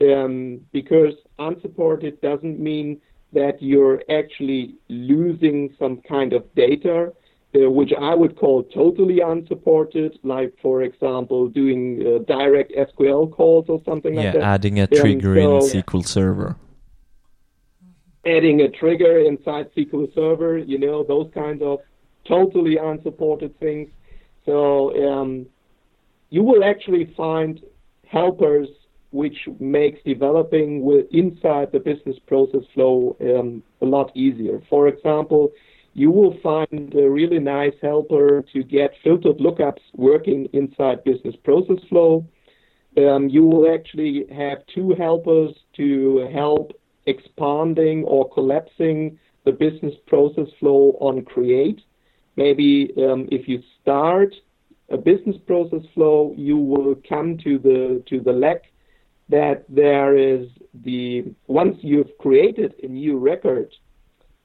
um, 0.00 0.60
because 0.72 1.14
unsupported 1.38 2.20
doesn't 2.20 2.58
mean 2.58 3.00
that 3.32 3.60
you're 3.60 4.02
actually 4.10 4.76
losing 4.88 5.74
some 5.78 6.00
kind 6.02 6.32
of 6.32 6.42
data, 6.54 7.12
uh, 7.54 7.70
which 7.70 7.92
I 7.98 8.14
would 8.14 8.36
call 8.36 8.62
totally 8.62 9.20
unsupported, 9.20 10.18
like, 10.22 10.54
for 10.62 10.82
example, 10.82 11.48
doing 11.48 12.02
uh, 12.06 12.18
direct 12.24 12.72
SQL 12.72 13.30
calls 13.30 13.66
or 13.68 13.82
something 13.84 14.14
yeah, 14.14 14.22
like 14.22 14.32
that. 14.34 14.40
Yeah, 14.40 14.54
adding 14.54 14.80
a 14.80 14.86
trigger 14.86 15.36
in 15.36 15.48
SQL 15.48 16.06
Server. 16.06 16.56
adding 18.24 18.60
a 18.62 18.68
trigger 18.68 19.20
inside 19.20 19.70
SQL 19.76 20.12
Server, 20.14 20.58
you 20.58 20.78
know, 20.78 21.04
those 21.04 21.30
kinds 21.32 21.62
of 21.62 21.80
totally 22.26 22.76
unsupported 22.76 23.58
things. 23.60 23.88
So 24.44 25.10
um, 25.10 25.46
you 26.30 26.42
will 26.42 26.64
actually 26.64 27.12
find 27.16 27.60
helpers 28.06 28.68
which 29.10 29.48
makes 29.60 29.98
developing 30.04 30.82
with 30.82 31.06
inside 31.10 31.72
the 31.72 31.78
business 31.80 32.16
process 32.26 32.62
flow 32.74 33.16
um, 33.20 33.62
a 33.80 33.86
lot 33.86 34.10
easier. 34.16 34.60
For 34.68 34.88
example, 34.88 35.52
you 35.94 36.10
will 36.10 36.36
find 36.42 36.94
a 36.94 37.08
really 37.08 37.38
nice 37.38 37.72
helper 37.80 38.44
to 38.52 38.62
get 38.62 38.90
filtered 39.02 39.38
lookups 39.38 39.80
working 39.94 40.46
inside 40.52 41.04
business 41.04 41.34
process 41.42 41.78
flow. 41.88 42.26
Um, 42.98 43.28
you 43.28 43.44
will 43.44 43.72
actually 43.72 44.26
have 44.34 44.58
two 44.74 44.94
helpers 44.98 45.54
to 45.76 46.28
help 46.32 46.72
expanding 47.06 48.04
or 48.04 48.28
collapsing 48.30 49.18
the 49.44 49.52
business 49.52 49.94
process 50.06 50.48
flow 50.58 50.96
on 51.00 51.24
create. 51.24 51.80
Maybe 52.36 52.92
um, 52.98 53.28
if 53.30 53.48
you 53.48 53.62
start 53.80 54.34
a 54.90 54.98
business 54.98 55.36
process 55.46 55.82
flow, 55.94 56.34
you 56.36 56.58
will 56.58 56.96
come 57.08 57.38
to 57.38 57.58
the 57.58 58.02
to 58.08 58.20
the 58.20 58.32
lack 58.32 58.64
that 59.28 59.64
there 59.68 60.16
is 60.16 60.48
the 60.84 61.24
once 61.46 61.76
you've 61.80 62.16
created 62.18 62.74
a 62.82 62.86
new 62.86 63.18
record, 63.18 63.72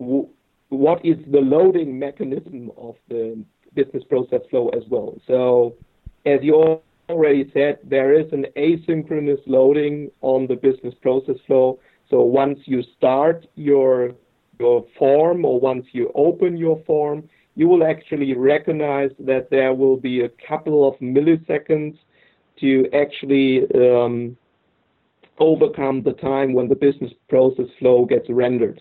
w- 0.00 0.28
what 0.70 1.04
is 1.04 1.16
the 1.30 1.40
loading 1.40 1.98
mechanism 1.98 2.72
of 2.76 2.96
the 3.08 3.38
business 3.74 4.02
process 4.04 4.40
flow 4.50 4.68
as 4.70 4.82
well. 4.88 5.20
So, 5.26 5.76
as 6.26 6.40
you 6.42 6.80
already 7.08 7.50
said, 7.52 7.78
there 7.84 8.18
is 8.18 8.32
an 8.32 8.46
asynchronous 8.56 9.40
loading 9.46 10.10
on 10.20 10.46
the 10.46 10.56
business 10.56 10.94
process 11.02 11.36
flow. 11.46 11.78
So 12.10 12.22
once 12.22 12.60
you 12.64 12.82
start 12.96 13.46
your 13.54 14.12
your 14.60 14.86
form 14.96 15.44
or 15.44 15.58
once 15.58 15.86
you 15.92 16.12
open 16.14 16.56
your 16.56 16.80
form, 16.86 17.28
you 17.56 17.68
will 17.68 17.84
actually 17.84 18.34
recognize 18.34 19.10
that 19.18 19.50
there 19.50 19.74
will 19.74 19.96
be 19.96 20.20
a 20.20 20.28
couple 20.48 20.88
of 20.88 20.98
milliseconds 21.00 21.98
to 22.60 22.88
actually 22.92 23.62
um, 23.74 24.36
overcome 25.38 26.02
the 26.02 26.12
time 26.12 26.52
when 26.52 26.68
the 26.68 26.76
business 26.76 27.12
process 27.28 27.66
flow 27.78 28.04
gets 28.04 28.28
rendered. 28.30 28.80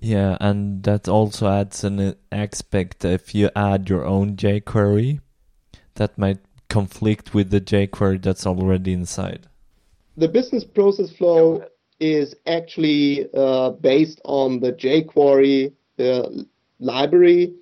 Yeah, 0.00 0.36
and 0.40 0.82
that 0.84 1.08
also 1.08 1.48
adds 1.48 1.82
an 1.82 2.14
aspect 2.30 3.04
if 3.04 3.34
you 3.34 3.50
add 3.56 3.88
your 3.88 4.04
own 4.04 4.36
jQuery, 4.36 5.20
that 5.94 6.16
might 6.18 6.38
conflict 6.68 7.34
with 7.34 7.50
the 7.50 7.60
jQuery 7.60 8.22
that's 8.22 8.46
already 8.46 8.92
inside. 8.92 9.46
The 10.16 10.28
business 10.28 10.64
process 10.64 11.10
flow 11.12 11.64
is 12.00 12.34
actually 12.46 13.28
uh, 13.34 13.70
based 13.70 14.20
on 14.24 14.60
the 14.60 14.72
jQuery 14.72 15.72
uh, 15.98 16.28
library, 16.78 17.54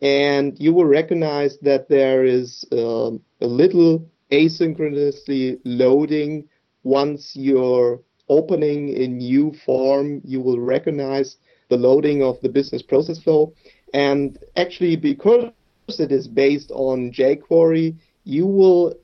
and 0.00 0.58
you 0.58 0.72
will 0.72 0.86
recognize 0.86 1.58
that 1.58 1.88
there 1.88 2.24
is 2.24 2.64
uh, 2.72 3.10
a 3.40 3.46
little 3.46 4.08
asynchronously 4.32 5.60
loading 5.64 6.48
once 6.82 7.36
you're 7.36 8.00
opening 8.28 8.96
a 8.96 9.06
new 9.06 9.52
form. 9.64 10.20
You 10.24 10.40
will 10.40 10.60
recognize 10.60 11.36
the 11.68 11.76
loading 11.76 12.22
of 12.22 12.40
the 12.40 12.48
business 12.48 12.82
process 12.82 13.22
flow, 13.22 13.54
and 13.92 14.38
actually 14.56 14.96
because 14.96 15.52
it 15.98 16.10
is 16.10 16.26
based 16.26 16.70
on 16.72 17.12
jQuery, 17.12 17.96
you 18.24 18.46
will 18.46 18.94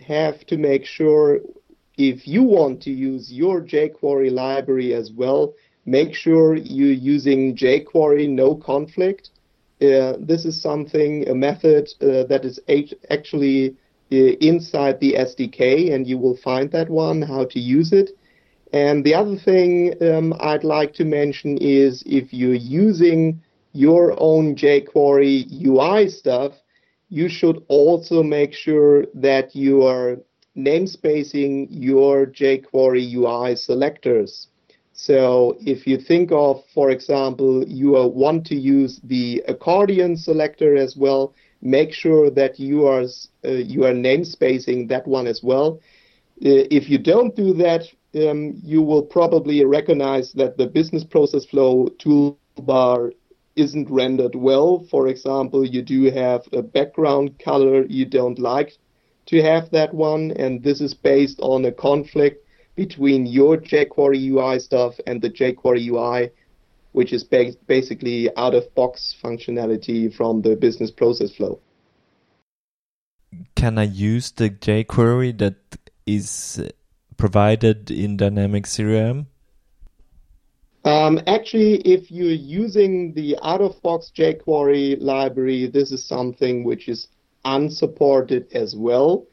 have 0.00 0.46
to 0.46 0.56
make 0.56 0.84
sure 0.84 1.40
if 1.96 2.28
you 2.28 2.42
want 2.42 2.82
to 2.82 2.90
use 2.90 3.32
your 3.32 3.62
jQuery 3.62 4.30
library 4.30 4.94
as 4.94 5.10
well, 5.10 5.54
make 5.86 6.14
sure 6.14 6.54
you're 6.54 6.92
using 6.92 7.56
jQuery 7.56 8.28
no 8.28 8.54
conflict. 8.54 9.30
Uh, 9.80 10.14
this 10.18 10.44
is 10.44 10.60
something, 10.60 11.28
a 11.28 11.34
method 11.34 11.88
uh, 12.00 12.24
that 12.24 12.44
is 12.44 12.60
actually 13.10 13.76
uh, 14.12 14.16
inside 14.40 15.00
the 15.00 15.14
SDK, 15.14 15.92
and 15.92 16.06
you 16.06 16.18
will 16.18 16.36
find 16.36 16.70
that 16.72 16.88
one, 16.88 17.22
how 17.22 17.44
to 17.46 17.58
use 17.58 17.92
it. 17.92 18.10
And 18.72 19.04
the 19.04 19.14
other 19.14 19.36
thing 19.36 19.94
um, 20.02 20.34
I'd 20.40 20.64
like 20.64 20.92
to 20.94 21.04
mention 21.04 21.56
is 21.58 22.02
if 22.04 22.32
you're 22.32 22.54
using 22.54 23.42
your 23.72 24.14
own 24.18 24.54
jQuery 24.54 25.64
UI 25.64 26.08
stuff, 26.08 26.52
you 27.08 27.28
should 27.28 27.62
also 27.68 28.22
make 28.22 28.52
sure 28.52 29.06
that 29.14 29.54
you 29.54 29.82
are 29.84 30.18
namespacing 30.56 31.68
your 31.70 32.26
jQuery 32.26 33.14
UI 33.14 33.54
selectors. 33.54 34.48
So 34.92 35.58
if 35.60 35.86
you 35.86 35.98
think 35.98 36.32
of, 36.32 36.64
for 36.72 36.90
example, 36.90 37.64
you 37.68 37.90
want 37.90 38.46
to 38.46 38.56
use 38.56 38.98
the 39.04 39.42
accordion 39.46 40.16
selector 40.16 40.74
as 40.74 40.96
well, 40.96 41.34
make 41.60 41.92
sure 41.92 42.30
that 42.30 42.58
you 42.58 42.86
are 42.86 43.04
uh, 43.44 43.50
you 43.50 43.84
are 43.84 43.92
namespacing 43.92 44.88
that 44.88 45.06
one 45.06 45.26
as 45.26 45.42
well. 45.42 45.80
Uh, 46.44 46.64
if 46.70 46.88
you 46.88 46.98
don't 46.98 47.36
do 47.36 47.52
that, 47.54 47.82
um, 48.14 48.58
you 48.64 48.80
will 48.80 49.02
probably 49.02 49.64
recognize 49.64 50.32
that 50.32 50.56
the 50.56 50.66
business 50.66 51.04
process 51.04 51.44
flow 51.44 51.88
toolbar 51.98 53.12
isn't 53.56 53.90
rendered 53.90 54.34
well. 54.34 54.86
For 54.90 55.08
example, 55.08 55.66
you 55.66 55.82
do 55.82 56.04
have 56.10 56.46
a 56.52 56.62
background 56.62 57.38
color 57.38 57.84
you 57.86 58.04
don't 58.04 58.38
like 58.38 58.76
to 59.26 59.42
have 59.42 59.70
that 59.70 59.92
one, 59.92 60.30
and 60.32 60.62
this 60.62 60.80
is 60.80 60.94
based 60.94 61.40
on 61.40 61.64
a 61.64 61.72
conflict 61.72 62.46
between 62.76 63.26
your 63.26 63.56
jQuery 63.56 64.28
UI 64.28 64.60
stuff 64.60 64.94
and 65.06 65.20
the 65.20 65.30
jQuery 65.30 65.88
UI, 65.88 66.30
which 66.92 67.12
is 67.12 67.24
ba- 67.24 67.56
basically 67.66 68.28
out 68.36 68.54
of 68.54 68.72
box 68.74 69.16
functionality 69.22 70.14
from 70.14 70.42
the 70.42 70.54
business 70.54 70.90
process 70.90 71.34
flow. 71.34 71.58
Can 73.56 73.78
I 73.78 73.84
use 73.84 74.30
the 74.30 74.50
jQuery 74.50 75.36
that 75.38 75.56
is 76.06 76.62
provided 77.16 77.90
in 77.90 78.16
Dynamic 78.16 78.64
CRM? 78.64 79.26
Um, 80.86 81.20
actually, 81.26 81.78
if 81.78 82.12
you're 82.12 82.30
using 82.30 83.12
the 83.12 83.36
out-of-box 83.42 84.12
jQuery 84.16 84.98
library, 85.00 85.66
this 85.66 85.90
is 85.90 86.04
something 86.04 86.62
which 86.62 86.88
is 86.88 87.08
unsupported 87.44 88.46
as 88.52 88.76
well. 88.76 89.26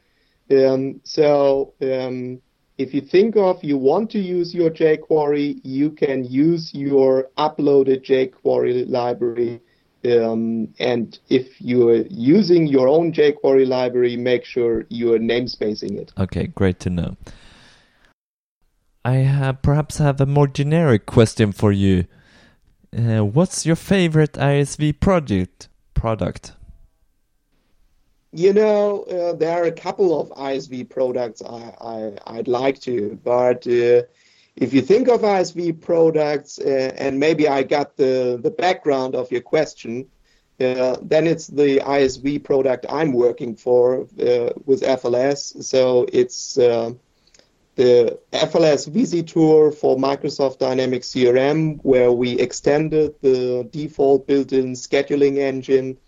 Um, 0.50 1.00
so 1.04 1.72
um, 1.80 2.42
if 2.76 2.92
you 2.92 3.00
think 3.00 3.36
of 3.36 3.62
you 3.62 3.78
want 3.78 4.10
to 4.10 4.18
use 4.18 4.52
your 4.52 4.68
jQuery, 4.68 5.60
you 5.62 5.90
can 5.90 6.24
use 6.24 6.74
your 6.74 7.28
uploaded 7.38 8.04
jQuery 8.04 8.90
library. 8.90 9.60
Um, 10.04 10.74
and 10.80 11.16
if 11.28 11.60
you're 11.60 12.02
using 12.10 12.66
your 12.66 12.88
own 12.88 13.12
jQuery 13.12 13.68
library, 13.68 14.16
make 14.16 14.44
sure 14.44 14.86
you 14.88 15.14
are 15.14 15.20
namespacing 15.20 16.00
it. 16.00 16.12
Okay, 16.18 16.48
great 16.48 16.80
to 16.80 16.90
know. 16.90 17.16
I 19.04 19.16
have, 19.16 19.60
perhaps 19.60 19.98
have 19.98 20.20
a 20.20 20.26
more 20.26 20.46
generic 20.46 21.04
question 21.04 21.52
for 21.52 21.72
you. 21.72 22.06
Uh, 22.96 23.24
what's 23.24 23.66
your 23.66 23.76
favorite 23.76 24.32
ISV 24.32 24.98
project 24.98 25.68
product? 25.94 26.52
You 28.32 28.52
know, 28.52 29.02
uh, 29.02 29.34
there 29.34 29.52
are 29.52 29.64
a 29.64 29.72
couple 29.72 30.20
of 30.20 30.30
ISV 30.30 30.88
products 30.88 31.42
I, 31.42 32.16
I 32.26 32.36
would 32.36 32.48
like 32.48 32.80
to, 32.80 33.18
but 33.22 33.66
uh, 33.66 34.02
if 34.56 34.72
you 34.72 34.80
think 34.80 35.08
of 35.08 35.20
ISV 35.20 35.80
products, 35.80 36.58
uh, 36.58 36.92
and 36.96 37.20
maybe 37.20 37.46
I 37.46 37.62
got 37.62 37.96
the 37.96 38.38
the 38.42 38.50
background 38.50 39.14
of 39.14 39.30
your 39.30 39.40
question, 39.40 40.06
uh, 40.60 40.96
then 41.02 41.26
it's 41.26 41.48
the 41.48 41.80
ISV 41.80 42.42
product 42.42 42.86
I'm 42.88 43.12
working 43.12 43.54
for 43.54 44.02
uh, 44.02 44.50
with 44.64 44.82
FLS. 44.82 45.62
So 45.62 46.06
it's 46.12 46.58
the 47.76 48.18
FLS 48.32 49.26
tour 49.26 49.72
for 49.72 49.96
Microsoft 49.96 50.58
Dynamics 50.58 51.08
CRM, 51.08 51.80
where 51.82 52.12
we 52.12 52.38
extended 52.38 53.14
the 53.20 53.68
default 53.70 54.26
built-in 54.26 54.72
scheduling 54.72 55.38
engine, 55.38 55.98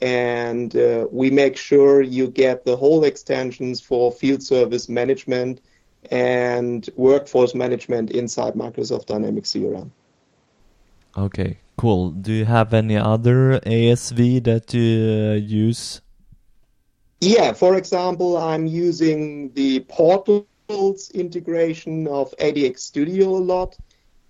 and 0.00 0.76
uh, 0.76 1.06
we 1.10 1.30
make 1.30 1.56
sure 1.56 2.02
you 2.02 2.28
get 2.28 2.64
the 2.64 2.76
whole 2.76 3.04
extensions 3.04 3.80
for 3.80 4.12
field 4.12 4.42
service 4.42 4.88
management 4.88 5.60
and 6.10 6.88
workforce 6.96 7.54
management 7.54 8.10
inside 8.12 8.54
Microsoft 8.54 9.06
Dynamics 9.06 9.52
CRM. 9.52 9.90
Okay, 11.16 11.58
cool. 11.76 12.10
Do 12.10 12.32
you 12.32 12.44
have 12.44 12.72
any 12.72 12.96
other 12.96 13.58
ISV 13.60 14.44
that 14.44 14.72
you 14.72 15.32
uh, 15.32 15.34
use? 15.34 16.00
Yeah, 17.20 17.52
for 17.52 17.74
example, 17.74 18.36
I'm 18.36 18.68
using 18.68 19.50
the 19.54 19.80
portal 19.80 20.46
integration 20.68 22.06
of 22.08 22.34
ADX 22.38 22.80
Studio 22.80 23.30
a 23.30 23.38
lot, 23.38 23.76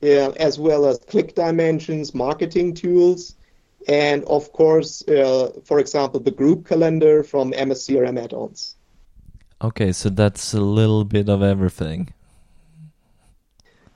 uh, 0.04 0.30
as 0.38 0.56
well 0.58 0.86
as 0.86 0.98
Click 0.98 1.34
Dimensions 1.34 2.14
marketing 2.14 2.74
tools, 2.74 3.34
and 3.88 4.24
of 4.24 4.52
course, 4.52 5.02
uh, 5.08 5.50
for 5.64 5.80
example, 5.80 6.20
the 6.20 6.30
group 6.30 6.68
calendar 6.68 7.24
from 7.24 7.52
MSCRM 7.52 8.22
add-ons. 8.22 8.76
Okay, 9.62 9.90
so 9.90 10.10
that's 10.10 10.54
a 10.54 10.60
little 10.60 11.04
bit 11.04 11.28
of 11.28 11.42
everything. 11.42 12.12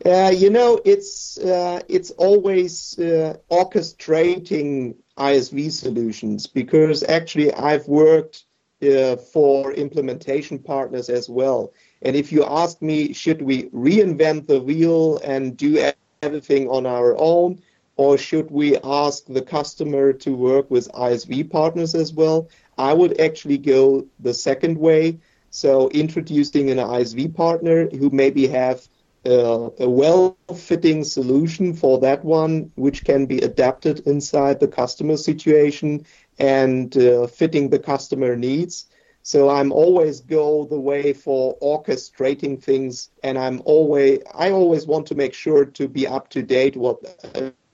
Uh, 0.05 0.33
you 0.35 0.51
know, 0.51 0.81
it's 0.85 1.39
uh, 1.39 1.81
it's 1.89 2.11
always 2.13 2.99
uh, 2.99 3.37
orchestrating 3.53 4.97
ISV 5.17 5.71
solutions 5.71 6.49
because 6.49 7.05
actually 7.05 7.53
I've 7.55 7.87
worked 7.87 8.47
uh, 8.83 9.17
for 9.17 9.73
implementation 9.73 10.59
partners 10.59 11.09
as 11.09 11.29
well. 11.29 11.73
And 12.03 12.17
if 12.17 12.33
you 12.33 12.45
ask 12.45 12.83
me, 12.83 13.13
should 13.13 13.43
we 13.43 13.65
reinvent 13.71 14.47
the 14.47 14.61
wheel 14.61 15.19
and 15.19 15.57
do 15.57 15.93
everything 16.23 16.69
on 16.69 16.87
our 16.87 17.17
own, 17.19 17.61
or 17.97 18.19
should 18.19 18.51
we 18.51 18.77
ask 18.83 19.27
the 19.27 19.43
customer 19.43 20.13
to 20.13 20.35
work 20.35 20.71
with 20.71 20.91
ISV 20.93 21.51
partners 21.51 21.95
as 21.95 22.13
well? 22.13 22.49
I 22.79 22.93
would 22.93 23.21
actually 23.21 23.59
go 23.59 24.07
the 24.19 24.35
second 24.35 24.79
way. 24.79 25.19
So 25.51 25.89
introducing 25.91 26.71
an 26.71 26.79
ISV 26.79 27.35
partner 27.35 27.89
who 27.91 28.11
maybe 28.11 28.47
have 28.49 28.89
uh, 29.25 29.71
a 29.79 29.89
well-fitting 29.89 31.05
solution 31.05 31.75
for 31.75 31.99
that 32.01 32.25
one, 32.25 32.73
which 32.75 33.05
can 33.05 33.27
be 33.27 33.39
adapted 33.39 34.01
inside 34.07 34.59
the 34.59 34.67
customer 34.67 35.17
situation 35.17 36.05
and 36.39 36.97
uh, 36.97 37.27
fitting 37.27 37.71
the 37.71 37.79
customer 37.79 38.37
needs. 38.37 38.87
So 39.25 39.49
I'm 39.49 39.71
always 39.71 40.21
go 40.21 40.65
the 40.65 40.81
way 40.81 41.13
for 41.13 41.57
orchestrating 41.61 42.61
things, 42.61 43.11
and 43.23 43.39
I'm 43.39 43.63
always 43.65 44.21
I 44.35 44.51
always 44.51 44.87
want 44.87 45.07
to 45.09 45.15
make 45.15 45.33
sure 45.33 45.65
to 45.65 45.89
be 45.89 46.07
up 46.07 46.29
to 46.31 46.43
date 46.43 46.77
what 46.77 46.99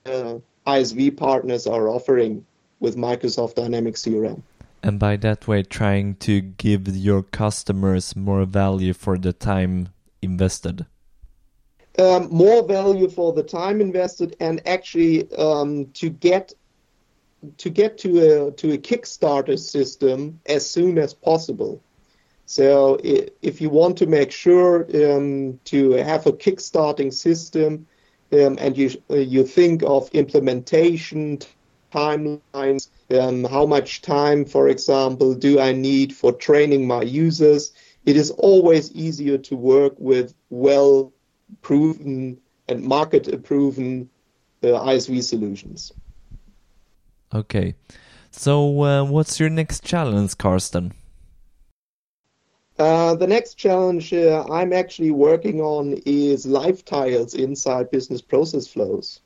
uh, 0.05 0.37
ISV 0.67 1.17
partners 1.17 1.65
are 1.65 1.87
offering 1.87 2.45
with 2.79 2.95
Microsoft 2.95 3.55
Dynamics 3.55 4.03
CRM. 4.03 4.41
And 4.83 4.99
by 4.99 5.17
that 5.17 5.47
way, 5.47 5.63
trying 5.63 6.15
to 6.15 6.39
give 6.39 6.87
your 6.87 7.23
customers 7.23 8.15
more 8.15 8.45
value 8.45 8.93
for 8.93 9.17
the 9.17 9.33
time 9.33 9.89
invested. 10.21 10.85
Um, 11.97 12.29
more 12.31 12.65
value 12.65 13.09
for 13.09 13.33
the 13.33 13.43
time 13.43 13.81
invested, 13.81 14.35
and 14.39 14.65
actually 14.65 15.29
um, 15.33 15.87
to 15.95 16.09
get 16.09 16.53
to 17.57 17.69
get 17.69 17.97
to 17.99 18.19
a 18.19 18.51
to 18.51 18.73
a 18.73 18.77
Kickstarter 18.77 19.57
system 19.57 20.39
as 20.45 20.69
soon 20.69 20.97
as 20.97 21.13
possible. 21.13 21.81
So 22.49 22.97
if 23.03 23.61
you 23.61 23.69
want 23.69 23.95
to 23.99 24.07
make 24.07 24.31
sure 24.31 24.87
um, 25.05 25.59
to 25.65 25.91
have 25.91 26.25
a 26.25 26.31
kickstarting 26.31 27.13
system, 27.13 27.85
um, 28.31 28.57
and 28.59 28.75
you 28.75 28.89
you 29.09 29.45
think 29.45 29.83
of 29.83 30.09
implementation 30.13 31.37
timelines, 31.93 32.89
um, 33.11 33.43
how 33.43 33.67
much 33.67 34.01
time, 34.01 34.45
for 34.45 34.67
example, 34.67 35.35
do 35.35 35.59
I 35.59 35.73
need 35.73 36.15
for 36.15 36.31
training 36.31 36.87
my 36.87 37.03
users? 37.03 37.71
It 38.05 38.15
is 38.15 38.31
always 38.31 38.91
easier 38.93 39.37
to 39.37 39.55
work 39.55 39.93
with 39.99 40.33
well 40.49 41.13
proven 41.61 42.39
and 42.67 42.83
market 42.83 43.43
proven 43.43 44.09
uh, 44.63 44.67
ISV 44.67 45.21
solutions. 45.21 45.91
Okay. 47.33 47.75
So, 48.31 48.83
uh, 48.83 49.03
what's 49.03 49.39
your 49.39 49.49
next 49.49 49.83
challenge, 49.83 50.37
Karsten? 50.37 50.93
Uh, 52.79 53.13
the 53.13 53.27
next 53.27 53.55
challenge 53.55 54.13
uh, 54.13 54.45
I'm 54.49 54.71
actually 54.71 55.11
working 55.11 55.59
on 55.59 55.99
is 56.05 56.45
live 56.45 56.85
tiles 56.85 57.33
inside 57.33 57.91
business 57.91 58.21
process 58.21 58.67
flows. 58.67 59.19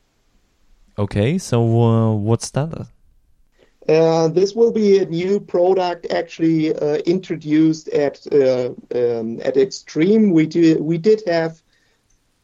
Okay, 0.97 1.38
so 1.38 1.82
uh, 1.82 2.14
what's 2.16 2.49
that? 2.51 2.88
Uh, 3.88 4.28
this 4.30 4.56
will 4.56 4.72
be 4.72 4.97
a 4.97 5.06
new 5.06 5.39
product 5.39 6.12
actually 6.12 6.74
uh, 6.74 6.95
introduced 7.06 7.89
at 7.89 8.26
um, 8.34 9.39
at 9.43 9.58
Extreme. 9.58 10.32
We 10.32 10.47
did 10.47 10.82
we 10.82 10.97
did 10.97 11.22
have 11.28 11.62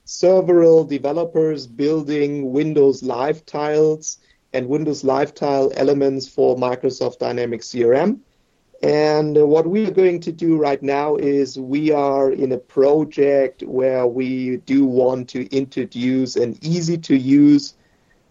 several 0.06 0.84
developers 0.84 1.66
building 1.66 2.52
Windows 2.52 3.02
live 3.02 3.46
tiles 3.46 4.18
and 4.54 4.68
Windows 4.68 5.04
Live 5.04 5.34
Tile 5.34 5.72
elements 5.76 6.28
for 6.28 6.56
Microsoft 6.56 7.20
Dynamics 7.20 7.70
CRM. 7.70 8.20
And 8.82 9.36
what 9.36 9.68
we 9.68 9.86
are 9.86 9.92
going 9.92 10.22
to 10.22 10.32
do 10.32 10.58
right 10.58 10.82
now 10.82 11.18
is 11.18 11.60
we 11.60 11.92
are 11.92 12.32
in 12.32 12.54
a 12.54 12.58
project 12.58 13.62
where 13.64 14.08
we 14.08 14.58
do 14.58 14.86
want 14.86 15.30
to 15.30 15.54
introduce 15.56 16.38
an 16.38 16.58
easy 16.62 16.98
to 17.00 17.16
use 17.16 17.74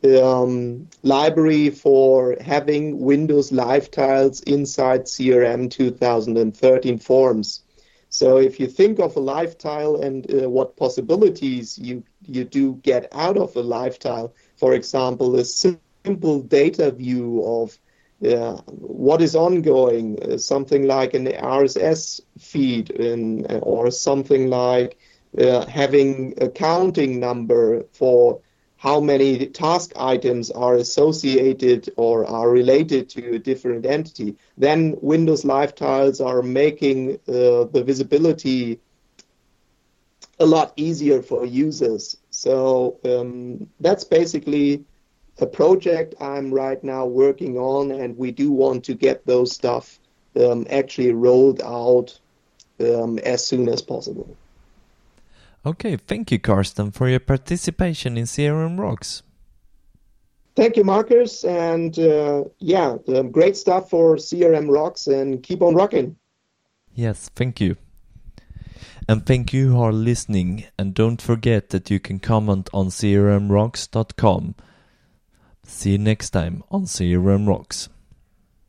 um, 0.04 0.88
library 1.02 1.70
for 1.70 2.36
having 2.40 2.98
Windows 2.98 3.52
Live 3.52 3.90
Tiles 3.90 4.40
inside 4.42 5.04
CRM 5.04 5.70
2013 5.70 6.98
forms. 6.98 7.62
So 8.10 8.38
if 8.38 8.58
you 8.58 8.68
think 8.68 9.00
of 9.00 9.16
a 9.16 9.20
live 9.20 9.58
and 9.96 10.32
uh, 10.32 10.48
what 10.48 10.76
possibilities 10.76 11.78
you, 11.78 12.02
you 12.26 12.44
do 12.44 12.74
get 12.76 13.08
out 13.12 13.36
of 13.36 13.54
a 13.54 13.60
live 13.60 13.98
for 14.56 14.72
example, 14.72 15.36
a 15.36 15.44
simple 16.04 16.40
data 16.42 16.90
view 16.90 17.42
of 17.44 17.78
uh, 18.26 18.56
what 18.66 19.22
is 19.22 19.36
ongoing, 19.36 20.18
uh, 20.22 20.36
something 20.38 20.86
like 20.86 21.14
an 21.14 21.26
RSS 21.26 22.20
feed 22.38 22.90
in, 22.90 23.46
uh, 23.48 23.58
or 23.58 23.90
something 23.90 24.48
like 24.48 24.98
uh, 25.38 25.64
having 25.66 26.34
a 26.40 26.48
counting 26.48 27.20
number 27.20 27.84
for 27.92 28.40
how 28.76 29.00
many 29.00 29.46
task 29.46 29.92
items 29.96 30.50
are 30.50 30.76
associated 30.76 31.90
or 31.96 32.24
are 32.26 32.50
related 32.50 33.08
to 33.10 33.34
a 33.34 33.38
different 33.38 33.84
entity. 33.84 34.36
Then 34.56 34.96
Windows 35.00 35.44
Live 35.44 35.74
Tiles 35.74 36.20
are 36.20 36.42
making 36.42 37.14
uh, 37.28 37.64
the 37.72 37.82
visibility 37.84 38.80
a 40.40 40.46
lot 40.46 40.72
easier 40.76 41.22
for 41.22 41.44
users. 41.44 42.16
So 42.30 42.98
um, 43.04 43.68
that's 43.80 44.04
basically 44.04 44.84
a 45.40 45.46
project 45.46 46.14
I'm 46.20 46.52
right 46.52 46.82
now 46.82 47.06
working 47.06 47.56
on, 47.58 47.90
and 47.90 48.16
we 48.16 48.30
do 48.30 48.50
want 48.50 48.84
to 48.84 48.94
get 48.94 49.26
those 49.26 49.52
stuff 49.52 49.98
um, 50.36 50.66
actually 50.70 51.12
rolled 51.12 51.60
out 51.62 52.18
um, 52.80 53.18
as 53.20 53.44
soon 53.44 53.68
as 53.68 53.82
possible. 53.82 54.36
Okay, 55.66 55.96
thank 55.96 56.30
you, 56.30 56.38
Karsten, 56.38 56.92
for 56.92 57.08
your 57.08 57.20
participation 57.20 58.16
in 58.16 58.24
CRM 58.24 58.78
Rocks. 58.78 59.22
Thank 60.56 60.76
you, 60.76 60.84
Marcus, 60.84 61.44
and 61.44 61.96
uh, 61.98 62.44
yeah, 62.58 62.96
um, 63.08 63.30
great 63.30 63.56
stuff 63.56 63.90
for 63.90 64.16
CRM 64.16 64.68
Rocks, 64.68 65.06
and 65.06 65.42
keep 65.42 65.62
on 65.62 65.74
rocking. 65.74 66.16
Yes, 66.94 67.30
thank 67.34 67.60
you. 67.60 67.76
And 69.08 69.24
thank 69.24 69.52
you 69.52 69.68
who 69.68 69.80
are 69.80 69.92
listening. 69.92 70.64
And 70.78 70.94
don't 70.94 71.22
forget 71.22 71.70
that 71.70 71.90
you 71.90 71.98
can 72.00 72.18
comment 72.18 72.68
on 72.74 72.88
crmrocks.com. 72.88 74.54
See 75.70 75.92
you 75.92 75.98
next 75.98 76.30
time 76.30 76.64
on 76.70 76.86
CRM 76.86 77.46
Rocks. 77.46 77.88